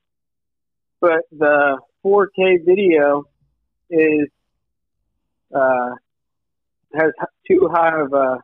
[1.00, 3.24] but the 4K video
[3.90, 4.28] is
[5.54, 5.90] uh,
[6.94, 7.12] has
[7.48, 8.40] too high of a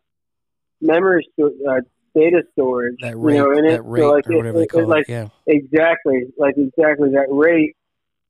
[0.81, 1.81] memory sto- uh,
[2.14, 2.97] data storage.
[3.01, 3.70] That you rate, know, in it.
[3.70, 5.09] that rate, so like or it- whatever they call it, like.
[5.09, 5.29] Yeah.
[5.47, 7.74] exactly, like exactly that rate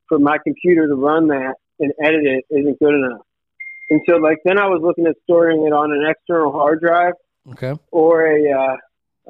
[0.08, 3.20] for my computer to run that and edit it isn't good enough.
[3.90, 7.14] And so, like, then I was looking at storing it on an external hard drive
[7.52, 7.74] Okay.
[7.90, 8.76] or a uh,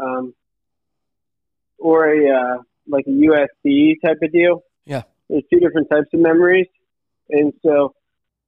[0.02, 0.34] um,
[1.78, 4.62] or a uh, like a USB type of deal.
[4.84, 5.02] Yeah.
[5.28, 6.66] There's two different types of memories,
[7.30, 7.94] and so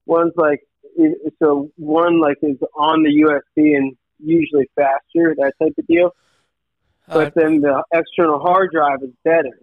[0.06, 0.60] one's like
[1.38, 6.10] so one like is on the USB and usually faster that type of deal,
[7.06, 9.58] but Uh, then the external hard drive is better.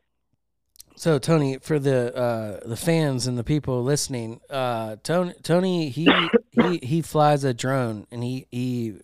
[0.96, 6.08] so Tony, for the uh, the fans and the people listening, uh, Tony Tony he
[6.52, 8.96] he he flies a drone and he he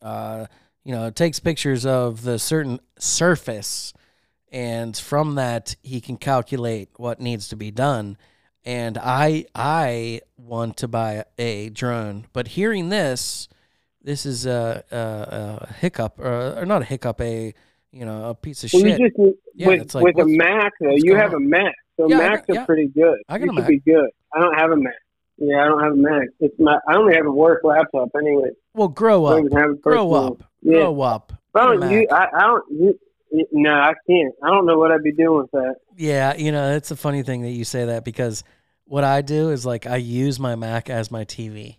[0.00, 0.46] uh,
[0.84, 3.92] you know takes pictures of the certain surface,
[4.52, 8.16] and from that he can calculate what needs to be done.
[8.64, 13.48] And I I want to buy a drone, but hearing this,
[14.02, 17.54] this is a, a, a hiccup or, or not a hiccup, a
[17.90, 19.00] you know a piece of Well, shit.
[19.00, 22.08] you just Yeah, with it's like, with a Mac though, you have a Mac, so
[22.08, 22.64] Yeah, Macs got- are yeah.
[22.66, 23.18] pretty good.
[23.28, 23.68] I got you a Mac.
[23.68, 24.10] be good.
[24.34, 24.92] I don't have a Mac.
[25.38, 26.28] Yeah, I don't have a Mac.
[26.38, 26.78] It's my.
[26.88, 28.50] I only have a work laptop anyway.
[28.74, 29.36] Well, grow up.
[29.38, 30.42] don't even have a Grow up.
[30.60, 30.72] Yeah.
[30.74, 31.32] Grow up.
[31.54, 31.90] I don't.
[31.90, 32.64] You, I, I don't.
[32.70, 32.98] You,
[33.52, 34.34] no, I can't.
[34.42, 35.76] I don't know what I'd be doing with that.
[35.96, 38.44] Yeah, you know, it's a funny thing that you say that because
[38.84, 41.76] what I do is like I use my Mac as my TV.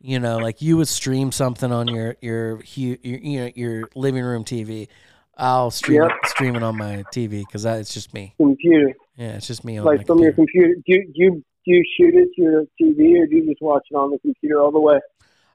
[0.00, 4.24] You know, like you would stream something on your your your you know your living
[4.24, 4.88] room TV.
[5.36, 6.10] I'll stream Yep.
[6.22, 8.34] it, stream it on my TV because it's just me.
[8.36, 10.74] Computer, Yeah, it's just me on like from your computer.
[10.74, 10.82] computer.
[10.86, 13.62] Do you, do you do you shoot it to your TV or do you just
[13.62, 14.98] watch it on the computer all the way?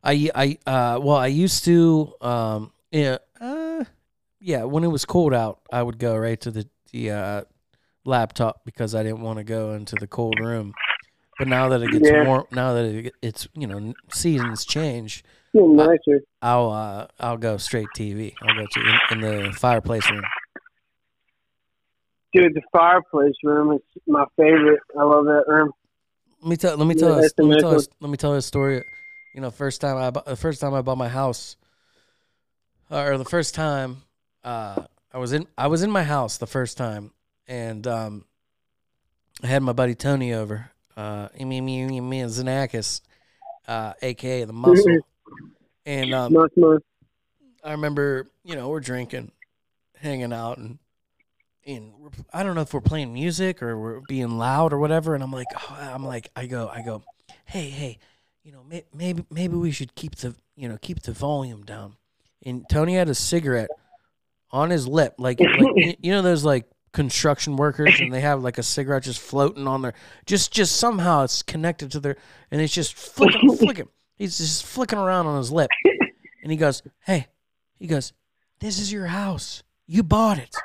[0.03, 3.83] I I uh well I used to um yeah uh
[4.39, 7.41] yeah when it was cold out I would go right to the the uh,
[8.05, 10.73] laptop because I didn't want to go into the cold room.
[11.37, 12.23] But now that it gets Yeah.
[12.23, 15.23] warm, now that it, it's you know seasons change,
[15.53, 16.21] nicer.
[16.41, 18.35] I'll uh I'll go straight TV.
[18.41, 20.23] I'll go to in, in the fireplace room.
[22.33, 24.79] Dude, the fireplace room is my favorite.
[24.99, 25.71] I love that room.
[26.41, 28.31] Let me tell let me Yeah, tell us let me tell us let me tell
[28.31, 28.83] you a story.
[29.33, 31.55] You know, first time I the first time I bought my house,
[32.89, 34.03] uh, or the first time
[34.47, 37.11] uh, I was in I was in my house the first time,
[37.47, 38.23] and um,
[39.43, 43.01] I had my buddy Tony over, uh, Xenakis,
[43.67, 44.99] uh, aka the Muscle,
[45.85, 46.33] and um,
[47.61, 49.33] I remember, you know, we're drinking,
[49.97, 50.79] hanging out, and
[51.65, 55.13] and we're, I don't know if we're playing music or we're being loud or whatever.
[55.13, 57.03] And I'm like, oh, I'm like, I go, I go,
[57.43, 57.97] hey, hey,
[58.45, 61.97] you know, may, maybe maybe we should keep the you know keep the volume down.
[62.45, 63.71] And Tony had a cigarette
[64.51, 68.57] on his lip, like, like you- know those like construction workers, and they have like
[68.57, 69.93] a cigarette just floating on their
[70.25, 72.15] just just somehow it's connected to their,
[72.51, 73.87] and it's just flicking flicking.
[74.15, 75.69] He's just flicking around on his lip,
[76.43, 77.27] and he goes, hey.
[77.79, 78.11] He goes,
[78.59, 79.61] "This is your house.
[79.85, 80.55] You bought it.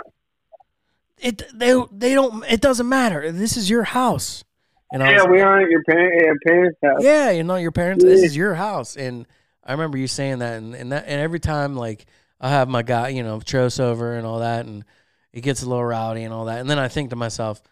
[1.18, 2.42] It they they don't.
[2.50, 3.30] It doesn't matter.
[3.30, 4.44] This is your house."
[4.90, 7.00] And Yeah, was, we are at your parent, parents' house.
[7.02, 8.02] yeah, you know your parents.
[8.02, 9.26] This is your house, and
[9.64, 12.06] I remember you saying that, and and that, and every time like
[12.43, 14.84] I have my guy, you know, Tros over and all that, and
[15.32, 17.62] it gets a little rowdy and all that, and then I think to myself.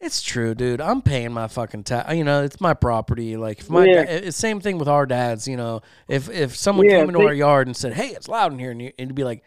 [0.00, 0.80] It's true, dude.
[0.80, 2.14] I'm paying my fucking tax.
[2.14, 3.36] You know, it's my property.
[3.36, 4.02] Like, if my Yeah.
[4.02, 5.48] it's same thing with our dads.
[5.48, 8.28] You know, if if someone Yeah, came into they- our yard and said, "Hey, it's
[8.28, 9.42] loud in here," and, you, and you'd be like,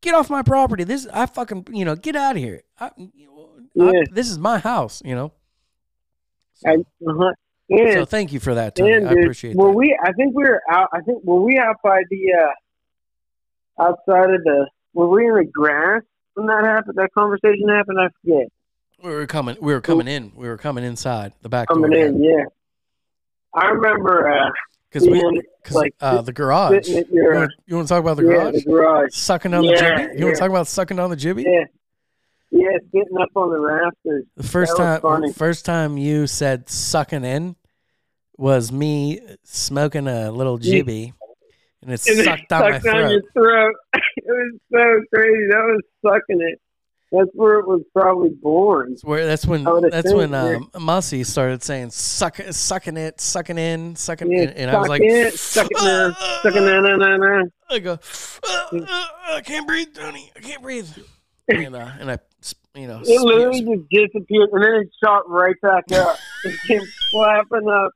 [0.00, 0.82] "Get off my property!
[0.82, 2.62] This I fucking you know, get out of here.
[2.80, 3.28] I, you
[3.76, 5.32] know, I- this is my house." You know.
[6.54, 7.32] So, uh-huh.
[7.68, 8.94] Yeah, so thank you for that, Tony.
[8.94, 9.76] and I appreciate were that.
[9.76, 9.96] we?
[10.04, 10.88] I think we were out.
[10.92, 12.50] I think were we out by the uh
[13.78, 14.68] outside of the?
[14.92, 16.02] Were we in the grass
[16.34, 16.96] when that happened?
[16.96, 17.98] That conversation happened.
[18.00, 18.48] I forget.
[19.02, 19.56] We were coming.
[19.60, 20.32] We were coming in.
[20.34, 22.06] We were coming inside the back Coming door.
[22.06, 22.44] in, yeah.
[23.54, 24.50] I remember uh,
[24.90, 26.88] because we being, because like, uh, the garage.
[26.88, 28.54] at You want, you want to talk about the yeah, garage?
[28.54, 29.14] the garage.
[29.14, 30.00] Sucking down the jibby.
[30.00, 30.30] You want yeah.
[30.30, 31.44] to talk about sucking on the jibby?
[31.44, 31.64] Yeah,
[32.50, 34.24] yeah, sitting up on the rafters.
[34.36, 37.56] The first That time, first time you said sucking in
[38.36, 41.12] was me smoking a little jibby,
[41.84, 43.10] and it And it sucked down my down throat.
[43.10, 43.74] your throat.
[43.94, 45.46] it was so crazy.
[45.50, 46.60] That was sucking it.
[47.12, 48.90] That's where it was probably born.
[48.90, 53.94] That's where that's when that's when um, Mussy started saying suck sucking it, sucking in,
[53.94, 56.98] sucking Yeah, in, and I was like, it, suck it down, suck it down, down,
[56.98, 57.52] down, down.
[57.70, 60.32] I go, "Uh, uh, I can't breathe, Tony.
[60.36, 60.88] I can't breathe.
[61.46, 62.18] and uh, and I,
[62.74, 66.18] you know, It literally just disappeared, and then it shot right back up.
[66.44, 66.80] It came
[67.12, 67.92] flapping up.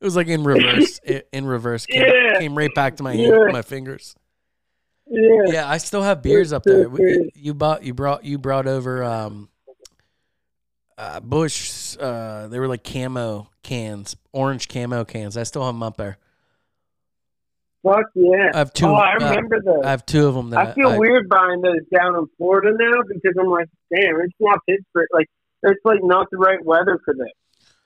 [0.00, 1.00] It was like in reverse.
[1.04, 2.38] It, in reverse, came, Yeah.
[2.38, 3.46] came right back to my Yeah.
[3.50, 4.14] my fingers.
[5.10, 5.42] Yeah.
[5.46, 6.88] Yeah, I still have beers up there.
[6.88, 9.48] We- You bought, you brought, you brought over um,
[10.98, 11.96] uh, Busch.
[11.98, 15.36] Uh, they were like camo cans, orange camo cans.
[15.36, 16.18] I still have them up there.
[17.82, 18.50] Fuck yeah.
[18.52, 18.86] I have two.
[18.86, 19.84] oh, I uh, remember those.
[19.84, 20.52] I have two of them.
[20.52, 24.58] I feel weird buying those down in Florida now because I'm like, damn, it's not
[24.68, 25.08] Pittsburgh.
[25.12, 25.28] Like,
[25.62, 27.28] it's like not the right weather for them.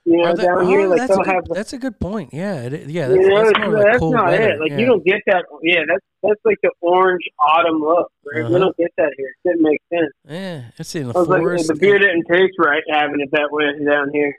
[0.05, 1.43] You know, they- down here, oh, like that's, a they'll good, have.
[1.49, 2.33] that's a good point.
[2.33, 3.07] Yeah, it, yeah.
[3.07, 4.49] That's, you know, that's it's- more like that's cold not weather.
[4.49, 4.59] it.
[4.59, 4.77] Like yeah.
[4.77, 5.45] you don't get that.
[5.61, 8.11] Yeah, that's that's like the orange autumn look.
[8.25, 8.43] Right?
[8.43, 8.53] Uh-huh.
[8.53, 9.27] We don't get that here.
[9.43, 10.11] It didn't make sense.
[10.27, 11.67] yeah, it's in the I was like, forest.
[11.67, 14.35] the beer didn't taste right having it that way down here.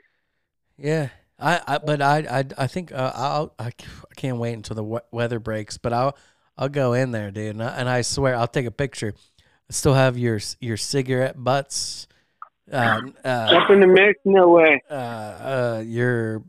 [0.77, 1.09] Yeah,
[1.39, 3.71] I, I but I, I, I think uh, I'll, I,
[4.15, 5.77] can't wait until the we- weather breaks.
[5.77, 6.17] But I'll,
[6.57, 9.13] I'll go in there, dude, and I, and I swear I'll take a picture.
[9.69, 12.07] I still have your your cigarette butts,
[12.71, 14.81] uh, uh, Up in the mix, no way.
[14.89, 16.43] uh, uh, your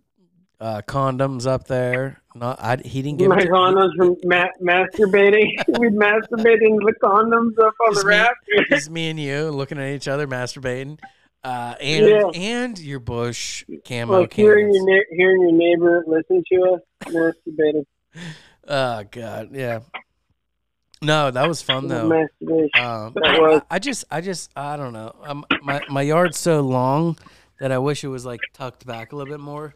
[0.60, 2.20] uh, condoms up there.
[2.34, 5.52] Not, I, he didn't give My it condoms from ma- masturbating.
[5.78, 8.10] We'd masturbate into the condoms up on Just the
[8.56, 10.98] me- It's me and you looking at each other masturbating.
[11.44, 12.30] Uh, and Yeah.
[12.34, 14.76] and your Busch camo like hearing cans.
[14.76, 17.84] your na- hearing your neighbor listen to us masturbating.
[18.68, 19.78] Oh god, yeah.
[21.02, 22.09] No, that was fun though.
[22.74, 25.14] Um, I, was- I just, I just, I don't know.
[25.23, 27.18] Um, my my yard's so long
[27.60, 29.74] that I wish it was like tucked back a little bit more.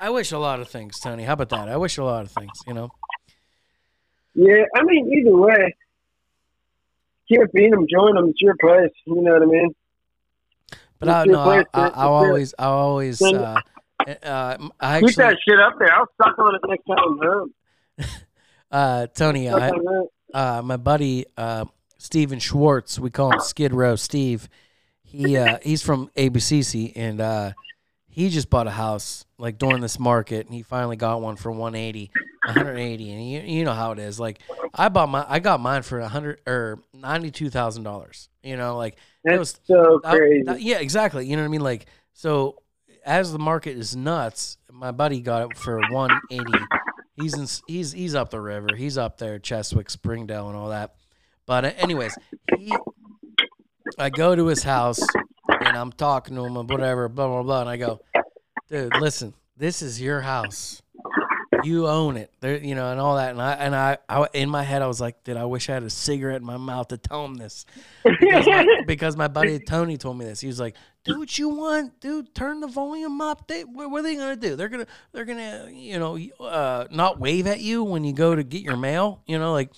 [0.00, 1.24] I wish a lot of things, Tony.
[1.24, 1.68] How about that?
[1.68, 2.52] I wish a lot of things.
[2.66, 2.90] You know.
[4.34, 5.76] Yeah, I mean, either way,
[7.30, 8.28] can't beat them, join them.
[8.30, 8.90] It's your place.
[9.04, 9.74] You know what I mean?
[10.98, 13.60] But I no, I, I, I always, I always, uh,
[14.22, 15.92] uh, I Keep that shit up there.
[15.92, 17.54] I'll suck on it next time I'm home.
[18.70, 19.70] uh, Tony, I.
[20.34, 21.64] uh, my buddy uh,
[21.98, 24.48] Steven Schwartz, we call him Skid Row Steve.
[25.02, 27.52] He uh, he's from ABCC and uh,
[28.08, 31.50] he just bought a house like during this market and he finally got one for
[31.50, 32.10] 180,
[32.46, 34.18] 180 and you, you know how it is.
[34.18, 34.40] Like
[34.74, 38.28] I bought my I got mine for 100 or $92,000.
[38.42, 40.64] You know, like it was That's so crazy.
[40.64, 41.26] yeah, exactly.
[41.26, 41.60] You know what I mean?
[41.60, 42.56] Like, so
[43.04, 46.44] as the market is nuts, my buddy got it for 180.
[47.14, 48.68] He's in, he's he's up the river.
[48.76, 50.94] He's up there, Cheswick, Springdale, and all that.
[51.46, 52.16] But uh, anyways,
[52.56, 52.72] he,
[53.98, 55.00] I go to his house
[55.48, 58.00] and I'm talking to him and whatever, blah blah blah, and I go,
[58.70, 60.82] dude, listen, this is your house.
[61.72, 63.30] You own it, there, you know, and all that.
[63.30, 65.74] And I and I, I, in my head, I was like, dude, I wish I
[65.74, 67.66] had a cigarette in my mouth to tell him this
[68.04, 70.40] because my, because my buddy Tony told me this.
[70.40, 72.34] He was like, "Do what you want, dude.
[72.34, 73.46] Turn the volume up.
[73.48, 74.56] They, what, what are they gonna do?
[74.56, 78.42] They're gonna, they're gonna, you know, uh, not wave at you when you go to
[78.42, 79.22] get your mail.
[79.26, 79.70] You know, like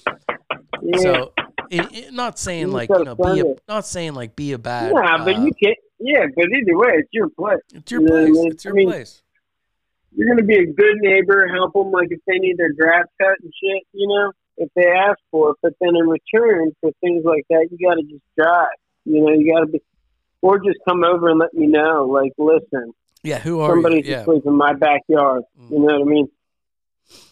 [0.82, 0.98] yeah.
[0.98, 1.32] so.
[1.70, 4.58] It, it, not saying You like you know, be a, not saying like be a
[4.58, 4.92] bad.
[4.92, 5.78] Nah, but uh, you can't.
[5.98, 7.60] Yeah, but either way, it's your place.
[7.72, 8.34] it's your you know I place.
[8.34, 8.52] mean?
[8.52, 9.22] It's your I mean, place.
[10.16, 13.40] You're gonna be a good neighbor, help them like if they need their grass cut
[13.42, 13.82] and shit.
[13.92, 15.56] You know, if they ask for it.
[15.62, 18.68] But then in return for things like that, you got to just drive.
[19.04, 19.82] You know, you got to be,
[20.40, 22.06] or just come over and let me know.
[22.06, 22.92] Like, listen,
[23.22, 23.38] Yeah.
[23.40, 24.12] Who are somebody's you?
[24.12, 24.20] Yeah.
[24.22, 25.42] asleep in my backyard.
[25.60, 25.70] Mm.
[25.70, 26.28] You know what I mean?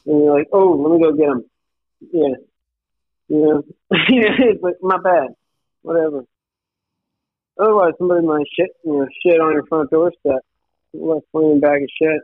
[0.06, 1.44] And you're like, oh, let me go get him.
[2.12, 2.34] Yeah.
[3.28, 5.28] You know, it's like my bad.
[5.82, 6.24] Whatever.
[7.58, 10.40] Otherwise, somebody might shit, you know, shit on your front doorstep.
[10.94, 12.20] Left flaming bag of shit.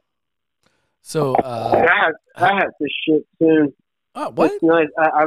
[1.08, 3.72] So, I uh, have, I have to shit soon.
[4.14, 4.52] oh, what?
[4.52, 4.88] It's nice.
[4.98, 5.26] I, I,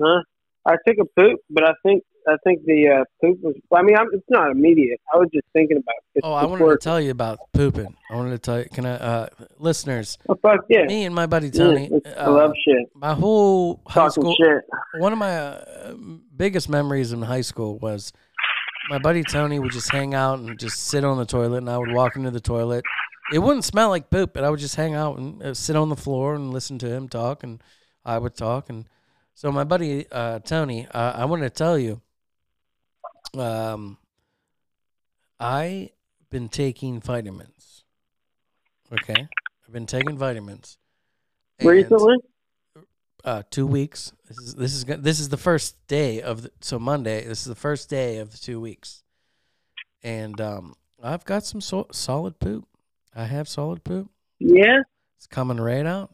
[0.00, 0.22] huh?
[0.66, 3.54] I took a poop, but I think, I think the uh, poop was.
[3.70, 4.98] I mean, I'm, it's not immediate.
[5.12, 6.22] I was just thinking about it.
[6.24, 7.94] Oh, I It's wanted to tell you about pooping.
[8.10, 8.64] I wanted to tell you.
[8.72, 9.26] Can I, uh,
[9.58, 10.16] listeners?
[10.26, 10.84] Oh, fuck yeah.
[10.84, 11.84] Me and my buddy Yeah, Tony.
[11.94, 12.88] it's- I uh, love shit.
[12.94, 14.36] my whole high Talking school.
[14.40, 14.64] shit.
[15.02, 15.92] one of my uh,
[16.34, 18.10] biggest memories in high school was
[18.88, 21.76] my buddy Tony would just hang out and just sit on the toilet, and I
[21.76, 22.86] would walk into the toilet.
[23.32, 25.88] It wouldn't smell like poop, but I would just hang out and uh, sit on
[25.88, 27.62] the floor and listen to him talk, and
[28.04, 28.68] I would talk.
[28.68, 28.86] And
[29.34, 32.02] so, my buddy uh, Tony, uh, I want to tell you,
[33.36, 33.96] um,
[35.40, 35.90] I
[36.30, 37.84] been taking vitamins.
[38.92, 39.26] Okay,
[39.66, 40.76] I've been taking vitamins.
[41.62, 42.16] Recently?
[43.24, 44.12] uh, two weeks.
[44.28, 47.24] This is this is this is the first day of the, so Monday.
[47.24, 49.02] This is the first day of the two weeks,
[50.02, 52.66] and um, I've got some so- solid poop.
[53.14, 54.08] I have solid poop.
[54.38, 54.80] Yeah.
[55.16, 56.10] It's coming right out.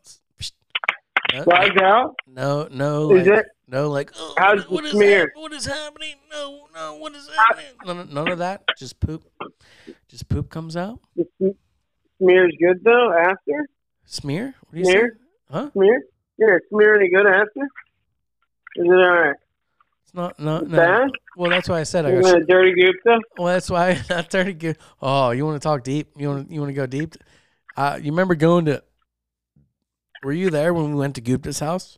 [1.32, 2.16] No, Flags out.
[2.26, 3.46] no, no, Is like, it?
[3.68, 5.30] no, like oh, How's what the smear?
[5.36, 6.16] what is happening?
[6.28, 7.70] No, no, what is happening?
[7.86, 8.64] None, none of that.
[8.76, 9.22] Just poop.
[10.08, 10.98] Just poop comes out.
[11.14, 11.56] The sm-
[12.18, 13.12] smear's good though.
[13.16, 13.68] After
[14.06, 14.54] Smear?
[14.62, 15.18] What do you Smear?
[15.20, 15.54] say?
[15.54, 15.70] Huh?
[15.72, 16.02] smear.
[16.38, 17.60] Yeah, smear any good after?
[18.76, 19.36] Is it all right?
[20.02, 20.40] It's not.
[20.40, 20.76] No, no.
[20.76, 21.10] Bad?
[21.40, 22.36] Well, that's why I said I You got.
[22.36, 23.18] a dirty though?
[23.38, 24.76] Well, that's why not dirty good.
[25.00, 26.08] Oh, you want to talk deep?
[26.18, 27.14] You want you want to go deep?
[27.74, 28.82] Uh, you remember going to?
[30.22, 31.96] Were you there when we went to Gupta's house?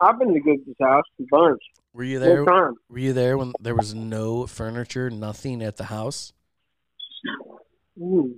[0.00, 1.60] I've been to Goog's house a bunch.
[1.92, 2.44] Were you there?
[2.44, 6.32] Were you there when there was no furniture, nothing at the house?
[8.00, 8.36] Mm,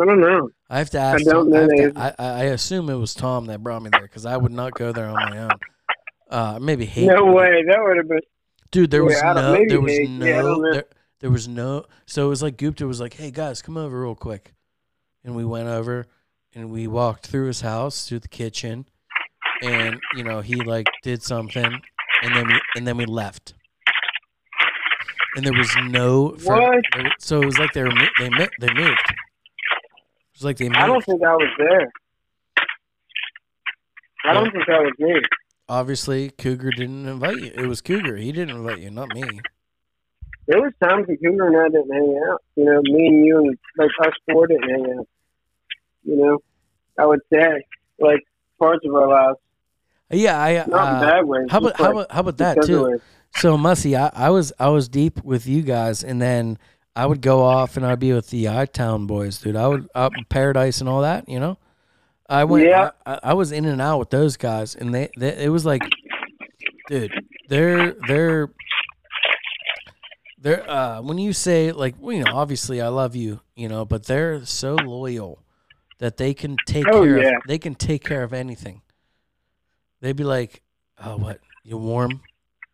[0.00, 0.50] I don't know.
[0.68, 1.20] I have to ask.
[1.20, 3.82] I don't Tom- I, know have to- I, I assume it was Tom that brought
[3.84, 5.50] me there because I would not go there on my own.
[6.30, 7.06] Uh, maybe hate.
[7.06, 7.62] No way.
[7.68, 8.20] That would have been.
[8.70, 8.90] dude.
[8.90, 9.68] There was Yeah, I don't- no.
[9.68, 10.26] There was no.
[10.26, 10.72] Yeah, I don't know.
[10.72, 10.84] there,
[11.20, 11.86] there was no.
[12.06, 14.54] So it was like Gupta was like, "Hey guys, come over real quick,"
[15.24, 16.06] and we went over
[16.54, 18.86] and we walked through his house through the kitchen,
[19.62, 21.80] and you know he like did something,
[22.22, 23.54] and then we and then we left.
[25.36, 26.30] And there was no.
[26.38, 26.84] fur- What?
[27.20, 29.04] so it was like they were they mi- they moved.
[29.10, 30.78] It was like they moved.
[30.78, 31.92] I don't think I was there.
[34.24, 35.20] I don't think that was me.
[35.68, 37.52] Obviously, Cougar didn't invite you.
[37.54, 38.16] It was Cougar.
[38.16, 39.24] He didn't invite you, not me.
[40.46, 42.42] There was times that Cougar and I didn't hang out.
[42.54, 45.08] You know, me and you and like us four didn't hang out.
[46.04, 46.38] You know,
[46.98, 47.64] I would say
[47.98, 48.20] like
[48.60, 49.38] parts of our lives,
[50.10, 50.54] Yeah, I.
[50.68, 51.46] not in Uh, bad ways.
[51.50, 53.00] how about how about how about that too?
[53.34, 56.58] So Mussy, I, I was I was deep with you guys, and then
[56.94, 59.56] I would go off and I'd be with the I Town boys, dude.
[59.56, 61.58] I would up in Paradise and all that, you know.
[62.28, 62.66] I went.
[62.66, 62.90] Yeah.
[63.04, 65.82] I, I was in and out with those guys, and they, they it was like,
[66.88, 67.12] dude,
[67.48, 68.48] they're they're
[70.38, 73.84] they're uh when you say like well, you know obviously I love you, you know,
[73.84, 75.42] but they're so loyal
[75.98, 77.28] that they can take Oh, care yeah.
[77.36, 78.82] of they can take care of anything.
[80.00, 80.62] They'd be like,
[81.02, 81.40] "Oh, what?
[81.64, 82.20] You warm?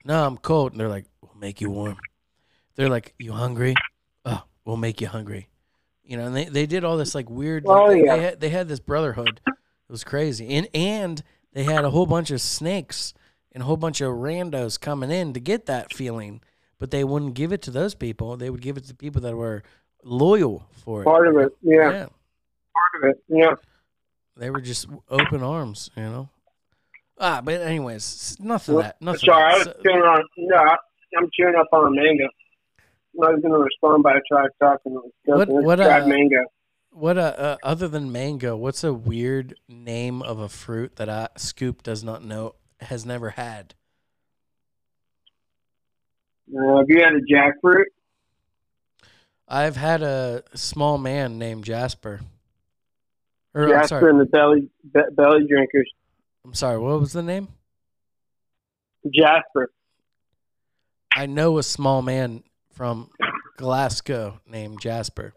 [0.04, 1.96] No, I'm cold." And they're like, "We'll make you warm."
[2.74, 3.74] They're like, "You hungry?
[4.24, 5.48] Oh, we'll make you hungry."
[6.12, 7.64] You know, and they, they did all this like weird.
[7.66, 8.16] Oh, they, yeah.
[8.16, 9.40] they had they had this brotherhood.
[9.46, 9.54] It
[9.88, 11.22] was crazy, and and
[11.54, 13.14] they had a whole bunch of snakes
[13.52, 16.42] and a whole bunch of randos coming in to get that feeling,
[16.78, 18.36] but they wouldn't give it to those people.
[18.36, 19.62] They would give it to people that were
[20.04, 21.04] loyal for it.
[21.06, 22.06] Part of it, yeah, yeah.
[22.74, 23.54] part of it, yeah.
[24.36, 26.28] They were just open arms, you know.
[27.18, 29.20] Ah, but anyways, nothing Well, that nothing.
[29.20, 30.22] Sorry, I was So- chewing on.
[30.36, 30.76] No,
[31.16, 32.28] I'm chewing up on a mango.
[33.14, 34.92] I was going to respond, but I tried talking.
[34.92, 36.44] It was What- what, uh, mango.
[36.90, 41.28] What uh, uh other than mango, what's a weird name of a fruit that I
[41.36, 43.74] Scoop does not know has never had?
[46.54, 47.84] Uh, have you had a jackfruit?
[49.48, 52.20] I've had a small man named Jasper.
[53.54, 55.90] Or Jasper and the belly be, belly drinkers.
[56.44, 56.78] I'm sorry.
[56.78, 57.48] What was the name?
[59.12, 59.70] Jasper.
[61.14, 63.10] I know a small man from
[63.56, 65.32] Glasgow named Jasper.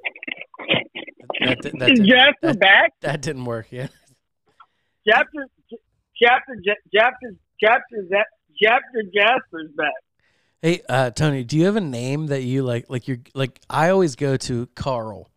[1.41, 2.94] That, that, that, Is Jasper that- back?
[3.02, 3.68] that didn't work.
[3.70, 3.88] Yeah.
[5.07, 5.48] Jasper,
[6.20, 6.56] Jasper,
[6.94, 8.07] Jasper, Jasper,
[8.60, 9.91] Jasper, Jasper's back.
[10.62, 12.86] Hey, uh, Tony, do you have a name that you like?
[12.90, 15.30] Like you're like I always go to Carl.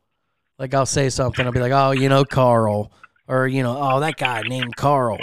[0.59, 2.91] Like I'll say something, I'll be like, oh, you know, Carl,
[3.27, 5.19] or you know, oh, that guy named Carl.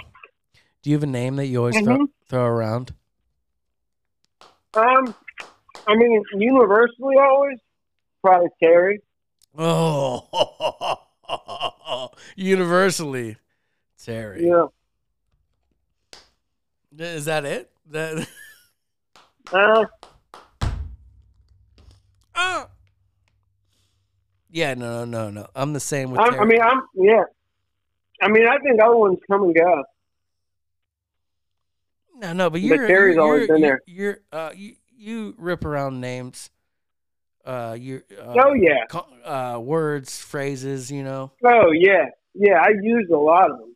[0.83, 2.05] Do you have a name that you always throw, Mhm.
[2.29, 2.93] throw around?
[4.75, 5.15] Um,
[5.87, 7.59] I mean, universally always,
[8.21, 9.01] probably Terry.
[9.57, 10.99] Oh,
[12.35, 13.37] universally,
[14.03, 14.47] Terry.
[14.47, 14.65] Yeah.
[16.97, 17.71] Is that it?
[17.91, 18.27] That.
[19.53, 19.85] Uh,
[22.35, 22.67] Ah.
[24.49, 25.47] Yeah, no, no, no, no.
[25.55, 26.39] I'm the same with Terry.
[26.39, 27.23] I mean, I'm yeah.
[28.21, 29.83] I mean, I think other ones come and go.
[32.17, 33.81] No, no, but But you're Terry's you're, always you're, been there.
[33.85, 36.49] You're uh you, you rip around names.
[37.45, 38.85] Uh you uh, Oh yeah.
[38.89, 41.31] co- uh words, phrases, you know.
[41.43, 42.05] Oh yeah.
[42.33, 43.75] Yeah, I use a lot of them,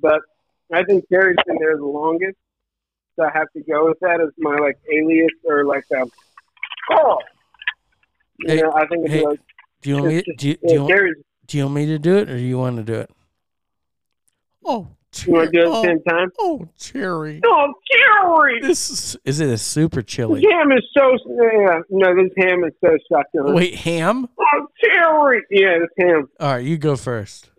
[0.00, 0.20] but
[0.72, 2.36] I think Terry's been there the longest,
[3.16, 6.10] so I have to go with that as my like alias or like um.
[6.92, 7.18] Oh.
[8.40, 9.40] You Hey, know, I think it's hey, like
[9.82, 11.16] Do you want me it's just- do you, do yeah, you, want,
[11.46, 13.10] do you want me to do it or do you want to do it?
[14.64, 14.88] Oh,
[15.26, 16.32] You want to do it at oh, the same time?
[16.38, 17.40] oh, Cherry.
[17.44, 18.60] Oh, Terry!
[18.60, 20.42] This is, is it a super This chili?
[20.48, 21.80] ham is so yeah.
[21.90, 23.56] No, this ham is so succulent.
[23.56, 24.28] Wait, ham?
[24.38, 25.42] Oh, Terry!
[25.50, 26.28] Yeah, this ham.
[26.38, 27.50] All right, you go first.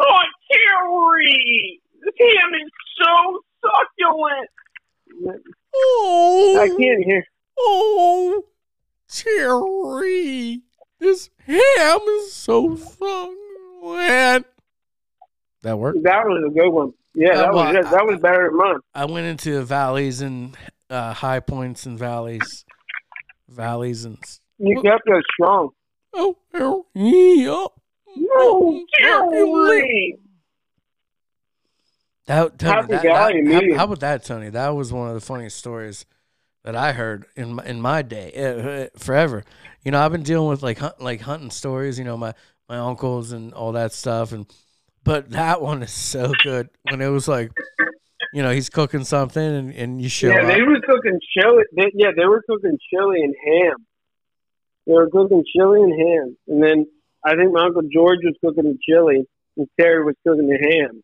[0.00, 1.80] Oh, Terry!
[2.00, 2.70] This ham is
[3.02, 5.42] so succulent.
[5.74, 7.24] Oh, I can't hear.
[7.58, 8.44] Oh,
[9.10, 10.62] Cherry,
[10.98, 14.46] this ham is so succulent.
[15.62, 16.02] That worked.
[16.04, 16.92] That was a good one.
[17.14, 18.78] Yeah, Uh, that well, was that was better than mine.
[18.94, 20.56] I went into valleys and
[20.88, 22.64] uh, high points and valleys,
[23.48, 24.18] valleys and
[24.58, 25.70] You kept us strong.
[26.14, 27.66] oh, oh, yeah.
[28.16, 30.18] No, Terry!
[32.26, 34.50] That, Tony, that, that- how, how about that, Tony?
[34.50, 36.04] That was one of the funniest stories
[36.64, 39.44] that I heard in my, in my day, uh, uh, forever.
[39.82, 41.98] You know, I've been dealing with like hunt, like hunting stories.
[41.98, 42.34] You know, my
[42.68, 44.44] my uncles and all that stuff, and
[45.08, 47.50] but that one is so good when it was like,
[48.34, 50.48] you know he's cooking something and, and you show yeah, up.
[50.48, 51.64] they were cooking chili.
[51.74, 53.86] They, yeah, they were cooking chili and ham.
[54.86, 56.86] They were cooking chili and ham, and then
[57.24, 59.26] I think my uncle George was cooking the chili,
[59.56, 61.02] and Terry was cooking the ham.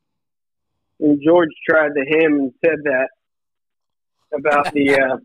[1.00, 3.08] And George tried the ham and said that
[4.36, 5.16] about the uh,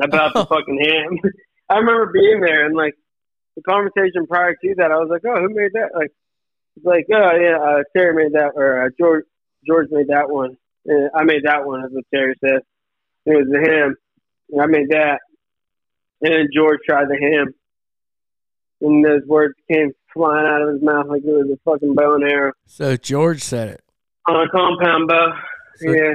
[0.00, 1.18] about the fucking ham.
[1.68, 2.94] I remember being there and like
[3.56, 4.92] the conversation prior to that.
[4.92, 6.12] I was like, "Oh, who made that?" Like,
[6.76, 9.24] it's like, "Oh yeah, uh, Terry made that," or uh, George
[9.66, 10.56] George made that one.
[10.86, 11.82] And I made that one.
[11.82, 12.60] That's what Terry said.
[13.26, 13.94] It was the ham.
[14.50, 15.20] And I made that.
[16.20, 17.54] And then George tried the ham.
[18.80, 22.14] And those words came flying out of his mouth like it was a fucking bow
[22.16, 22.52] and arrow.
[22.66, 23.84] So George said it.
[24.28, 25.32] On a compound bow.
[25.76, 26.14] So- yeah.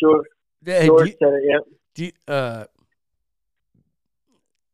[0.00, 0.26] George,
[0.64, 1.60] Hey, George you, said it, yep.
[1.94, 2.64] do you, uh,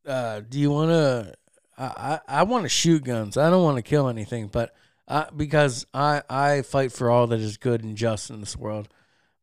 [0.06, 1.34] uh, do you want to?
[1.78, 1.84] I
[2.28, 3.36] I, I want to shoot guns.
[3.36, 4.74] I don't want to kill anything, but
[5.08, 8.88] I, because I I fight for all that is good and just in this world,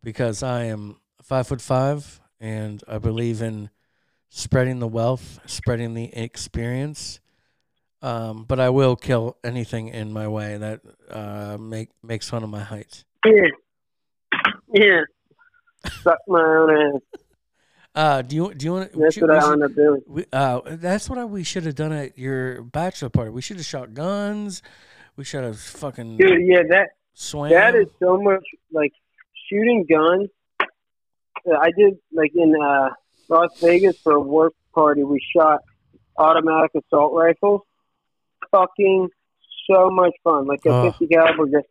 [0.01, 3.69] because I am five foot five and I believe in
[4.29, 7.19] spreading the wealth, spreading the experience.
[8.01, 12.49] Um, but I will kill anything in my way that uh, make makes fun of
[12.49, 13.05] my height.
[13.25, 13.47] Yeah.
[14.73, 15.01] Yeah.
[16.01, 17.01] Suck my own ass.
[17.95, 18.91] Uh, do you do you want?
[18.99, 20.01] That's what I end up doing.
[20.07, 23.29] We, uh, that's what I, we should have done at your bachelor party.
[23.29, 24.63] We should have shot guns.
[25.15, 27.49] We should have fucking Dude, yeah, that swam.
[27.51, 28.93] That is so much like
[29.49, 30.29] shooting guns.
[30.59, 32.89] I did like in uh,
[33.29, 35.03] Las Vegas for a work party.
[35.03, 35.59] We shot
[36.17, 37.61] automatic assault rifles.
[38.51, 39.09] Fucking
[39.69, 40.47] so much fun.
[40.47, 40.91] Like a Oh.
[40.91, 41.45] 50 caliber.
[41.47, 41.67] Just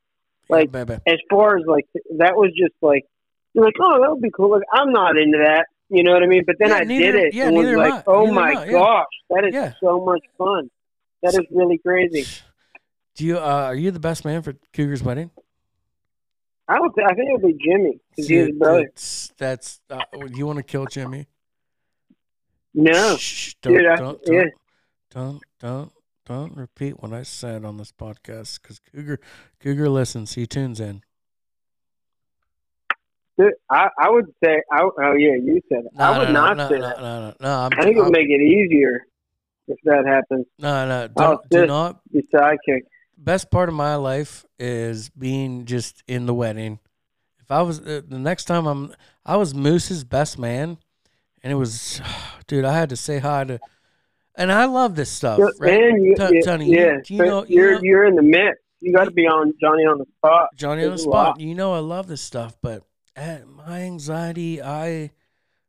[0.49, 0.95] like baby.
[1.07, 1.87] as far as like
[2.19, 3.05] that was just like
[3.55, 4.51] you're like oh that would be cool.
[4.51, 5.67] Like I'm not into that.
[5.89, 6.45] You know what I mean?
[6.47, 8.71] But then Yeah, I neither- did it yeah, and was like, oh Neither my yeah.
[8.73, 9.73] gosh, that is Yeah.
[9.81, 10.71] so much fun.
[11.23, 12.27] That is really crazy.
[13.15, 13.39] Do you?
[13.39, 15.31] Uh, are you the best man for Cougar's wedding?
[16.69, 16.95] I don't.
[16.95, 18.81] Th- I think it'll be Jimmy because he's his brother.
[18.81, 19.81] it's- that's.
[19.91, 21.27] Uh, do you want to kill Jimmy?
[22.75, 24.33] No, Shh, don't, Dude, I- don't, yeah.
[24.35, 24.51] don't,
[25.11, 25.93] don't, don't,
[26.25, 29.19] don't repeat what I said on this podcast because Cougar,
[29.61, 30.33] Cougar listens.
[30.35, 31.03] He tunes in.
[33.39, 35.91] Dude, I, I would say, I, oh yeah, you said it.
[35.95, 37.01] No, I would no, not no, say no, that.
[37.01, 37.49] no, no, no.
[37.59, 39.07] I'm, I think it'll I'm- make it easier
[39.69, 40.47] if that happens.
[40.59, 41.09] no, no.
[41.09, 41.67] Don't, do sit.
[41.67, 42.83] not Be sidekick.
[43.23, 46.79] Best part of my life is being just in the wedding.
[47.41, 48.95] If I was uh, the next time I'm,
[49.25, 50.79] I was Moose's best man,
[51.43, 52.01] and it was,
[52.47, 52.65] dude.
[52.65, 53.61] I had to say hi to,
[54.35, 55.81] and I love this stuff, Yeah, right?
[55.81, 56.97] Man, you, T- yeah, Tony, you- yeah.
[57.09, 58.59] you but know- you you're know- you're in the mix.
[58.81, 60.49] You got to be on Johnny on the spot.
[60.57, 61.39] Johnny on the spot.
[61.39, 62.83] You know I love this stuff, but
[63.17, 65.13] uh, my anxiety, I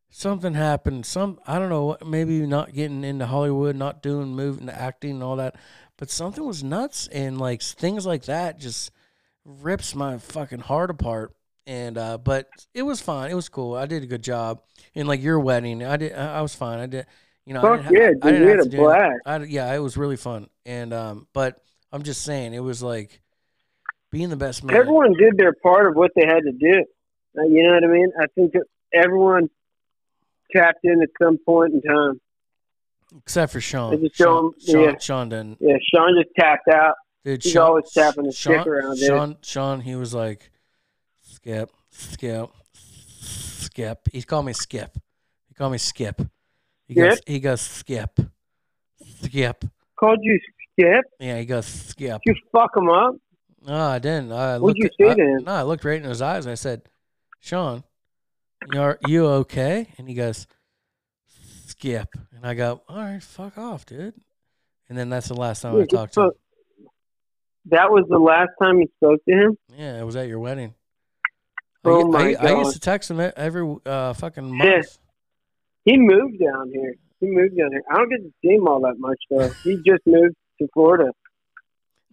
[0.09, 1.05] something happened.
[1.05, 1.95] Some I don't know.
[2.03, 5.55] Maybe not getting into Hollywood, not doing moving, acting, and all that.
[5.97, 8.91] But something was nuts, and like things like that just
[9.45, 11.33] rips my fucking heart apart.
[11.65, 13.31] And uh, but it was fine.
[13.31, 13.75] It was cool.
[13.75, 14.61] I did a good job.
[14.95, 16.13] And like your wedding, I did.
[16.13, 16.79] I I was fine.
[16.79, 17.05] I did.
[17.45, 19.21] You know, I Fuck didn't yeah, I didn't have had to a do blast.
[19.25, 20.49] I, yeah, it was really fun.
[20.65, 21.61] And um, but
[21.91, 23.21] I'm just saying, it was like
[24.11, 24.75] being the best man.
[24.75, 26.85] Everyone did their part of what they had to do.
[27.37, 28.11] Uh, you know what I mean?
[28.19, 29.49] I think that everyone
[30.55, 32.21] tapped in at some point in time.
[33.17, 33.91] Except for Sean.
[34.13, 34.97] Sean, Sean, yeah.
[34.99, 35.57] Sean didn't.
[35.59, 36.95] Yeah, Sean just tapped out.
[37.23, 39.07] Dude, He's Sean, always tapping his Sean, dick around, dude.
[39.07, 40.51] Sean, Sean, he was like,
[41.21, 42.49] Skip, Skip,
[43.21, 43.99] Skip.
[44.11, 44.97] He called me Skip.
[45.47, 46.21] He called me Skip.
[46.87, 47.27] He goes, Skip?
[47.27, 48.19] he goes, Skip,
[49.21, 49.65] Skip.
[49.97, 50.39] Called you
[50.73, 51.05] Skip?
[51.19, 52.21] Yeah, he goes, Skip.
[52.25, 53.15] Did you fuck him up?
[53.65, 54.31] No, I didn't.
[54.33, 55.43] I What'd looked you at- say I- to him?
[55.45, 56.81] No, I looked right in his eyes and I said,
[57.39, 57.83] Sean,
[58.73, 59.87] you are you okay?
[59.97, 60.45] And he goes,
[61.83, 62.15] Skip.
[62.33, 64.13] And I go, all right, fuck off, dude.
[64.87, 66.31] And then that's the last time I talked to him.
[67.65, 69.57] That was the last time you spoke to him?
[69.75, 70.75] Yeah, it was at your wedding.
[71.83, 74.63] Oh I, my I, I used to text him every uh, fucking month.
[74.63, 74.81] Yeah.
[75.83, 76.95] He moved down here.
[77.19, 77.83] He moved down here.
[77.91, 79.49] I don't get to see him all that much though.
[79.65, 81.11] He just moved to Florida.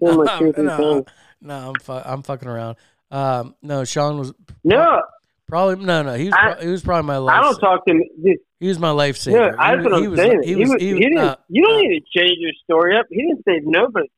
[0.01, 1.05] See him like two or three no,
[1.41, 2.77] no, I'm fu- I'm fucking around.
[3.13, 4.33] Um, no, Sean was
[4.65, 5.01] No,
[5.47, 6.15] probably no, no.
[6.15, 7.39] He was I- he was probably my last.
[7.39, 8.03] I don't talk to him.
[8.21, 9.57] Dude, He was my life no, saver.
[9.57, 10.43] that's he, what was- I'm he was, saying.
[10.45, 10.75] He was.
[10.79, 11.15] he, He didn't.
[11.15, 11.81] nah, you don't nah.
[11.89, 13.07] need to change your story up.
[13.11, 14.09] He didn't save nobody.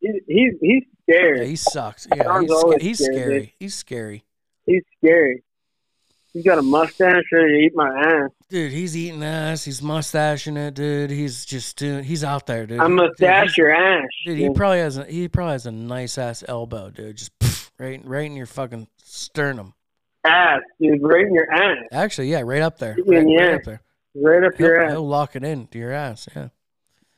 [0.00, 1.38] He's he's, he's scared.
[1.38, 2.06] Yeah, he sucks.
[2.14, 3.54] Yeah, he's, always he's scared, scary.
[3.60, 4.24] He's scary.
[4.66, 5.42] He's scary.
[6.32, 8.30] He's got a mustache ready to eat my ass.
[8.48, 9.64] Dude, he's eating ass.
[9.64, 11.10] He's mustaching it, dude.
[11.10, 12.04] He's just doing.
[12.04, 12.78] He's out there, dude.
[12.80, 14.06] I Dude, mustache he's- your ass.
[14.24, 17.16] Dude, he probably has a he probably has a nice ass elbow, dude.
[17.16, 19.74] Just pff, right right in your fucking sternum.
[20.24, 22.96] Ass, dude, right in your ass, Actually, yeah, right up there.
[23.04, 23.42] Yeah, Right, yeah.
[23.44, 23.82] right up there.
[24.14, 24.92] right up He'll, your ass.
[24.92, 26.28] he'll lock it in to your ass.
[26.34, 26.48] Yeah.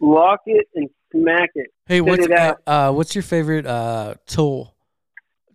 [0.01, 1.69] Lock it and smack it.
[1.87, 2.33] Hey, what's it
[2.67, 4.75] uh, what's your favorite uh tool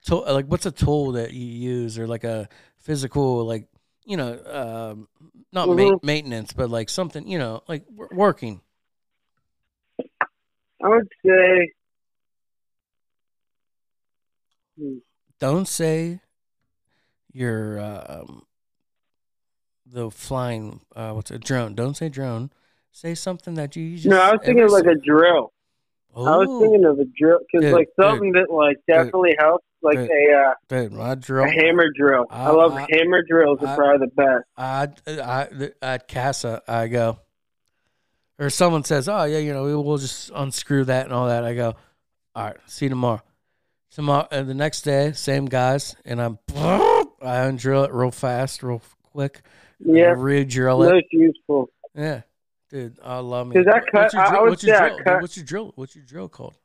[0.06, 2.48] tool, like what's a tool that you use, or like a
[2.80, 3.68] physical, like
[4.06, 5.08] you know, um,
[5.52, 6.04] not ma- Mhm.
[6.04, 8.62] maintenance, but like something, you know, like w- working.
[10.00, 11.72] I would say.
[15.40, 16.22] Don't say
[17.38, 18.44] you're um,
[19.86, 20.82] the flying.
[20.96, 21.76] Uh, what's a drone?
[21.76, 22.52] Don't say drone.
[22.92, 24.08] Say something that you just.
[24.08, 25.54] No, I was thinking like a drill.
[26.16, 30.00] I was Oh, thinking of a drill because like something that like definitely helps, like
[30.00, 30.10] Dude.
[30.10, 31.46] a uh, dude, my drill.
[31.46, 32.26] a hammer drill.
[32.32, 33.60] I, I- love I- hammer drills.
[33.62, 34.44] Are probably the best.
[34.58, 34.90] I,
[35.22, 37.20] I, at Casa, I go,
[38.40, 41.44] or someone says, "Oh yeah, you know, we- we'll just unscrew that and all that."
[41.44, 41.76] I go,
[42.34, 43.22] "All right, see you tomorrow."
[43.92, 46.40] Tomorrow, and the next day, same guys, and I'm,
[47.22, 48.82] I undrill it real fast, real
[49.12, 49.42] quick.
[49.80, 50.92] Yeah, re-drill it.
[50.94, 51.70] most useful.
[51.96, 52.22] Yeah,
[52.70, 53.56] dude, I love me.
[53.56, 55.00] 'Cause I What's your I- what's your drill?
[55.04, 55.72] cut- What's your drill?
[55.76, 56.56] What's your drill called?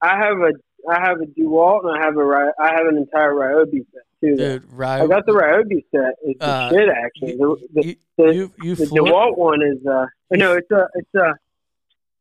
[0.00, 0.52] I have a
[0.88, 4.36] I have a Dewalt and I have a I have an entire Ryobi set too.
[4.36, 4.64] Dude?
[4.80, 6.14] I got the Ryobi set.
[6.22, 7.32] It's the Uh, shit actually.
[7.34, 11.14] You, the the, the, you, you the DeWalt one is uh no, it's a it's
[11.14, 11.34] a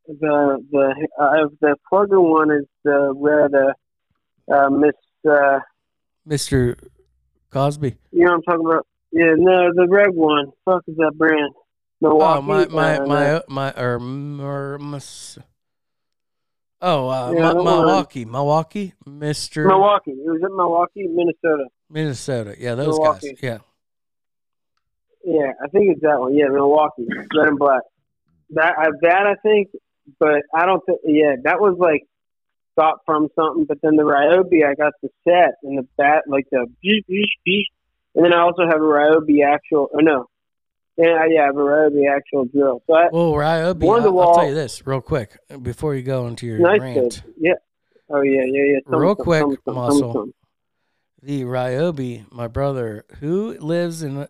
[0.08, 3.74] the the uh, the plugger one is the where the
[4.52, 4.94] uh, Miss
[5.30, 5.60] uh
[6.28, 6.76] Mr.
[7.52, 7.96] Cosby.
[8.12, 8.88] you know what I'm talking about?
[9.12, 10.52] Yeah, no, the red one.
[10.66, 11.52] Fuck is that brand?
[12.02, 12.40] Milwaukee.
[12.40, 13.96] Oh my my uh, my my or,
[14.42, 15.38] or mis-
[16.82, 17.66] Oh, uh, Yeah, one.
[17.66, 20.12] Milwaukee, Milwaukee, Mister Milwaukee.
[20.12, 21.66] It was in Milwaukee, Minnesota.
[21.90, 22.56] Minnesota.
[22.58, 23.30] Yeah, those Milwaukee.
[23.34, 23.40] guys.
[23.42, 23.58] Yeah,
[25.26, 26.36] Yeah, I think it's that one.
[26.36, 27.06] Yeah, Milwaukee,
[27.36, 27.82] red and black.
[28.52, 29.70] That I, that I think,
[30.20, 31.00] but I don't think.
[31.04, 32.04] Yeah, that was like
[32.80, 33.66] got from something.
[33.66, 37.30] But then the Ryobi, I got the set and the bat, like the beep beep
[37.46, 37.68] beep.
[38.16, 39.90] And then I also have a Ryobi actual.
[39.94, 40.26] oh no,
[40.98, 42.82] yeah, yeah, I have a Ryobi actual drill.
[42.88, 46.46] So I, Well, Ryobi, I'll, I'll tell you this real quick before you go into
[46.48, 46.96] your nice rant.
[46.96, 47.24] kid.
[47.38, 47.54] Yeah.
[48.10, 48.80] Oh yeah, yeah, yeah.
[48.90, 50.26] Some- Real some- quick, some- muscle.
[51.22, 54.30] The Ryobi, my brother, who lives in a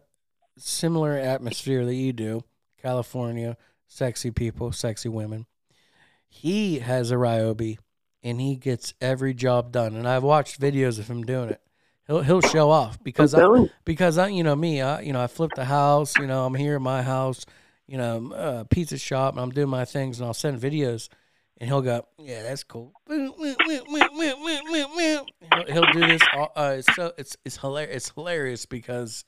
[0.58, 2.44] similar atmosphere that you do,
[2.82, 3.58] California,
[3.88, 5.46] sexy people, sexy women.
[6.28, 7.78] He has a Ryobi,
[8.24, 9.96] and he gets every job done.
[9.96, 11.62] And I've watched videos of him doing it.
[12.08, 13.40] He'll he'll show off because I,
[13.86, 16.56] because I, you know me, I, you know, I flipped the house, you know, I'm
[16.56, 17.46] here in my house,
[17.88, 21.08] you know, uh, pizza shop, and I'm doing my things, and I'll send videos,
[21.58, 22.94] and he'll go, yeah, that's cool.
[25.54, 26.22] He'll, he'll do this.
[26.36, 27.96] all- Uh, it's so it's it's hilarious.
[27.96, 29.24] It's hilarious because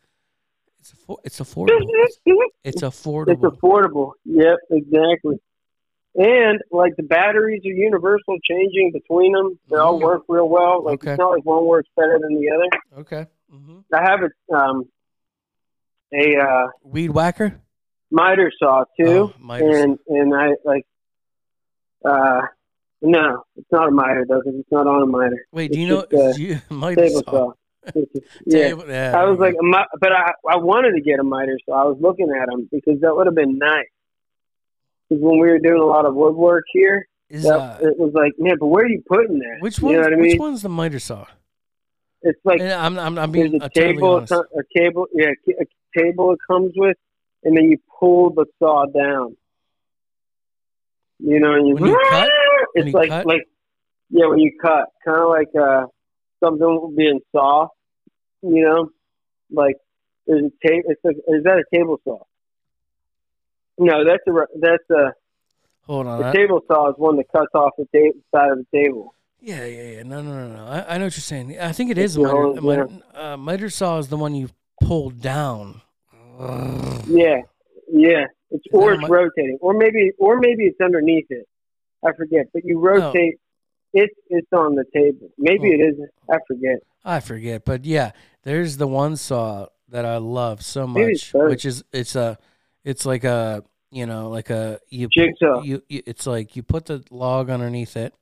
[0.79, 1.77] it's affo- it's affordable.
[1.87, 2.17] It's,
[2.63, 3.57] it's It's affordable.
[3.59, 4.11] affordable.
[4.25, 5.35] Yep, exactly.
[6.15, 9.57] And like the batteries are universal, changing between them.
[9.69, 10.03] They all Mhm.
[10.03, 10.83] work real well.
[10.83, 11.11] Like Okay.
[11.11, 13.01] it's not like one works better than the other.
[13.01, 13.27] okay.
[13.49, 14.89] hmm I have a um
[16.13, 17.61] a uh, Weed whacker.
[18.11, 19.83] miter saw too, Oh, miters.
[19.83, 20.85] and and I like
[22.03, 22.41] uh
[23.01, 25.45] no, it's not a miter though, 'cause it's not on a miter.
[25.51, 25.99] Wait, do it's you know?
[26.01, 27.31] uh, do you, miter Table saw.
[27.31, 27.51] saw.
[28.45, 28.59] Yeah.
[28.67, 29.55] Table- yeah, I was like,
[29.99, 32.99] but I I wanted to get a miter, so I was looking at them because
[33.01, 33.87] that would have been nice.
[35.11, 38.31] Because when we were doing a lot of woodwork here, that, uh, it was like,
[38.39, 39.57] man, but where are you putting that?
[39.59, 39.95] which you one?
[39.95, 41.25] know what I Which one's the miter saw?
[42.21, 46.31] It's like And I'm I'm, I'm being a totally table, a table, yeah, a table
[46.31, 46.95] it comes with,
[47.43, 49.35] and then you pull the saw down.
[51.19, 52.29] You know, and you, When you cut?
[52.75, 53.25] It's you like cut?
[53.25, 53.45] like
[54.11, 55.87] yeah, when you cut, kind of like uh
[56.41, 57.67] something being saw.
[58.43, 58.89] You know,
[59.51, 59.75] like
[60.25, 60.83] there's a table.
[60.85, 62.23] It's like is that a table saw?
[63.77, 65.13] No, that's a that's a
[65.87, 66.19] Hold on.
[66.21, 69.13] the I- table saw is one that cuts off the ta- side of the table.
[69.39, 70.03] Yeah, yeah, yeah.
[70.03, 70.65] No, no, no, no.
[70.67, 71.57] I, I know what you're saying.
[71.59, 72.31] I think it is a miter.
[72.31, 74.49] whole- miter, uh, miter saw is the one you
[74.83, 75.81] pull down.
[77.07, 77.41] Yeah,
[77.91, 78.25] yeah.
[78.51, 81.47] It's Is or it's mi- rotating, or maybe or maybe it's underneath it.
[82.05, 83.35] I forget, but you rotate.
[83.93, 85.29] It's it's on the table.
[85.37, 85.73] Maybe Oh.
[85.73, 86.09] it isn't.
[86.29, 86.79] I forget.
[87.03, 88.11] I forget, but yeah,
[88.43, 92.37] there's the one saw that I love so much, which is it's a,
[92.83, 95.63] it's like a you know like a you Jigsaw.
[95.63, 98.13] You, you it's like you put the log underneath it,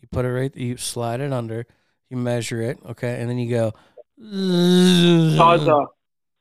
[0.00, 1.66] you put it right, you slide it under,
[2.10, 3.72] you measure it, okay, and then you go.
[4.20, 5.86] Sawzall.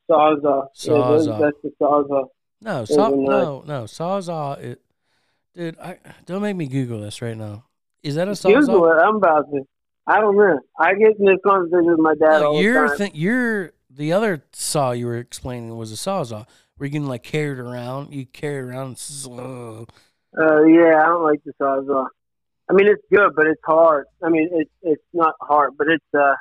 [0.10, 0.68] Sawzall.
[0.84, 1.40] Yeah, Sawzall.
[1.40, 2.28] that's the sawzall.
[2.61, 4.60] No, saw, no, no, sawzall.
[4.60, 4.82] It,
[5.56, 7.65] dude, I don't make me Google this right now.
[8.03, 8.61] Is that a sawzall?
[8.61, 9.02] Google it.
[9.02, 9.64] I'm about to.
[10.06, 10.60] I don't know.
[10.78, 12.98] I get in this conversation with my dad No, all the you're time.
[12.98, 16.45] th- you're the other saw you were explaining was a sawzall
[16.78, 18.14] where you can like carry it around.
[18.14, 18.94] You carry it around.
[18.94, 19.86] It's, uh,
[20.38, 22.08] Uh, yeah, I don't like the sawzall.
[22.70, 24.08] I mean, it's good, but it's hard.
[24.24, 26.36] I mean, it's it's not hard, but it's uh,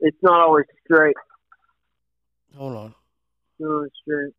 [0.00, 1.16] it's not always straight.
[2.56, 2.94] hold on.
[3.58, 4.32] No, it's straight.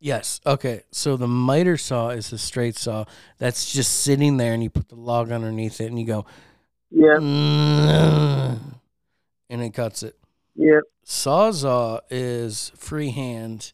[0.00, 0.40] Yes.
[0.46, 0.82] Okay.
[0.90, 3.04] So the miter saw is a straight saw
[3.38, 6.24] that's just sitting there, and you put the log underneath it, and you go,
[6.90, 7.16] Yeah,
[9.50, 10.16] and it cuts it.
[10.60, 10.80] Yeah.
[11.04, 13.72] Sawzall is freehand,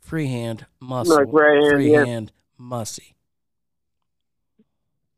[0.00, 1.98] freehand muscle, Like right hand, yeah.
[2.02, 3.14] freehand mussy.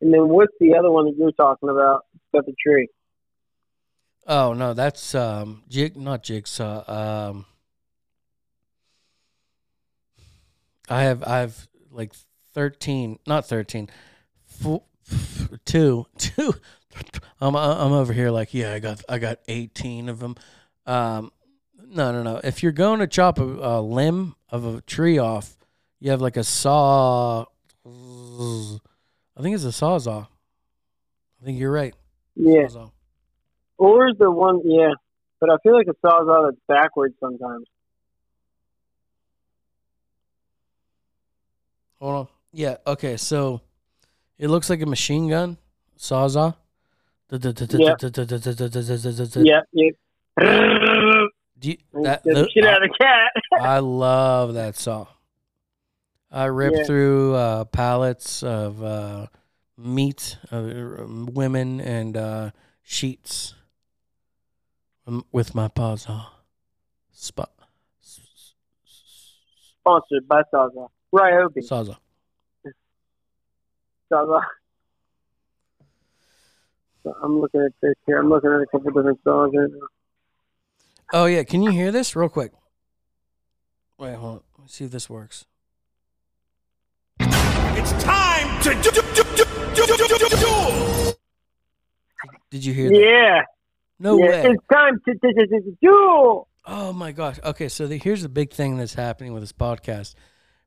[0.01, 2.05] And then what's the other one that you're talking about?
[2.35, 2.89] Got the tree.
[4.27, 6.83] Oh no, that's um jig not jigsaw.
[7.31, 7.47] Um
[10.89, 12.13] I have I have like
[12.53, 13.87] thirteen, not thirteen.
[13.87, 13.97] thirteen,
[14.45, 14.83] four,
[15.65, 16.55] two, two.
[17.41, 20.37] I'm I'm over here like yeah, I got I got eighteen of them.
[20.87, 21.33] Um,
[21.89, 22.41] no no no.
[22.45, 25.57] If you're going to chop a, a limb of a tree off,
[25.99, 27.47] you have like a saw.
[27.85, 30.29] I think it's a sawzall.
[31.41, 31.95] I think you're right.
[32.37, 32.67] Yeah.
[32.67, 32.93] Sawzall.
[33.79, 34.61] Or is the one?
[34.65, 34.93] Yeah,
[35.41, 37.67] but I feel like a sawzall that's backwards sometimes.
[41.99, 42.29] Hold on.
[42.53, 42.77] Yeah.
[42.87, 43.17] Okay.
[43.17, 43.61] So
[44.39, 45.57] it looks like a machine gun,
[45.99, 46.57] sawzall.
[47.33, 47.95] Yeah.
[49.43, 49.61] Yeah.
[49.73, 49.91] Yeah.
[51.95, 52.23] That,
[52.53, 53.33] shit out of cat.
[53.61, 55.07] I love that song.
[56.31, 59.29] I rip through pallets of
[59.79, 62.53] meat, women, and
[62.83, 63.55] sheets
[65.31, 66.07] with my paws.
[66.07, 66.27] on.
[67.13, 67.51] Spot.
[69.81, 70.89] Sponsored by Sawzall.
[71.15, 71.59] Ryobi.
[71.59, 71.99] Sawzall.
[74.13, 74.43] Sawzall.
[77.23, 78.19] I'm looking at this here.
[78.19, 79.55] I'm looking at a couple different songs.
[81.13, 82.53] Oh yeah, can you hear this real quick?
[83.99, 84.41] Wait, hold on.
[84.59, 85.45] Let's see if this works.
[87.21, 89.33] It's time to do, do, do,
[92.51, 92.99] Did you hear that?
[92.99, 93.43] Yeah.
[93.99, 94.51] No yeah, way.
[94.51, 95.15] It's time to
[95.81, 96.45] do.
[96.65, 97.39] Oh my gosh.
[97.45, 100.15] Okay, so the, here's the big thing that's happening with this podcast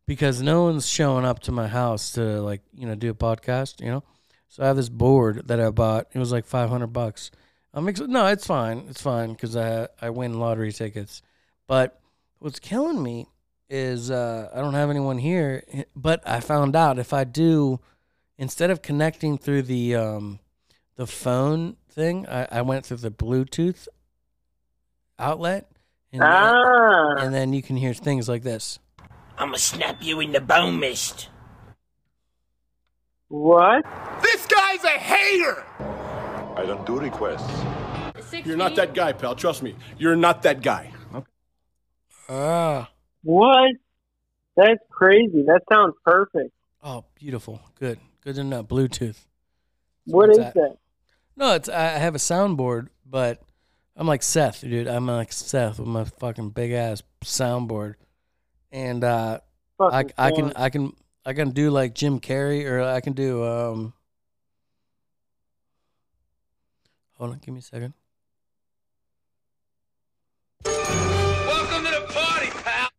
[0.07, 3.82] because no one's showing up to my house to like, you know, do a podcast,
[3.82, 4.03] you know?
[4.48, 6.08] So I have this board that I bought.
[6.14, 7.32] It was like 500 bucks.
[7.74, 8.86] I'm ex- no, it's fine.
[8.90, 11.22] It's fine cuz I I win lottery tickets.
[11.68, 12.00] But
[12.40, 13.28] what's killing me
[13.70, 15.64] is uh I don't have anyone here,
[15.96, 17.80] but I found out if I do
[18.38, 20.40] instead of connecting through the um
[20.96, 23.88] the phone thing, I, I went through the Bluetooth
[25.20, 25.70] outlet
[26.14, 27.16] and Ah.
[27.18, 28.80] and then you can hear things like this.
[29.38, 31.30] I'ma snap you in the bone mist.
[33.28, 33.84] What?
[34.22, 35.64] This guy's a hater!
[36.58, 37.64] I don't do requests.
[38.46, 39.36] You're not that guy, pal.
[39.36, 39.76] Trust me.
[39.98, 40.92] You're not that guy.
[42.30, 42.90] Ah,
[43.24, 43.72] What?
[44.56, 45.44] That's crazy.
[45.46, 46.52] That sounds perfect.
[46.82, 48.68] oh, beautiful, good, good enough.
[48.68, 49.18] Bluetooth.
[50.06, 50.54] What what's is that?
[50.54, 50.78] that?
[51.36, 53.42] No, it's I I have a soundboard, but
[53.98, 54.88] I'm like Seth, dude.
[54.88, 57.96] I'm like Seth with my fucking big ass soundboard,
[58.72, 59.40] and uh,
[59.80, 60.54] I Fucking I can.
[60.56, 60.94] I can
[61.28, 63.94] I can do like Jim Carrey, or I can do um.
[67.18, 67.94] Hold on, give me a second.
[70.66, 72.90] Welcome to the party, pal!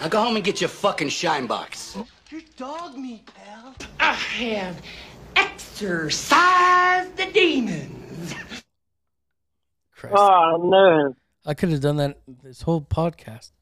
[0.00, 1.96] Now go home and get your fucking shine box.
[2.30, 3.76] You dog me, pal.
[4.00, 4.82] I have
[5.36, 8.34] exorcised the demons.
[9.94, 11.14] Christ, Oh no.
[11.44, 13.52] I could have done that this whole podcast.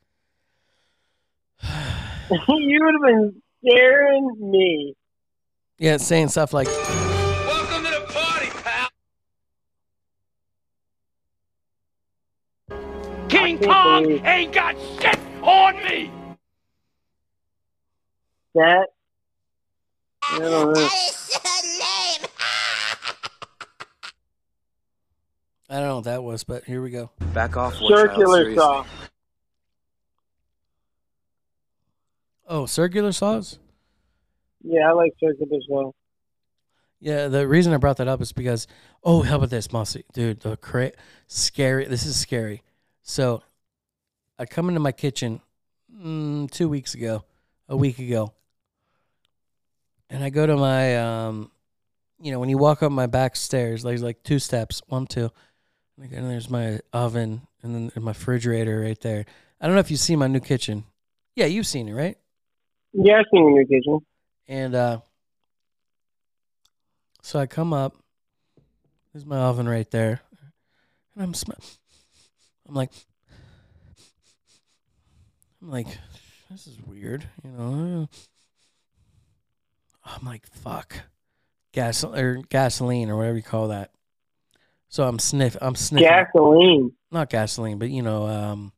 [2.30, 4.94] you would have been scaring me.
[5.78, 8.88] Yeah, saying stuff like, Welcome to the party, pal!
[13.28, 16.10] King Kong believe- ain't got shit on me.
[18.54, 18.86] That.
[20.22, 20.88] I don't know.
[25.68, 27.10] I don't know what that was, but here we go.
[27.32, 28.54] Back off, Circular seriously.
[28.56, 28.84] saw.
[32.46, 33.58] Oh, circular saws.
[34.62, 35.94] Yeah, I like circular as well.
[37.00, 38.66] Yeah, the reason I brought that up is because
[39.02, 40.40] oh, how about this, Mossy, dude?
[40.40, 40.92] The cra-
[41.26, 41.84] scary.
[41.86, 42.62] This is scary.
[43.02, 43.42] So,
[44.38, 45.40] I come into my kitchen
[45.94, 47.24] mm, two weeks ago,
[47.68, 48.32] a week ago,
[50.08, 51.50] and I go to my um,
[52.20, 55.30] you know, when you walk up my back stairs, there's like two steps, one, two,
[56.00, 59.26] and then there's my oven, and then my refrigerator right there.
[59.60, 60.84] I don't know if you see my new kitchen.
[61.36, 62.16] Yeah, you've seen it, right?
[62.94, 64.00] Yeah, I've seen your kitchen.
[64.46, 65.00] And uh,
[67.22, 67.96] so I come up.
[69.12, 70.20] There's my oven right there,
[71.14, 71.52] and I'm sm-
[72.68, 72.90] I'm like,
[75.62, 75.86] I'm like,
[76.50, 78.08] this is weird, you know.
[80.04, 80.96] I'm like, fuck,
[81.72, 83.90] gas or gasoline or whatever you call that.
[84.88, 86.92] So I'm sniff, I'm sniffing, Gasoline.
[87.10, 88.72] not gasoline, but you know, um,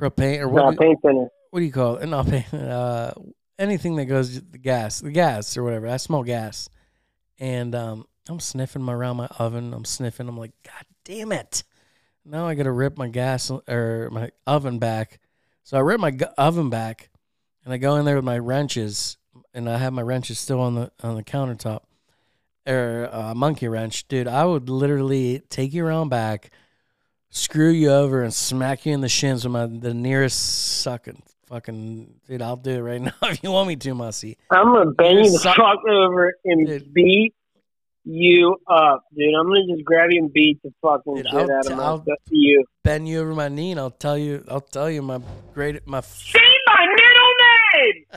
[0.00, 0.78] propane or what?
[0.78, 1.28] paint thinner.
[1.56, 2.02] What do you call it?
[2.02, 3.14] An uh,
[3.58, 5.88] anything that goes the gas, the gas or whatever.
[5.88, 6.68] I smell gas,
[7.38, 9.72] and um, I'm sniffing around my oven.
[9.72, 10.28] I'm sniffing.
[10.28, 11.64] I'm like, God damn it!
[12.26, 15.18] Now I got to rip my gas or my oven back.
[15.64, 17.08] So I rip my gu- oven back,
[17.64, 19.16] and I go in there with my wrenches,
[19.54, 21.84] and I have my wrenches still on the on the countertop,
[22.66, 24.28] or a monkey wrench, dude.
[24.28, 26.50] I would literally take you around back,
[27.30, 32.14] screw you over, and smack you in the shins with my the nearest sucking fucking
[32.28, 32.42] dude.
[32.42, 34.36] I'll do it right now if you want me to, Mussy.
[34.50, 36.92] I'm gonna bang you the Suck- fuck over and Dude.
[36.94, 37.34] beat
[38.04, 39.34] you up, dude.
[39.34, 41.78] I'm gonna just grab you and beat the fucking Dude, shit I'll out t- of
[41.80, 42.64] I'll- my you.
[42.84, 44.44] Bend you over my knee, and I'll tell you.
[44.48, 45.20] I'll tell you my
[45.54, 45.98] great my.
[45.98, 47.32] f- Say my middle
[47.74, 48.04] name.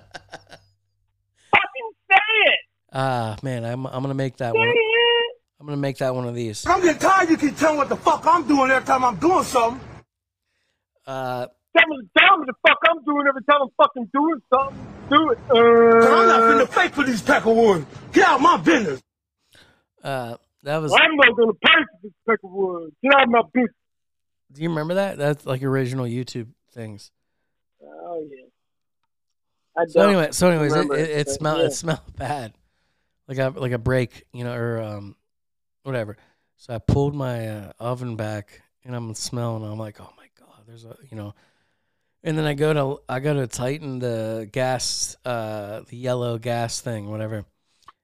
[1.51, 2.15] fucking say
[2.45, 2.60] it.
[2.93, 4.68] Ah man, I'm I'm gonna make that Say one.
[4.69, 4.76] it.
[5.60, 6.65] I'm gonna make that one of these.
[6.68, 7.30] I'm getting tired.
[7.30, 9.81] You keep telling what the fuck I'm doing every time I'm doing something.
[11.06, 11.47] Uh,
[11.77, 14.77] Tell me, tell me the fuck I'm doing every time I'm fucking doing something.
[15.09, 15.37] Do it.
[15.49, 17.85] Cause I'm not Uh, finna fake for these peckerwoods.
[18.11, 19.01] Get out my business.
[20.03, 20.91] uh, that was.
[20.93, 22.91] I'm not gonna pay for this pack of wood.
[23.03, 23.73] Get out of my business.
[24.51, 25.17] Do you remember that?
[25.17, 27.11] That's like original YouTube things.
[27.83, 28.45] Oh yeah.
[29.77, 31.65] I So don't anyway, so anyways, it, it, it smelled yeah.
[31.67, 32.53] it smelled bad,
[33.27, 35.15] like a like a break, you know, or um,
[35.83, 36.17] whatever.
[36.57, 39.63] So I pulled my uh, oven back, and I'm smelling.
[39.63, 41.33] I'm like, oh my god, there's a you know,
[42.23, 46.81] and then I go to I go to tighten the gas, uh, the yellow gas
[46.81, 47.37] thing, whatever,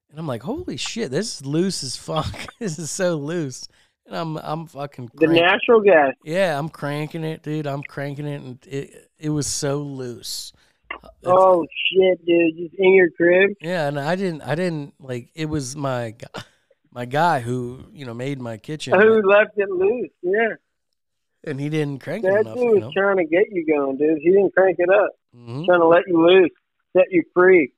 [0.09, 2.33] and I'm like, holy shit, this is loose as fuck.
[2.59, 3.67] this is so loose,
[4.05, 6.13] and I'm I'm fucking The natural gas.
[6.23, 7.67] yeah, I'm cranking it, dude.
[7.67, 10.53] I'm cranking it, and it it was so loose.
[10.91, 12.55] Uh, it's- Oh shit, dude!
[12.57, 13.51] Just in your crib.
[13.59, 15.29] yeah, and I didn't, I didn't like.
[15.35, 16.15] It was my,
[16.91, 20.09] my guy who you know made my kitchen, Who left it loose?
[20.21, 20.53] Yeah,
[21.45, 22.55] and he didn't crank it that enough.
[22.55, 22.91] dude You was know?
[22.95, 24.19] trying to get you going, dude.
[24.21, 25.11] He didn't crank it up.
[25.33, 26.51] hmm Trying to let you loose,
[26.95, 27.71] set you free.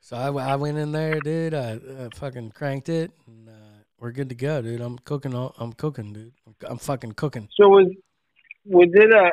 [0.00, 1.54] So I, I went in there, dude.
[1.54, 3.52] I, uh fucking cranked it, and uh,
[3.98, 4.80] we're good to go, dude.
[4.80, 5.34] I'm cooking.
[5.34, 6.32] All, I'm cooking, dude.
[6.46, 7.48] I'm, I'm fucking cooking.
[7.56, 7.86] So was
[8.64, 9.32] was it a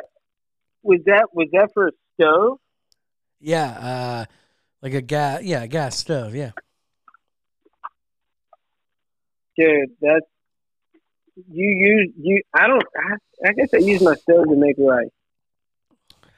[0.82, 2.58] was that was that for a stove?
[3.40, 4.24] Yeah, uh,
[4.82, 5.42] like a gas.
[5.42, 6.34] Yeah, a gas stove.
[6.34, 6.52] Yeah.
[9.56, 10.26] Dude, that's
[11.50, 12.42] you use you.
[12.54, 12.82] I don't.
[12.96, 15.08] I, I guess I use my stove to make rice.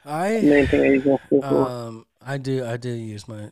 [0.05, 1.45] The I main thing I use my for.
[1.45, 2.65] Um, I do.
[2.65, 3.51] I do use my.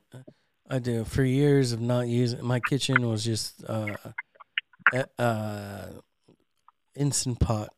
[0.69, 1.05] I do.
[1.05, 3.95] For years of not using my kitchen was just uh,
[5.19, 5.87] uh,
[6.95, 7.71] instant pot,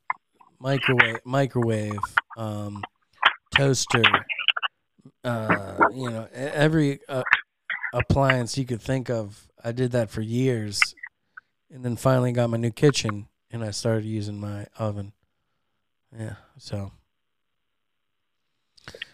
[0.59, 1.99] microwave, microwave,
[2.37, 2.83] um,
[3.55, 4.03] toaster.
[5.25, 7.23] Uh, you know, every uh,
[7.93, 9.49] appliance you could think of.
[9.65, 10.81] I did that for years,
[11.71, 15.13] and then finally got my new kitchen, and I started using my oven.
[16.19, 16.35] Yeah.
[16.59, 16.93] So.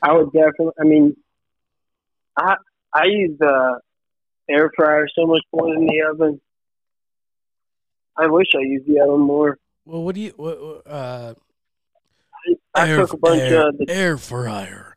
[0.01, 0.73] I would definitely.
[0.81, 1.17] I mean,
[2.37, 2.57] I
[2.95, 3.81] I use the
[4.49, 6.41] air fryer so much more than the oven.
[8.17, 9.59] I wish I used the oven more.
[9.85, 10.33] Well, what do you?
[10.37, 11.35] What, what, uh,
[12.75, 14.95] I air, cook a bunch air, of the air fryer,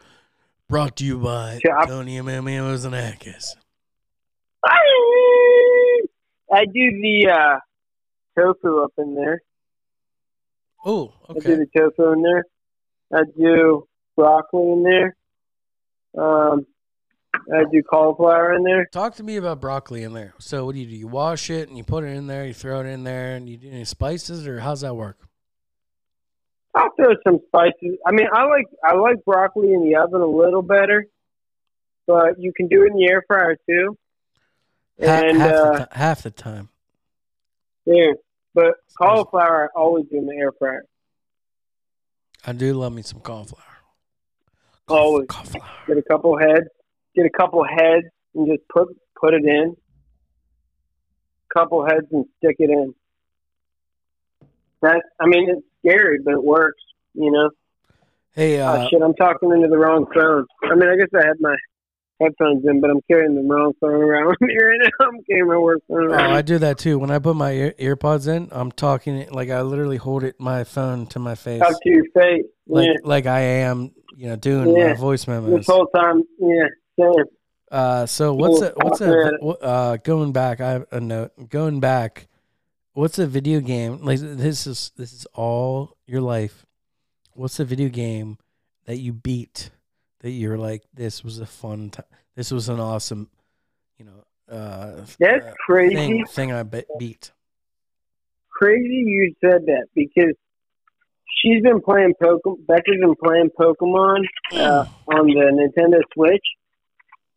[0.69, 1.88] brought to you by Chop.
[1.88, 3.55] Tony Mamos and Akis.
[6.53, 7.59] I do the uh,
[8.38, 9.41] tofu up in there.
[10.86, 11.56] Oh, I do okay.
[11.56, 12.45] the tofu in there.
[13.14, 15.16] I do broccoli in there.
[16.18, 16.66] Um,
[17.34, 18.88] I do cauliflower in there.
[18.91, 20.34] Talk to me about broccoli in there.
[20.40, 20.95] So, what do you do?
[20.95, 22.45] You wash it and you put it in there.
[22.45, 25.18] You throw it in there, and you do any spices, or how's that work?
[26.76, 27.98] I'll throw some spices.
[28.06, 31.06] I mean, I like I like broccoli in the oven a little better,
[32.08, 33.98] but you can do it in the air fryer too.
[34.99, 36.70] And half, uh, the half the time.
[37.91, 38.11] Yeah,
[38.53, 40.84] but cauliflower I always in the air fryer.
[42.45, 43.63] I do love me some cauliflower.
[44.88, 45.27] Always.
[45.27, 45.69] Cauliflower.
[45.88, 46.68] Get a couple heads,
[47.15, 48.88] get a couple heads, and just put
[49.19, 49.76] put it in.
[51.53, 52.93] Couple heads and stick it in.
[54.81, 56.81] That I mean, it's scary, but it works.
[57.13, 57.49] You know.
[58.34, 59.01] Hey, uh, oh shit!
[59.01, 60.45] I'm talking into the wrong phone.
[60.63, 61.55] I mean, I guess I had my
[62.22, 65.07] headphones in, but I'm carrying the wrong phone around here, now.
[65.07, 66.15] I'm carrying my work phone oh.
[66.15, 66.99] I do that too.
[66.99, 70.39] When I put my ear, ear pods in, I'm talking like I literally hold it
[70.39, 71.61] my phone to my face.
[71.61, 72.45] up to your face.
[72.68, 72.93] like yeah.
[73.03, 74.89] like I am, you know, doing Yeah.
[74.89, 75.52] my voice memos.
[75.57, 76.68] This whole time, yeah,
[76.99, 77.26] same.
[77.72, 78.68] Uh, so what's Cool.
[78.68, 80.60] a what's a uh going back?
[80.61, 81.31] I have a note.
[81.49, 82.27] Going back,
[82.93, 84.19] what's a video game like?
[84.19, 86.65] This is this is all your life.
[87.34, 88.38] What's a video game
[88.85, 89.72] that you beat
[90.22, 92.06] that you're like this was a fun time?
[92.35, 93.30] This was an awesome,
[93.98, 95.95] you know, uh, That's uh, crazy.
[95.95, 97.31] thing thing I be- beat.
[98.49, 100.35] Crazy you said that because
[101.41, 102.65] she's been playing Pokemon.
[102.68, 104.23] Becca's been playing Pokemon
[104.53, 106.45] uh, on the Nintendo Switch,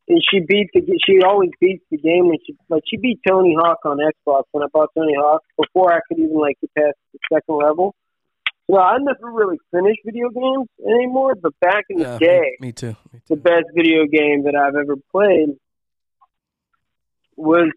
[0.08, 0.82] and she beat the.
[1.06, 4.64] She always beats the game when she like she beat Tony Hawk on Xbox when
[4.64, 7.94] I bought Tony Hawk before I could even like get past the second level.
[8.70, 12.68] So I never really finished video games anymore, but back in the Yeah, day, me,
[12.68, 12.96] me too.
[13.12, 15.50] Me the best video game that I've ever played
[17.36, 17.70] was,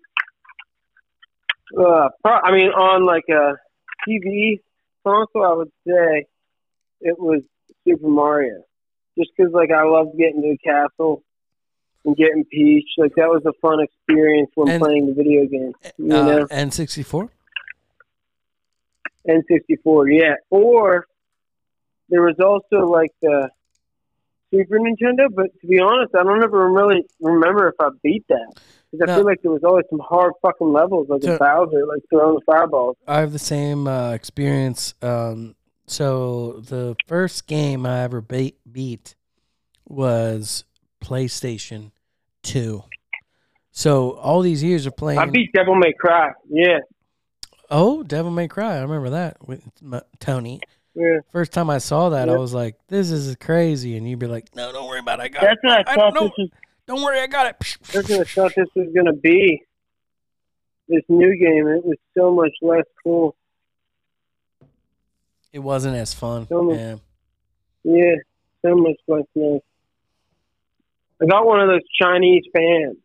[1.78, 3.56] uh, pro- I mean, on like a
[4.08, 4.62] TV
[5.06, 6.26] console, I would say
[7.02, 7.42] it was
[7.86, 8.64] Super Mario.
[9.18, 11.24] Just because, like, I loved getting to the castle
[12.06, 12.88] and getting Peach.
[12.98, 15.74] Like, that was a fun experience when And- playing the video game.
[15.98, 17.30] You Uh, know, N64.
[19.28, 20.36] N64, yeah.
[20.50, 21.06] Or
[22.10, 23.50] there was also like the
[24.54, 28.54] Super Nintendo, but to be honest, I don't ever really remember if I beat that.
[28.92, 29.18] Because I No.
[29.18, 32.40] feel like there was always some hard fucking levels, like So- a Bowser, like throwing
[32.46, 32.96] fireballs.
[33.08, 34.94] I have the same uh, experience.
[35.02, 35.56] Um,
[35.88, 39.16] so the first game I ever beat, beat
[39.86, 40.64] was
[41.02, 41.92] PlayStation
[42.44, 42.84] Two.
[43.72, 45.20] So all these years of playing.
[45.20, 46.80] I beat Devil May Cry, yeah,
[47.70, 48.78] oh, Devil May Cry.
[48.78, 50.62] I remember that with m- Tony.
[50.96, 51.20] yeah.
[51.32, 54.56] First time I saw that, I was like, "This is crazy," and you'd be like,
[54.56, 55.24] "No, don't worry about it.
[55.24, 55.68] I got That's it.
[55.68, 56.44] what I I thought don't this know.
[56.44, 56.50] was.
[56.88, 59.64] Don't worry, I got it." That's what I thought this was gonna be.
[60.90, 63.36] This new game, it was so much less cool.
[65.54, 66.46] It wasn't as fun.
[66.46, 66.76] Tell me.
[66.76, 66.96] Yeah.
[67.84, 68.16] Yeah,
[68.66, 69.62] so much less nice.
[71.22, 72.98] I got one of those Chinese fans.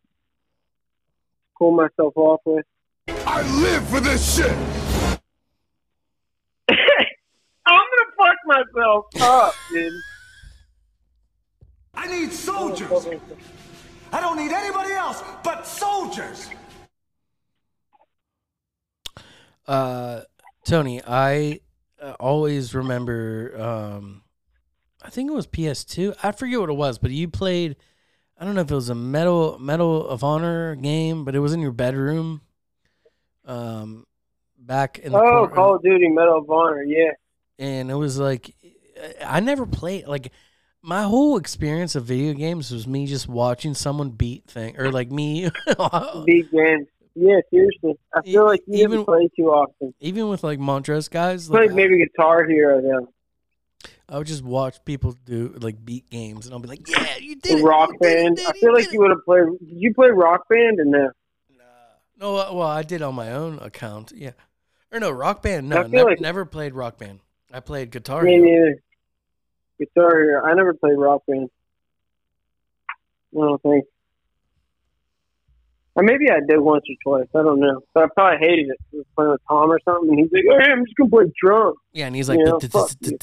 [1.57, 2.65] Cool myself off with.
[3.07, 4.51] I live for this shit.
[6.69, 9.93] I'm gonna fuck myself up, dude.
[11.93, 12.89] I need soldiers.
[14.11, 16.49] I don't need anybody else but soldiers.
[19.67, 20.21] Uh,
[20.65, 21.61] Tony, I
[22.01, 23.59] uh, always remember.
[23.59, 24.23] Um,
[25.01, 26.15] I think it was PS2.
[26.23, 27.75] I forget what it was, but you played.
[28.37, 31.53] I don't know if it was a Medal Medal of Honor game, but it was
[31.53, 32.41] in your bedroom.
[33.45, 34.05] Um,
[34.57, 37.11] back in the Oh, cor- Call of Duty Medal of Honor, yeah.
[37.59, 38.55] and it was like
[39.25, 40.31] I never played like
[40.81, 45.11] my whole experience of video games was me just watching someone beat thing or like
[45.11, 45.49] me
[46.25, 46.87] beat games.
[47.15, 47.93] Yeah, seriously.
[48.15, 49.93] I feel like you even- didn't play too often.
[49.99, 53.09] even with like Montrose guys Played like, maybe Guitar Hero though.
[54.09, 57.35] I would just watch people do like beat games, and I'll be like, "Yeah, you
[57.37, 58.35] did it, Rock you did it, Band.
[58.37, 59.43] dude, I feel like did you would have played.
[59.59, 61.11] Did you play Rock Band or no?
[62.15, 64.31] It." No, uh, well, I did on my own account, yeah.
[64.91, 65.69] Or no, Rock Band.
[65.69, 67.19] No, I never, like- never played Rock Band.
[67.51, 68.45] I played Guitar Me Hero.
[68.45, 68.83] neither.
[69.79, 70.43] Guitar Hero.
[70.45, 71.49] I never played Rock Band.
[73.35, 73.85] I don't think.
[75.95, 77.27] Or maybe I did once or twice.
[77.35, 77.81] I don't know.
[77.93, 78.77] But I probably hated it.
[78.93, 80.09] I was playing with Tom or something.
[80.09, 82.89] And he's like, "Hey, I'm just gonna play drums." Yeah, and he's like, Yeah, fuck
[83.01, 83.17] you.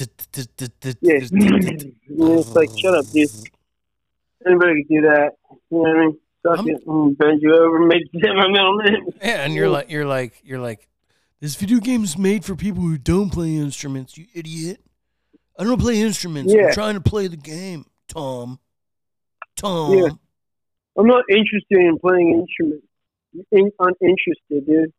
[1.01, 1.15] Yeah.
[1.15, 3.29] And it's like, shut up, dude.
[4.47, 5.31] Anybody can do that.
[5.51, 6.19] You know what I mean?
[6.49, 6.67] I'm-.
[6.67, 9.09] Mm, bend you over, make my middle name.
[9.23, 10.89] Yeah, and you're like, you're like, you're like,
[11.41, 14.17] this video game is made for people who don't play instruments.
[14.17, 14.81] You idiot!
[15.59, 16.53] I don't play instruments.
[16.55, 16.69] Yeah.
[16.69, 18.59] I'm trying to play the game, Tom.
[19.57, 19.93] Tom.
[19.93, 20.09] Yeah.
[20.97, 22.87] I'm not interested in playing instruments.
[23.53, 24.93] In, uninterested, dude.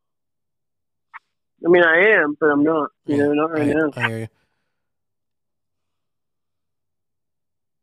[1.65, 2.89] I mean, I am, but I'm not.
[3.05, 3.89] You know, not right I, now.
[3.95, 4.27] I hear you.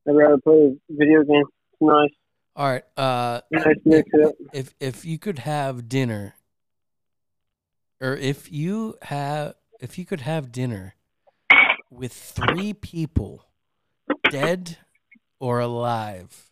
[0.08, 1.44] I'd rather play a video game.
[1.72, 2.10] It's nice.
[2.58, 2.82] All right.
[2.96, 4.34] Uh, Nice mix it up.
[4.52, 6.34] if if you could have dinner,
[8.00, 10.96] or if you have if you could have dinner
[11.88, 13.44] with three people,
[14.28, 14.78] dead
[15.38, 16.50] or alive,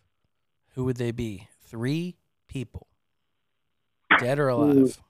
[0.75, 1.49] who would they be?
[1.65, 2.15] Three
[2.47, 2.87] people,
[4.17, 5.01] dead or alive.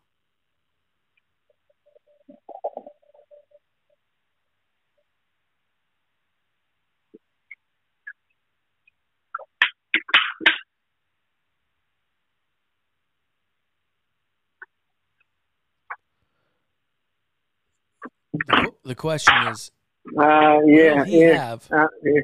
[18.46, 19.72] The, the question is,
[20.18, 21.50] Uh, yeah, will he yeah.
[21.50, 22.22] have Uh, yeah.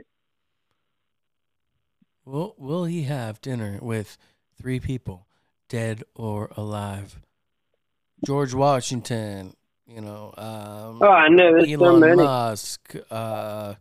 [2.25, 4.17] will will he have dinner with
[4.57, 5.27] three people,
[5.69, 7.19] dead or alive?
[8.25, 9.53] George Washington,
[9.85, 11.51] you know, um, Oh, I know.
[11.51, 12.15] There's so Elon many.
[12.15, 13.73] Musk, uh,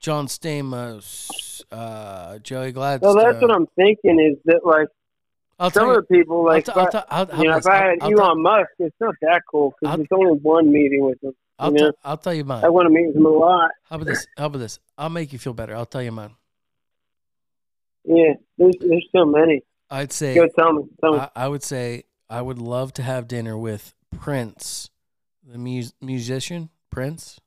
[0.00, 3.12] John Stamos, uh, Joey Gladstone.
[3.12, 4.88] So that's what I'm thinking is that, like,
[5.58, 7.66] I'll some tell of the people, like, I'll, t- I'll, t- I'll, you know, if?
[7.66, 11.32] I had Elon Musk, it's not that cool because it's only one meeting with him.
[11.58, 11.90] I'll, t-?
[12.04, 12.64] I'll tell you mine.
[12.64, 13.70] I want to meet him a lot.
[13.88, 14.26] How about this?
[14.36, 14.80] How about this?
[14.98, 15.76] I'll make you feel better.
[15.76, 16.34] I'll tell you mine.
[18.04, 19.62] Yeah, there's there's so many.
[19.88, 20.82] I'd say Go tell me.
[21.00, 21.18] Tell me.
[21.18, 24.90] I, I would say I would love to have dinner with Prince,
[25.46, 27.38] the mus- musician Prince.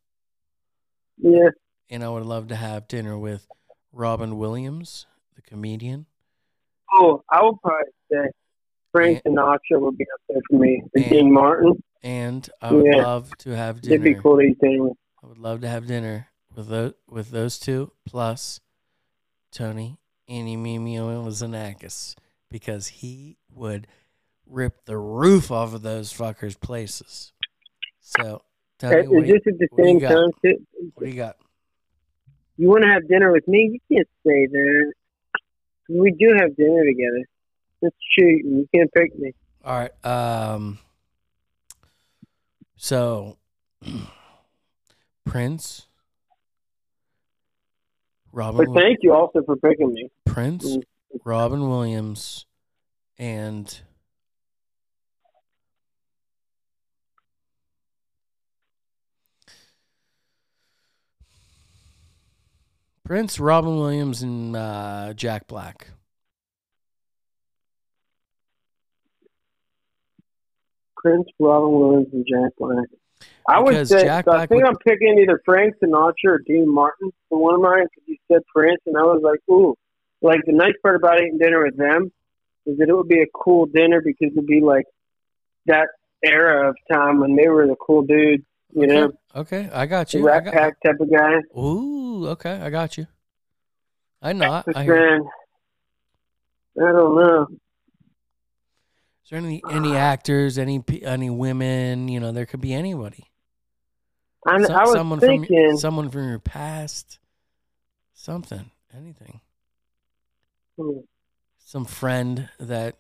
[1.17, 1.49] Yeah.
[1.89, 3.47] and I would love to have dinner with
[3.93, 6.05] Robin Williams, the comedian,
[6.93, 8.29] Oh, I would probably say
[8.91, 10.81] Frank Sinatra would be up there for me.
[10.95, 11.83] And And- Dean Martin.
[12.03, 12.97] and I would Yeah.
[13.03, 13.95] love to have dinner.
[13.95, 14.97] It'd be cool to eat dinner with.
[15.23, 18.59] I would love to have dinner with those with those two plus
[19.51, 19.97] Tony
[20.29, 22.15] Animimio Zanakis
[22.49, 23.87] because he would
[24.45, 27.33] rip the roof off of those fuckers' places.
[27.99, 28.43] So,
[28.77, 29.95] Tony, Is what, this at the what same
[30.93, 31.37] what do you got?
[32.57, 33.79] You want to have dinner with me?
[33.89, 34.93] You can't say that.
[35.89, 37.25] We do have dinner together.
[37.81, 38.37] That's true.
[38.43, 39.33] You can't pick me.
[39.63, 40.05] All right.
[40.05, 40.79] Um.
[42.77, 43.37] So,
[45.25, 45.87] Prince,
[48.31, 50.09] Robin, But thank you also for picking me.
[50.25, 50.83] Prince, Mm.
[51.23, 52.45] Robin Williams,
[53.17, 53.79] and
[63.05, 65.87] Prince, Robin Williams, and uh, Jack Black.
[70.97, 72.87] Prince, Robin Williams, and Jack Black.
[73.47, 76.41] I would Because say Jack so I think would- I'm picking either Frank Sinatra or
[76.45, 79.75] Dean Martin for one of mine because you said Prince, and I was like, ooh.
[80.21, 82.11] Like the nice part about eating dinner with them
[82.65, 84.85] is that it would be a cool dinner because it'd be like
[85.67, 85.89] that
[86.23, 88.43] era of time when they were the cool dudes,
[88.75, 90.27] you know, Okay, I got you.
[90.27, 91.41] I Rat got, Pack type of guys.
[91.57, 93.07] ooh, okay, I got you.
[94.21, 94.63] I know.
[94.65, 95.21] But I then
[96.77, 97.47] I don't know.
[99.23, 102.07] Is there any any actors, any any women?
[102.09, 103.25] You know, there could be anybody.
[104.47, 105.69] I, So- I was someone thinking.
[105.71, 107.17] from someone from your past,
[108.13, 109.41] something, anything,
[110.77, 110.99] hmm,
[111.57, 112.97] some friend that.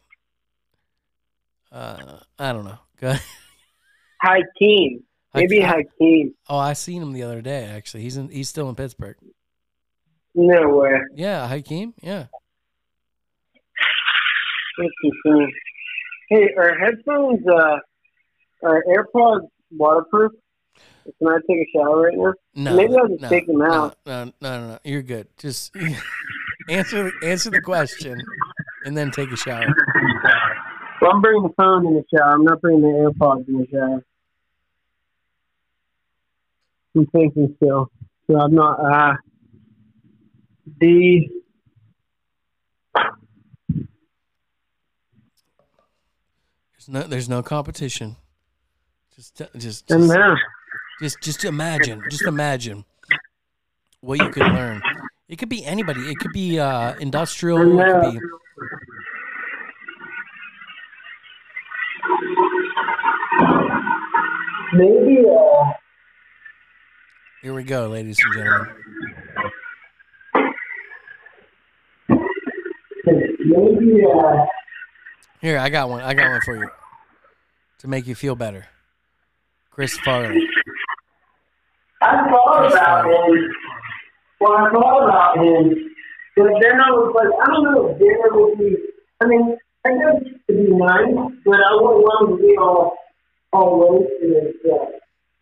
[1.71, 2.79] Uh, I don't know.
[3.01, 3.21] Go ahead.
[4.21, 5.03] Hakeem.
[5.35, 6.33] Maybe I- Hakeem.
[6.49, 7.65] Oh, I seen him the other day.
[7.65, 8.29] Actually, he's in.
[8.29, 9.17] He's still in Pittsburgh.
[10.33, 10.99] No way.
[11.15, 11.93] Yeah, Hakeem.
[12.01, 12.25] Yeah.
[14.77, 15.53] That's insane.
[16.29, 17.77] Hey, are headphones, uh,
[18.63, 20.31] are AirPods waterproof?
[21.19, 22.33] Can I take a shower right now?
[22.55, 22.75] No.
[22.75, 23.95] Maybe I'll just no, take them out.
[24.05, 24.79] No, no, no, no.
[24.83, 25.27] You're good.
[25.37, 25.75] Just
[26.69, 28.19] answer answer the question,
[28.85, 29.73] and then take a shower.
[31.01, 32.33] Well, I'm bringing the phone in the shower.
[32.33, 34.03] I'm not bringing the AirPods in the shower.
[36.95, 37.91] I'm thinking still.
[38.27, 39.13] So I'm not, uh,
[40.79, 41.29] the,
[46.87, 48.15] There's no there's no competition.
[49.15, 50.13] Just just just,
[51.01, 52.03] just just imagine.
[52.11, 52.85] Just imagine
[54.01, 54.83] what you could learn.
[55.27, 56.01] It could be anybody.
[56.01, 57.79] It could be uh, industrial.
[57.79, 58.19] It could be
[64.73, 65.71] Maybe, uh,
[67.45, 68.73] Here we go, ladies and gentlemen.
[75.41, 76.01] Here, I got one.
[76.01, 76.67] I got one for you
[77.81, 78.65] to make you feel better.
[79.69, 80.41] Chris Farley.
[82.01, 83.53] I thought about him.
[84.39, 85.93] Well, I thought about him,
[86.35, 88.75] but then I was like, I don't know if dinner would be.
[89.21, 89.55] I mean,
[89.85, 91.13] I guess to be nice,
[91.45, 92.97] but I wouldn't want to be all
[93.53, 94.89] all wasted and stuff.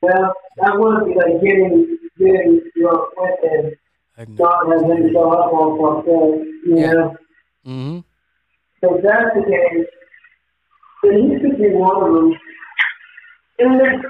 [0.04, 3.72] Well, that was like getting getting drunk with him,
[4.18, 4.44] I know.
[4.44, 6.08] not have him show up all fucked.
[6.68, 6.92] You Yeah.
[6.92, 7.16] know,
[7.66, 8.00] Mm-hmm.
[8.82, 9.88] so that's the case.
[11.04, 12.34] Then he could be one of them.
[13.60, 14.04] And then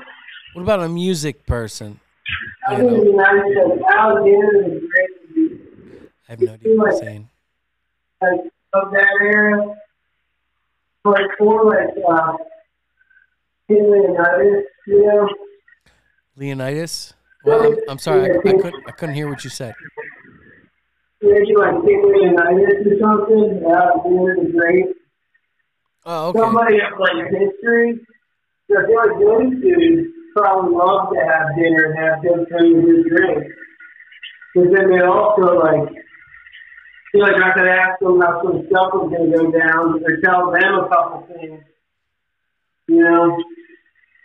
[0.53, 1.99] What about a music person?
[2.67, 6.01] I You think be nice because Alexander is great.
[6.27, 7.29] I have no idea what you're saying.
[8.21, 8.39] like
[8.73, 9.75] of that era,
[11.05, 12.37] like for like uh,
[13.67, 15.29] King Leonidas, you know.
[16.35, 17.13] Leonidas.
[17.45, 18.31] Well, I'm, I'm sorry.
[18.31, 18.83] I, I couldn't.
[18.87, 19.73] I couldn't hear what you said.
[21.21, 23.59] Maybe like Leonidas or something.
[23.61, 24.85] The Great.
[26.05, 26.39] Oh, okay.
[26.39, 27.99] Somebody of like history.
[28.69, 32.85] So I feel like those dudes probably love to have dinner and have good food
[32.85, 33.43] and drink.
[34.53, 35.89] Because then they also like
[37.11, 40.17] feel like I could ask them how some stuff was going to go down or
[40.23, 41.61] tell them a couple things.
[42.87, 43.37] You know,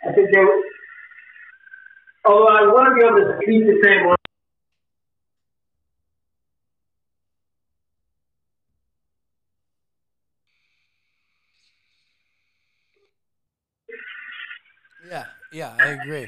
[0.07, 0.45] I think they.
[2.25, 4.15] Although I want to be able to keep the same one.
[15.09, 16.27] Yeah, yeah, I agree.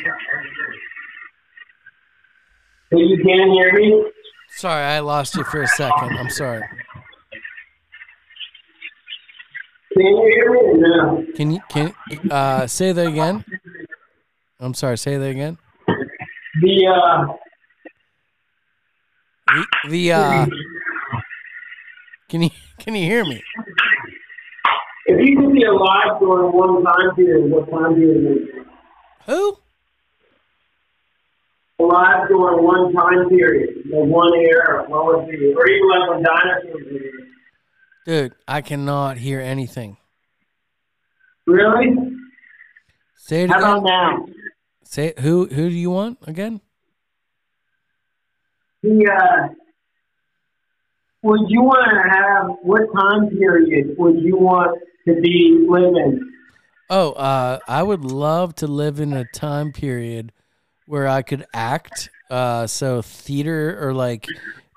[2.91, 4.11] So you can hear me.
[4.55, 6.18] Sorry, I lost you for a second.
[6.18, 6.63] I'm sorry.
[9.93, 10.59] Can you hear me?
[10.80, 11.26] No.
[11.35, 11.93] Can you can
[12.31, 13.45] uh say that again?
[14.59, 14.97] I'm sorry.
[14.97, 15.57] Say that again.
[16.61, 17.33] The uh,
[19.89, 20.45] The, the uh,
[22.29, 23.41] can you can you hear me?
[25.07, 28.47] If you could be alive during one time period, what time period?
[29.25, 29.57] Who?
[31.79, 35.53] Alive during one time period, like one era, what would be?
[35.53, 37.09] Or even like when dinosaurs were.
[38.05, 39.97] Dude, I cannot hear anything.
[41.47, 41.95] Really?
[43.17, 43.69] Say it How again.
[43.69, 44.25] about now?
[44.91, 46.59] Say who who do you want again?
[48.84, 49.47] The, uh,
[51.23, 56.19] would you want to have, what time period would you want to be living?
[56.89, 60.34] Oh, uh, I would love to live in a time period
[60.88, 62.09] where I could act.
[62.30, 64.27] Uh, so theater or like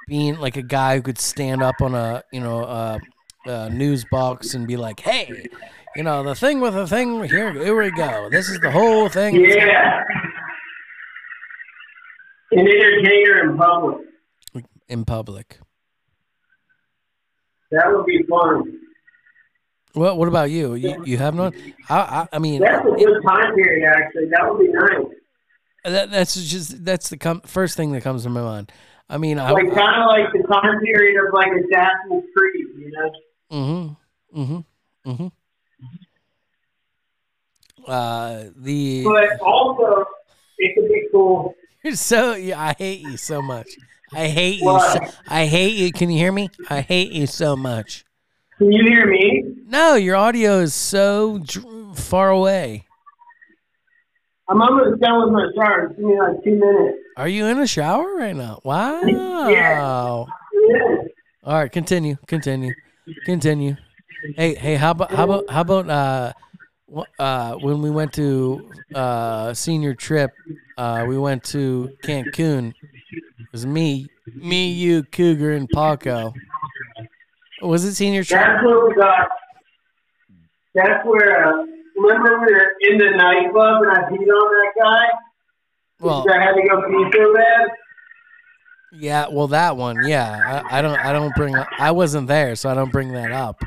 [0.06, 2.98] being like a guy who could stand up on a you know uh,
[3.46, 5.48] uh, news box and be like, "Hey,
[5.96, 7.52] you know the thing with the thing here.
[7.52, 8.28] Here we go.
[8.30, 10.02] This is the whole thing." Yeah.
[12.52, 14.06] An entertainer in public.
[14.88, 15.58] In public.
[17.70, 18.78] That would be fun.
[19.94, 20.74] What What about you?
[20.74, 21.52] You, you have none?
[21.88, 24.26] I I, I mean, That's a good time period, actually.
[24.30, 25.06] That would be nice.
[25.84, 28.72] that, that's just that's the com- first thing that comes to my mind.
[29.08, 32.90] I mean, I, Like, kind of like the time period of, like, Assassin's Creed, you
[32.90, 33.10] know?
[33.52, 34.40] Mm-hmm.
[34.40, 35.10] Mm-hmm.
[35.10, 35.26] Mm-hmm.
[37.86, 40.04] Uh, the But also,
[40.58, 41.54] it could be cool.
[41.84, 43.78] you're so yeah, I hate you so much.
[44.12, 44.78] I hate you.
[44.78, 45.92] So, I hate you.
[45.92, 46.50] Can you hear me?
[46.70, 48.04] I hate you so much.
[48.58, 49.44] Can you hear me?
[49.66, 52.84] No, your audio is so dr- far away.
[54.48, 55.88] I'm almost done with my shower.
[55.88, 56.98] Give me like two minutes.
[57.16, 58.60] Are you in a shower right now?
[58.64, 59.48] Wow.
[59.48, 59.74] Yeah.
[59.82, 61.54] All Yeah.
[61.58, 62.16] right, continue.
[62.26, 62.74] Continue.
[63.24, 63.76] Continue.
[64.36, 66.32] Hey, hey, how about how about how about uh
[67.18, 70.32] uh when we went to uh senior trip,
[70.78, 72.72] uh we went to Cancun.
[73.10, 76.32] It was me, me, you, Cougar, and Paco.
[77.62, 78.40] Was it senior trip?
[78.40, 79.28] That's where we got.
[80.74, 81.48] That's where.
[81.48, 81.66] Uh,
[81.96, 85.06] remember we were in the nightclub and I beat on that guy.
[86.00, 87.68] Well, I had to go pee so bad.
[88.92, 90.62] yeah, well that one, yeah.
[90.70, 93.62] I, I don't I don't bring I wasn't there, so I don't bring that up.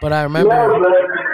[0.00, 1.25] But I remember No, but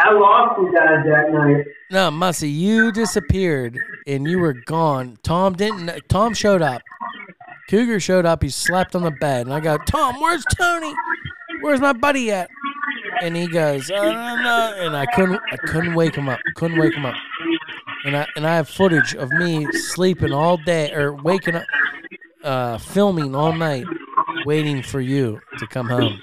[0.00, 1.64] I lost you guys that night.
[1.90, 5.18] No, Mussy, you disappeared and you were gone.
[5.22, 5.90] Tom didn't.
[6.08, 6.82] Tom showed up.
[7.68, 8.42] Cougar showed up.
[8.42, 10.94] He slept on the bed, and I go, Tom, where's Tony?
[11.60, 12.48] Where's my buddy at?
[13.20, 14.86] And he goes, I don't.
[14.86, 15.40] And I couldn't.
[15.50, 16.38] I couldn't wake him up.
[16.54, 17.16] Couldn't wake him up.
[18.04, 21.64] And I and I have footage of me sleeping all day or waking up,
[22.44, 23.84] uh, filming all night,
[24.46, 26.22] waiting for you to come home.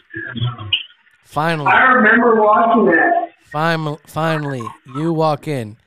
[1.23, 1.72] Finally.
[1.72, 3.24] I remember watching that.
[3.56, 4.64] Finally, finally,
[4.98, 5.77] you walk in.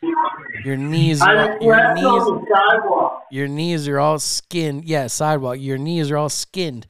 [0.65, 3.27] Your knees, are, your knees, on the sidewalk.
[3.31, 4.86] your knees are all skinned.
[4.86, 5.59] Yeah, sidewalk.
[5.61, 6.86] Your knees are all skinned.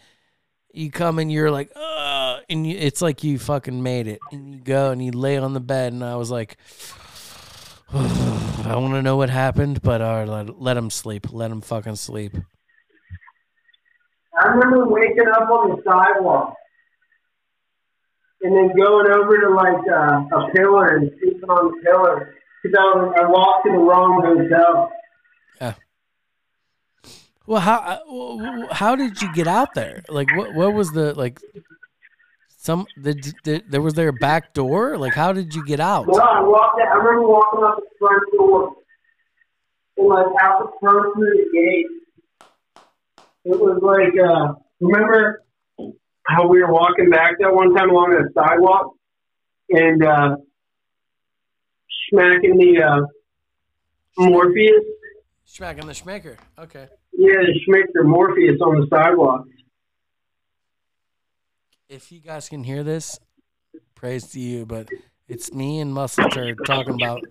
[0.72, 4.20] You come and you're like, uh, and you, it's like you fucking made it.
[4.30, 6.59] And you go and you lay on the bed, and I was like,
[7.92, 11.32] I want to know what happened, but uh, let, let him sleep.
[11.32, 12.36] Let him fucking sleep.
[14.40, 16.55] I remember waking up on the sidewalk
[18.43, 22.77] and then going over to like uh, a pillar and sleeping on the pillar because
[22.78, 24.90] I, was- I walked to the wrong hotel.
[25.60, 25.74] Yeah.
[27.47, 30.02] Well, how uh, how did you get out there?
[30.09, 31.40] Like, what what was the like?
[32.60, 34.98] Some did, did there was there a back door?
[34.98, 36.06] Like, how did you get out?
[36.06, 36.81] Well, I walked.
[36.82, 38.73] Out, I remember walking out the front door
[39.97, 41.86] and like out the front through the gate.
[43.44, 45.43] It was like uh, remember
[46.28, 48.94] how we were walking back that one time along the sidewalk
[49.70, 50.36] and uh,
[52.10, 53.00] smacking the uh,
[54.18, 54.84] Morpheus.
[55.44, 56.36] Smacking the schmaker.
[56.59, 56.88] Okay.
[57.12, 59.46] Yeah, the Schmichter Morpheus on the sidewalk.
[61.88, 63.18] If you guys can hear this,
[63.94, 64.66] praise to you.
[64.66, 64.88] But
[65.26, 67.24] it's me and Muscle Turd talking about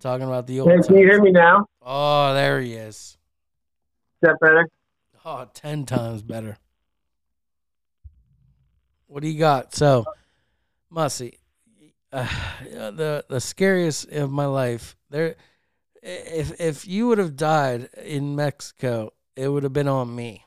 [0.00, 0.70] talking about the old.
[0.70, 1.66] Hey, can you hear me now?
[1.82, 2.96] Oh, there he is.
[2.96, 3.18] Is
[4.22, 4.68] that better?
[5.24, 6.58] Oh, ten times better.
[9.12, 9.74] What do you got?
[9.74, 10.06] So,
[10.90, 11.34] Mussy,
[12.12, 12.26] uh,
[12.62, 14.96] the the scariest of my life.
[15.10, 15.36] There,
[16.02, 20.46] if if you would have died in Mexico, it would have been on me.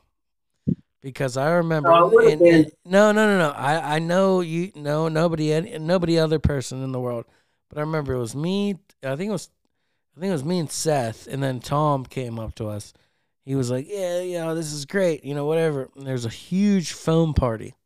[1.00, 3.50] Because I remember, Oh, and- and- no, no, no, no.
[3.50, 7.26] I, I know you, no, nobody, any- nobody other person in the world.
[7.68, 8.78] But I remember it was me.
[9.04, 9.48] I think it was,
[10.16, 12.92] I think it was me and Seth, and then Tom came up to us
[13.44, 16.28] he was like, "Yeah, you know, this is great, you know, whatever." And there's a
[16.30, 17.76] huge foam party,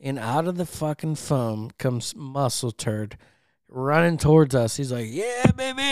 [0.00, 3.18] and out of the fucking foam comes Muscle Turd
[3.68, 4.76] running towards us.
[4.76, 5.82] He's like, "Yeah, baby,"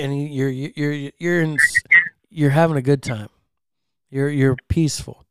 [0.00, 1.58] and you're you're you're in,
[2.30, 3.28] you're having a good time.
[4.10, 5.24] You're you're peaceful,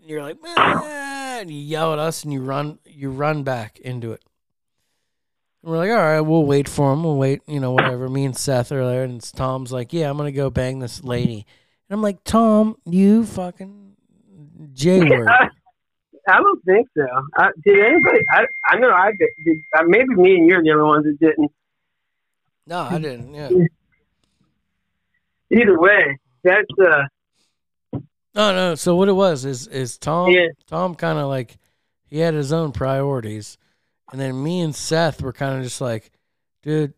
[0.00, 3.78] And you're like, "Ah," and you yell at us, and you run, you run back
[3.80, 4.22] into it.
[5.62, 7.04] And we're like, all right, we'll wait for him.
[7.04, 8.08] We'll wait, you know, whatever.
[8.08, 11.46] Me and Seth are there, and Tom's like, yeah, I'm gonna go bang this lady.
[11.88, 13.96] And I'm like, Tom, you fucking
[14.72, 15.28] J word.
[16.28, 17.06] I, don't think so.
[17.36, 18.18] I, did anybody?
[18.30, 19.28] I, I know I did.
[19.44, 21.50] did uh, maybe me and you're the only ones that didn't.
[22.66, 23.34] No, I didn't.
[23.34, 23.50] Yeah.
[25.50, 27.02] Either way, that's uh,
[28.34, 28.74] No, no.
[28.74, 30.48] So what it was is is Tom Yeah.
[30.66, 31.58] Tom kind of like
[32.08, 33.58] he had his own priorities,
[34.10, 36.10] and then me and Seth were kind of just like,
[36.62, 36.94] dude,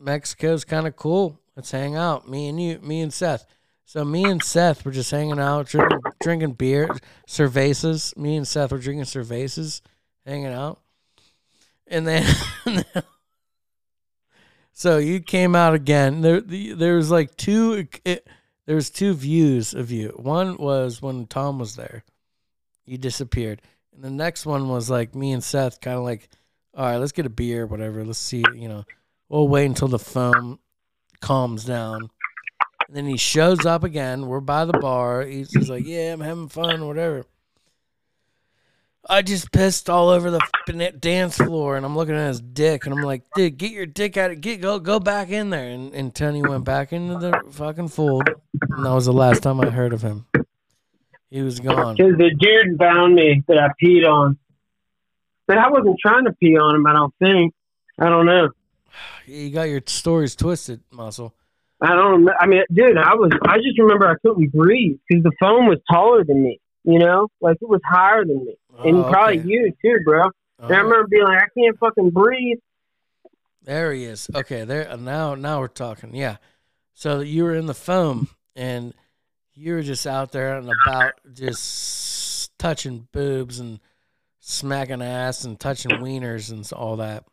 [0.00, 1.40] Mexico's kind of cool.
[1.56, 2.28] Let's hang out.
[2.28, 3.46] Me and you, me and Seth.
[3.88, 6.90] So me and Seth were just hanging out, drinking, drinking beer,
[7.26, 8.14] cervezas.
[8.18, 9.80] Me and Seth were drinking cervezas,
[10.26, 10.78] hanging out,
[11.86, 12.26] and then.
[14.72, 16.20] So you came out again.
[16.20, 17.88] There, the, there was like two.
[18.04, 18.28] It,
[18.66, 20.10] there was two views of you.
[20.10, 22.04] One was when Tom was there,
[22.84, 23.62] you disappeared,
[23.94, 26.28] and the next one was like me and Seth, kind of like,
[26.74, 28.04] all right, let's get a beer, whatever.
[28.04, 28.84] Let's see, you know,
[29.30, 30.58] we'll wait until the phone
[31.22, 32.10] calms down.
[32.88, 34.26] And then he shows up again.
[34.26, 35.22] We're by the bar.
[35.22, 37.26] He's, he's like, yeah, I'm having fun, whatever.
[39.10, 42.94] I just pissed all over the dance floor, and I'm looking at his dick, and
[42.94, 44.32] I'm like, "Dude, get your dick out!
[44.32, 47.88] Of, get go go back in there!" And, and Tony went back into the fucking
[47.88, 50.26] fold, and that was the last time I heard of him.
[51.30, 51.96] He was gone.
[51.96, 54.38] because the dude found me that I peed on.
[55.46, 56.86] But I wasn't trying to pee on him.
[56.86, 57.54] I don't think.
[57.98, 58.50] I don't know.
[59.26, 61.34] You got your stories twisted, muscle.
[61.80, 62.28] I don't.
[62.40, 63.30] I mean, dude, I was.
[63.42, 66.60] I just remember I couldn't breathe because the phone was taller than me.
[66.84, 69.48] You know, like it was higher than me, oh, and Oh, probably okay.
[69.48, 70.22] you too, bro.
[70.22, 70.74] And I uh-huh.
[70.84, 72.58] remember being like, I can't fucking breathe.
[73.62, 74.28] There he is.
[74.34, 76.14] Okay, there now now we're talking.
[76.14, 76.36] Yeah.
[76.94, 78.92] So you were in the foam and
[79.54, 83.78] you were just out there and about just touching boobs and
[84.40, 87.24] smacking ass and touching wieners and all that.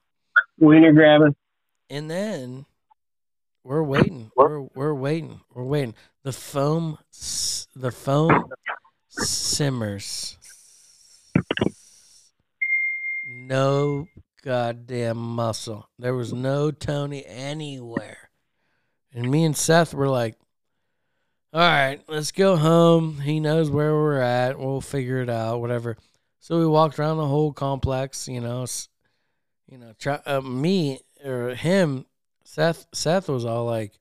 [0.59, 1.35] Wiener grabbing.
[1.89, 2.65] And then
[3.65, 4.31] we're waiting.
[4.35, 5.41] We're we're waiting.
[5.53, 5.95] We're waiting.
[6.23, 6.99] The foam
[7.75, 8.45] the foam
[9.09, 10.37] simmers.
[13.27, 14.07] No
[14.43, 15.89] goddamn muscle.
[15.97, 18.29] There was no Tony anywhere.
[19.13, 20.35] And me and Seth were like,
[21.51, 23.19] all right, let's go home.
[23.21, 24.59] He knows where we're at.
[24.59, 25.97] We'll figure it out, whatever.
[26.39, 28.65] So we walked around the whole complex, you know,
[29.67, 32.05] you know, try, uh, me or him,
[32.55, 32.85] Seth.
[32.93, 33.91] Seth was all like,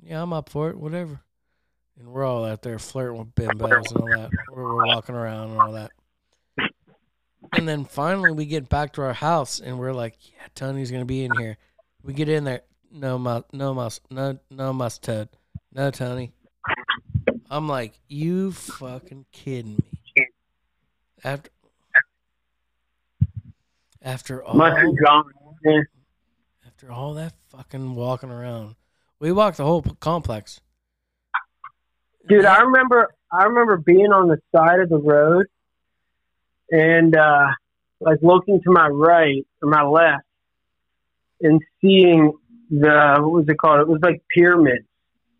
[0.00, 1.22] "Yeah, I'm up for it, whatever."
[1.98, 4.30] And we're all out there flirting with bimbos and all that.
[4.52, 5.90] We're, we're walking around and all that.
[7.52, 11.04] And then finally, we get back to our house, and we're like, "Yeah, Tony's gonna
[11.04, 11.56] be in here."
[12.04, 12.62] We get in there,
[12.92, 15.28] no mus, no mus, no no mustard,
[15.72, 16.32] no Tony.
[17.50, 20.00] I'm like, "You fucking kidding me?"
[21.24, 21.50] After
[24.00, 24.56] after all
[25.04, 25.32] gone.
[26.86, 28.76] After all that fucking walking around,
[29.18, 30.60] we walked the whole p- complex.
[32.28, 35.46] Dude, I remember I remember being on the side of the road
[36.70, 37.46] and uh
[38.00, 40.22] like looking to my right or my left
[41.40, 42.32] and seeing
[42.70, 43.80] the what was it called?
[43.80, 44.86] It was like pyramids.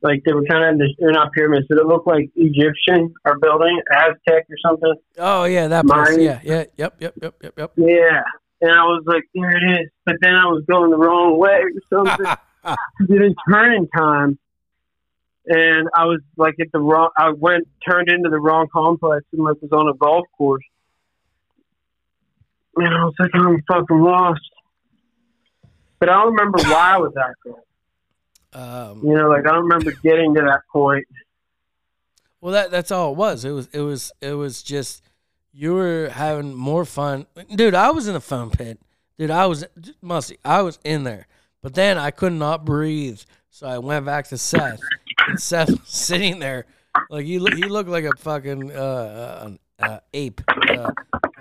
[0.03, 3.81] Like they were kind of they're not pyramids, but it looked like Egyptian or building,
[3.95, 4.95] Aztec or something.
[5.19, 6.09] Oh yeah, that place.
[6.09, 7.73] Mine- Yeah, yeah, yep, yep, yep, yep, yep.
[7.77, 8.23] Yeah.
[8.61, 9.91] And I was like, there it is.
[10.05, 12.27] But then I was going the wrong way or something.
[13.07, 14.39] didn't turn in time.
[15.49, 19.45] And I was like at the wrong, I went, turned into the wrong complex and
[19.45, 20.65] like was on a golf course.
[22.77, 24.41] And I was like, I'm fucking lost.
[25.99, 28.61] But I don't remember why I was out there.
[28.61, 31.07] Um, You know, like I don't remember getting to that point.
[32.41, 33.45] well, that that's all it was.
[33.45, 35.03] It was it was it was just
[35.57, 37.75] you were having more fun, dude.
[37.75, 38.79] I was in the foam pit,
[39.19, 39.31] dude.
[39.31, 39.65] I was
[40.03, 40.39] musty.
[40.45, 41.27] I was in there,
[41.63, 43.21] but then I could not breathe,
[43.51, 44.81] so I went back to Seth.
[45.29, 46.67] And Seth was sitting there,
[47.11, 48.75] like he he looked like a fucking uh,
[49.81, 50.91] uh, uh ape, uh,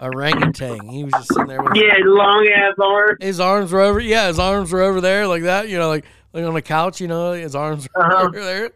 [0.01, 0.87] orangutan.
[0.87, 3.17] He was just sitting there with Yeah, long ass arms.
[3.21, 6.05] his arms were over yeah his arms were over there like that you know like
[6.33, 8.23] like on the couch you know his arms were Uh-huh.
[8.27, 8.71] over there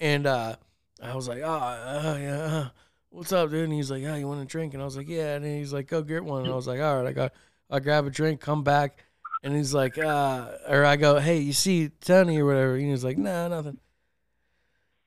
[0.00, 0.56] and uh
[1.02, 2.68] i was like oh uh, yeah uh,
[3.16, 3.64] what's up dude?
[3.64, 4.74] And he's like yeah you want a drink?
[4.74, 5.34] And i was like yeah.
[5.34, 6.44] And he's like go get one.
[6.44, 7.32] And i was like all right i got
[7.70, 9.04] i grab a drink come back.
[9.42, 12.76] And he's like uh or i go hey you see tony or whatever?
[12.76, 13.78] And he's like nah nothing.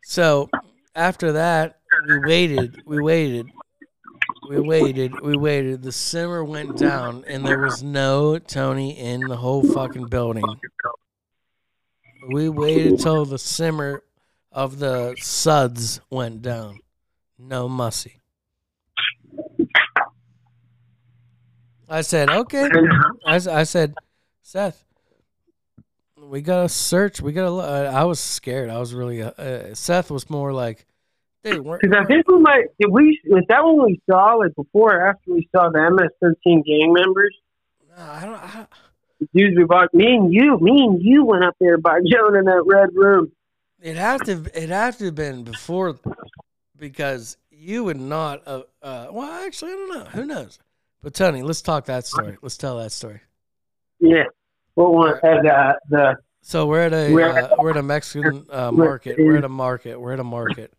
[0.03, 0.49] So
[0.95, 3.47] after that we waited we waited
[4.49, 5.83] we waited, we waited.
[5.83, 10.43] The simmer went down, and there was no Tony in the whole fucking building.
[12.33, 14.01] We waited till the simmer
[14.51, 16.79] of the suds went down.
[17.39, 18.19] No mussy.
[21.87, 22.69] I said, okay.
[23.25, 23.95] I said,
[24.43, 24.83] Seth,
[26.21, 27.21] we gotta search.
[27.21, 27.49] We gotta.
[27.49, 28.69] lo- uh, I was scared.
[28.69, 29.21] I was really.
[29.21, 30.85] Uh, uh, Seth was more like,
[31.43, 32.65] dude, we're, Because I think we might.
[32.79, 33.19] Did we?
[33.25, 37.35] Was that when we saw like before or after we saw the MS-13 gang members?
[37.97, 38.35] Nah, I don't.
[38.35, 38.67] I,
[39.33, 39.93] dudes we bought.
[39.93, 40.59] Me and you.
[40.59, 43.31] Me and you went up there by Joan in that red room.
[43.81, 44.43] it have to.
[44.53, 45.97] It have to have been before,
[46.79, 48.41] because you would not.
[48.47, 50.05] Uh, uh, well, actually, I don't know.
[50.11, 50.59] Who knows?
[51.01, 52.37] But Tony, let's talk that story.
[52.41, 53.21] Let's tell that story.
[53.99, 54.23] Yeah.
[54.75, 55.13] What one?
[55.15, 59.17] Uh, the the So we're at a We're- uh, we're at a Mexican uh, market.
[59.17, 59.99] We're at a market.
[59.99, 60.73] We're at a market.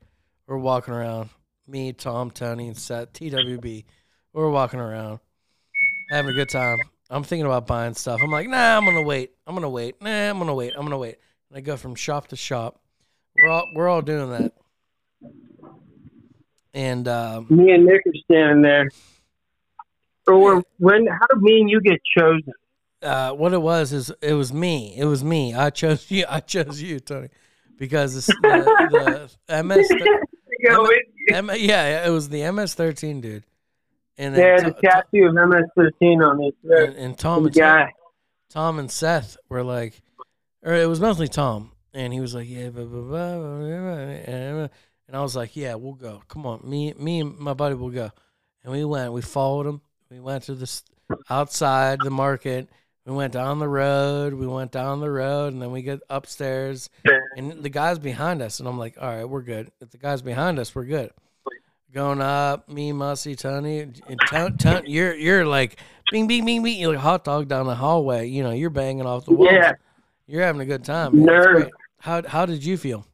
[0.46, 1.30] We're walking around.
[1.66, 3.84] Me, Tom, Tony, and Seth, TWB.
[4.32, 5.20] We're walking around,
[6.10, 6.78] having a good time.
[7.08, 8.20] I'm thinking about buying stuff.
[8.22, 9.32] I'm like, nah, I'm gonna wait.
[9.46, 10.00] I'm gonna wait.
[10.02, 10.72] Nah, I'm gonna wait.
[10.76, 11.16] I'm gonna wait.
[11.48, 12.80] And I go from shop to shop.
[13.36, 14.52] We're all we're all doing that.
[16.74, 18.88] And um, me and Nick are standing there.
[20.26, 21.06] Or when?
[21.06, 22.52] How did me and you get chosen?
[23.02, 24.94] uh, what it was is it was me.
[24.96, 25.54] It was me.
[25.54, 26.24] I chose you.
[26.28, 27.28] I chose you, Tony,
[27.78, 29.88] because it's the, the MS.
[30.68, 30.90] Go with
[31.28, 31.34] you.
[31.34, 33.44] M- yeah, it was the MS13 dude.
[34.18, 36.54] And They had a To- tattoo of MS-13 on it.
[36.62, 37.92] and, and Tom and Seth, guy.
[38.50, 39.94] Tom and Seth were like,
[40.62, 43.94] or it was mostly Tom, and he was like, yeah, blah, blah, blah, blah, blah,
[44.34, 44.70] and
[45.10, 46.22] and I was like, yeah, we'll go.
[46.28, 48.12] Come on, me, me and my buddy will go.
[48.62, 49.12] And we went.
[49.12, 49.80] We followed him.
[50.08, 50.84] We went to this
[51.28, 52.68] outside the market.
[53.04, 54.34] We went down the road.
[54.34, 56.90] We went down the road, and then we get upstairs,
[57.36, 58.60] and the guy's behind us.
[58.60, 59.72] And I'm like, all right, we're good.
[59.80, 61.10] If the guy's behind us, we're good.
[61.92, 65.80] Going up, me, Mussy, Tony, and Tony, Tony, you're you're like,
[66.12, 66.78] bing, bing, bing, bing.
[66.78, 68.28] You're like a hot dog down the hallway.
[68.28, 69.52] You know, you're banging off the wall.
[69.52, 69.72] Yeah.
[70.28, 71.24] You're having a good time.
[71.24, 71.62] man.
[71.62, 73.04] It's How how did you feel?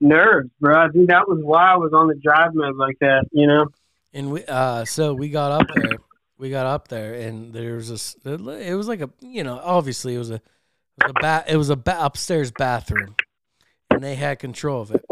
[0.00, 0.76] Nerves, bro.
[0.76, 3.66] I think that was why I was on the drive mode like that, you know?
[4.12, 5.98] And we uh so we got up there.
[6.38, 10.14] We got up there and there was this it was like a you know, obviously
[10.14, 13.16] it was a it was a ba- it was a ba- upstairs bathroom.
[13.90, 15.04] And they had control of it.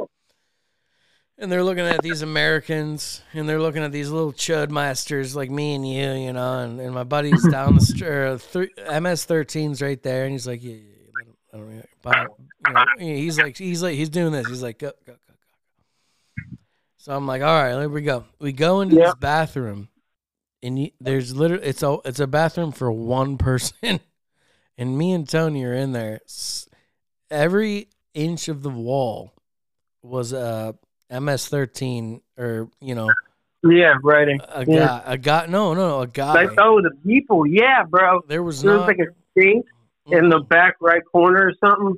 [1.39, 5.51] And they're looking at these Americans and they're looking at these little chud masters like
[5.51, 9.83] me and you, you know, and, and my buddy's down the street, uh, th- MS13's
[9.83, 10.77] right there, and he's like, yeah,
[11.59, 12.27] yeah, yeah,
[12.73, 14.49] let you know, he's like, he's like, he's doing this.
[14.49, 15.35] He's like, go, go, go, go.
[16.99, 18.25] So I'm like, all right, here we go.
[18.41, 19.89] We go into this bathroom,
[20.63, 24.01] and you, there's literally it's a it's a bathroom for one person,
[24.77, 26.21] and me and Tony are in there.
[27.31, 29.33] Every inch of the wall
[30.03, 30.75] was a
[31.11, 33.13] MS13 or you know
[33.63, 34.41] Yeah, writing.
[34.49, 34.87] a Yeah.
[34.87, 36.47] guy a guy no no no a guy.
[36.59, 37.47] Oh, the people.
[37.47, 38.23] Yeah, bro.
[38.27, 39.67] there was There was not like a sink
[40.09, 40.29] in mm-hmm.
[40.31, 41.95] the back right corner or something.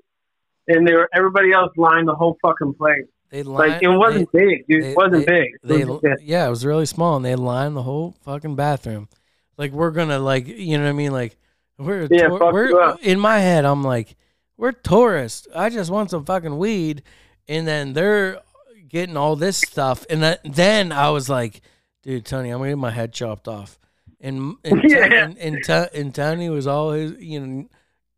[0.68, 3.06] And there were, everybody else lined the whole fucking place.
[3.30, 4.82] they Like, it wasn't big, dude.
[4.82, 5.50] they- it wasn't they- big.
[5.64, 9.08] they It was yeah it was really small and they lined the whole fucking bathroom
[9.56, 11.36] like we're gonna like you know what i mean like
[11.78, 14.16] we're Yeah, fuck we're in my head i'm like
[14.56, 17.02] we're tourists i just want some fucking weed
[17.48, 18.40] and then they're
[18.88, 21.60] getting all this stuff and that, then i was like
[22.02, 23.78] dude tony i'm gonna get my head chopped off
[24.20, 25.04] and and, Yeah.
[25.24, 27.68] and, and, and tony was always you know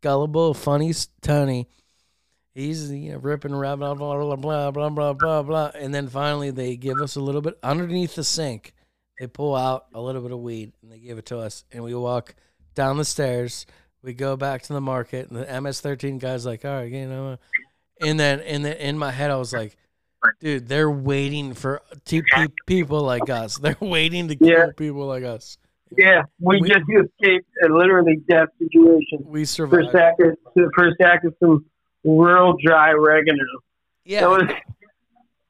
[0.01, 1.67] gullible, funny Tony.
[2.53, 5.71] He's you know, ripping, rubbing, blah, blah, blah, blah, blah, blah, blah.
[5.73, 8.73] And then finally, they give us a little bit underneath the sink.
[9.19, 11.63] They pull out a little bit of weed and they give it to us.
[11.71, 12.35] And we walk
[12.75, 13.65] down the stairs.
[14.01, 15.29] We go back to the market.
[15.29, 17.37] And the MS 13 guy's like, all right, you know.
[18.01, 19.77] And then in, the, in my head, I was like,
[20.39, 21.81] dude, they're waiting for
[22.65, 23.57] people like us.
[23.59, 24.65] They're waiting to kill yeah.
[24.75, 25.57] people like us
[25.97, 29.83] yeah, we, We- just escaped a literally death situation we survived.
[29.83, 31.65] for a sack of, for a sack of some
[32.03, 33.43] real dry oregano.
[34.05, 34.43] yeah was,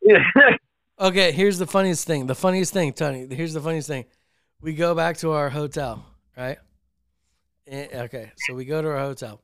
[0.02, 0.18] yeah.
[1.00, 2.28] Okay, here's the funniest thing.
[2.28, 3.28] The funniest thing, Tony.
[3.34, 4.06] Here's the funniest thing.
[4.62, 6.06] We go back to our hotel,
[6.38, 6.60] right?
[7.68, 9.42] Eh, Okay, so we go to our hotel.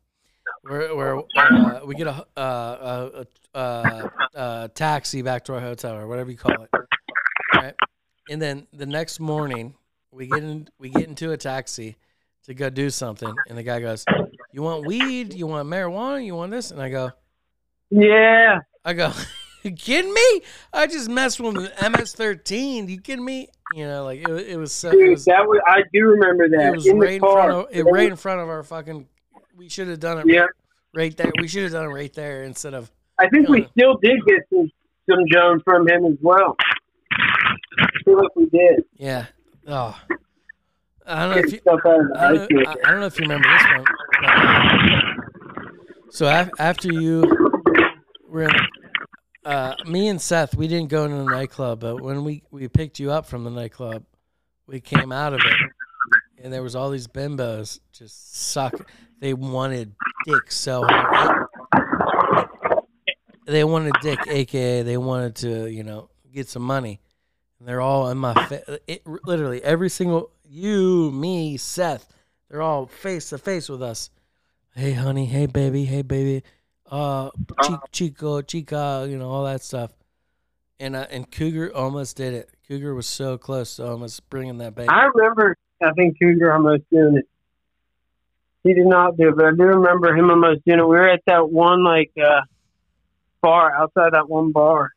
[0.63, 5.59] We're, we're uh, we get a, uh, a, a, a, a taxi back to our
[5.59, 6.69] hotel or whatever you call it,
[7.55, 7.73] right?
[8.29, 9.73] And then the next morning,
[10.17, 11.95] we get in we get into a taxi
[12.45, 14.03] to go do something, and the guy goes,
[14.51, 15.33] "You want weed?
[15.33, 16.25] You want marijuana?
[16.25, 17.11] You want this?" And I go,
[17.89, 18.59] yeah.
[18.83, 19.11] I go,
[19.63, 20.41] you kidding me?
[20.73, 22.89] I just messed with MS-13.
[22.89, 23.49] You kidding me?
[23.73, 24.89] You know, like it, it was so.
[24.89, 26.67] It Dude, was, that was, I do remember that.
[26.67, 29.07] it was in right the in front of it, right in front of our fucking.
[29.55, 30.45] We should have done it Yeah.
[30.93, 31.31] right there.
[31.41, 32.91] We should have done it right there instead of.
[33.19, 34.71] I think we still did get some,
[35.09, 36.55] some Jones from him as well.
[37.79, 38.83] I feel like we did.
[38.95, 39.25] Yeah.
[39.67, 39.99] Oh.
[41.05, 41.59] I don't know if you.
[41.59, 42.75] Stuff out of the I don't, know.
[42.85, 43.85] I, don't know if you remember this one.
[46.09, 47.23] so af- after you
[48.27, 48.51] were in,
[49.45, 52.99] uh, me and Seth, we didn't go into the nightclub, but when we, we picked
[52.99, 54.03] you up from the nightclub,
[54.67, 55.55] we came out of it
[56.43, 58.73] and there was all these bimbos just suck.
[59.19, 59.93] They wanted
[60.25, 61.47] dick so hard.
[63.45, 66.99] They wanted dick, aka they wanted to, you know, get some money.
[67.59, 68.63] And they're all in my face.
[68.87, 72.13] It literally every single you, me, Seth.
[72.49, 74.09] They're all face to face with us.
[74.75, 75.25] Hey, honey.
[75.25, 75.85] Hey, baby.
[75.85, 76.43] Hey, baby.
[76.89, 77.31] Uh,
[77.61, 79.05] chi- chico, chica.
[79.09, 79.91] You know all that stuff.
[80.79, 82.49] And uh, and Cougar almost did it.
[82.67, 84.89] Cougar was so close to almost bringing that baby.
[84.89, 87.27] I remember, I think Cougar almost doing it.
[88.63, 90.83] He did not do it, but I do remember him almost doing it.
[90.83, 92.41] We were at that one, like, uh,
[93.41, 94.91] bar, outside that one bar.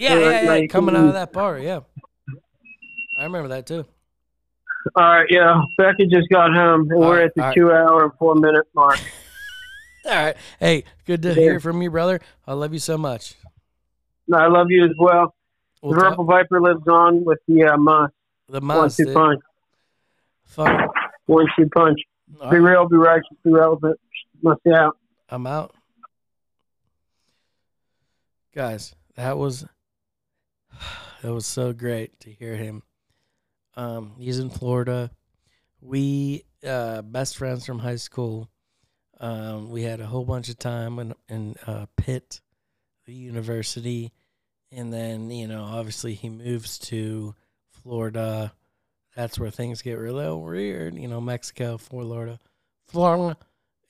[0.00, 1.58] Yeah, They yeah, yeah, like, coming out of that bar.
[1.58, 1.80] Yeah,
[3.18, 3.84] I remember that too.
[4.96, 5.60] All right, yeah.
[5.76, 7.54] Becky just got home, and we're right, at the all right.
[7.54, 8.98] two hour and four minute mark.
[10.06, 10.36] All right.
[10.58, 11.34] Hey, good to Yeah.
[11.34, 12.20] hear from you, brother.
[12.46, 13.34] I love you so much.
[14.32, 15.34] I love you as well.
[15.82, 18.10] We'll the talk- Purple Viper lives on with the uh, Moss.
[18.48, 18.96] the One Moss.
[18.96, 19.40] two punch.
[20.46, 20.88] Fun.
[21.26, 22.00] One two punch.
[22.40, 24.00] All Be right, real, be righteous, be relevant.
[24.42, 24.96] Must be out.
[25.28, 25.74] I'm out.
[28.54, 29.66] Guys, that was
[31.22, 32.82] that was so great to hear him.
[33.76, 35.10] Um, he's in Florida.
[35.80, 38.48] We uh, best friends from high school.
[39.18, 42.40] Um, we had a whole bunch of time in in uh, Pitt,
[43.06, 44.12] the university,
[44.72, 47.34] and then you know obviously he moves to
[47.70, 48.52] Florida.
[49.16, 50.94] That's where things get really weird.
[50.94, 52.38] You know, Mexico, Florida,
[52.86, 53.36] Florida,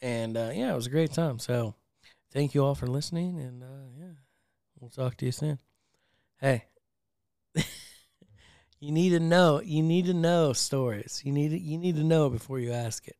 [0.00, 1.38] and uh, yeah, it was a great time.
[1.38, 1.74] So,
[2.32, 4.14] thank you all for listening, and uh, yeah,
[4.78, 5.58] we'll talk to you soon.
[6.40, 6.64] Hey,
[8.80, 9.60] you need to know.
[9.60, 11.22] You need to know stories.
[11.24, 13.16] You need to, you need to know before you ask it.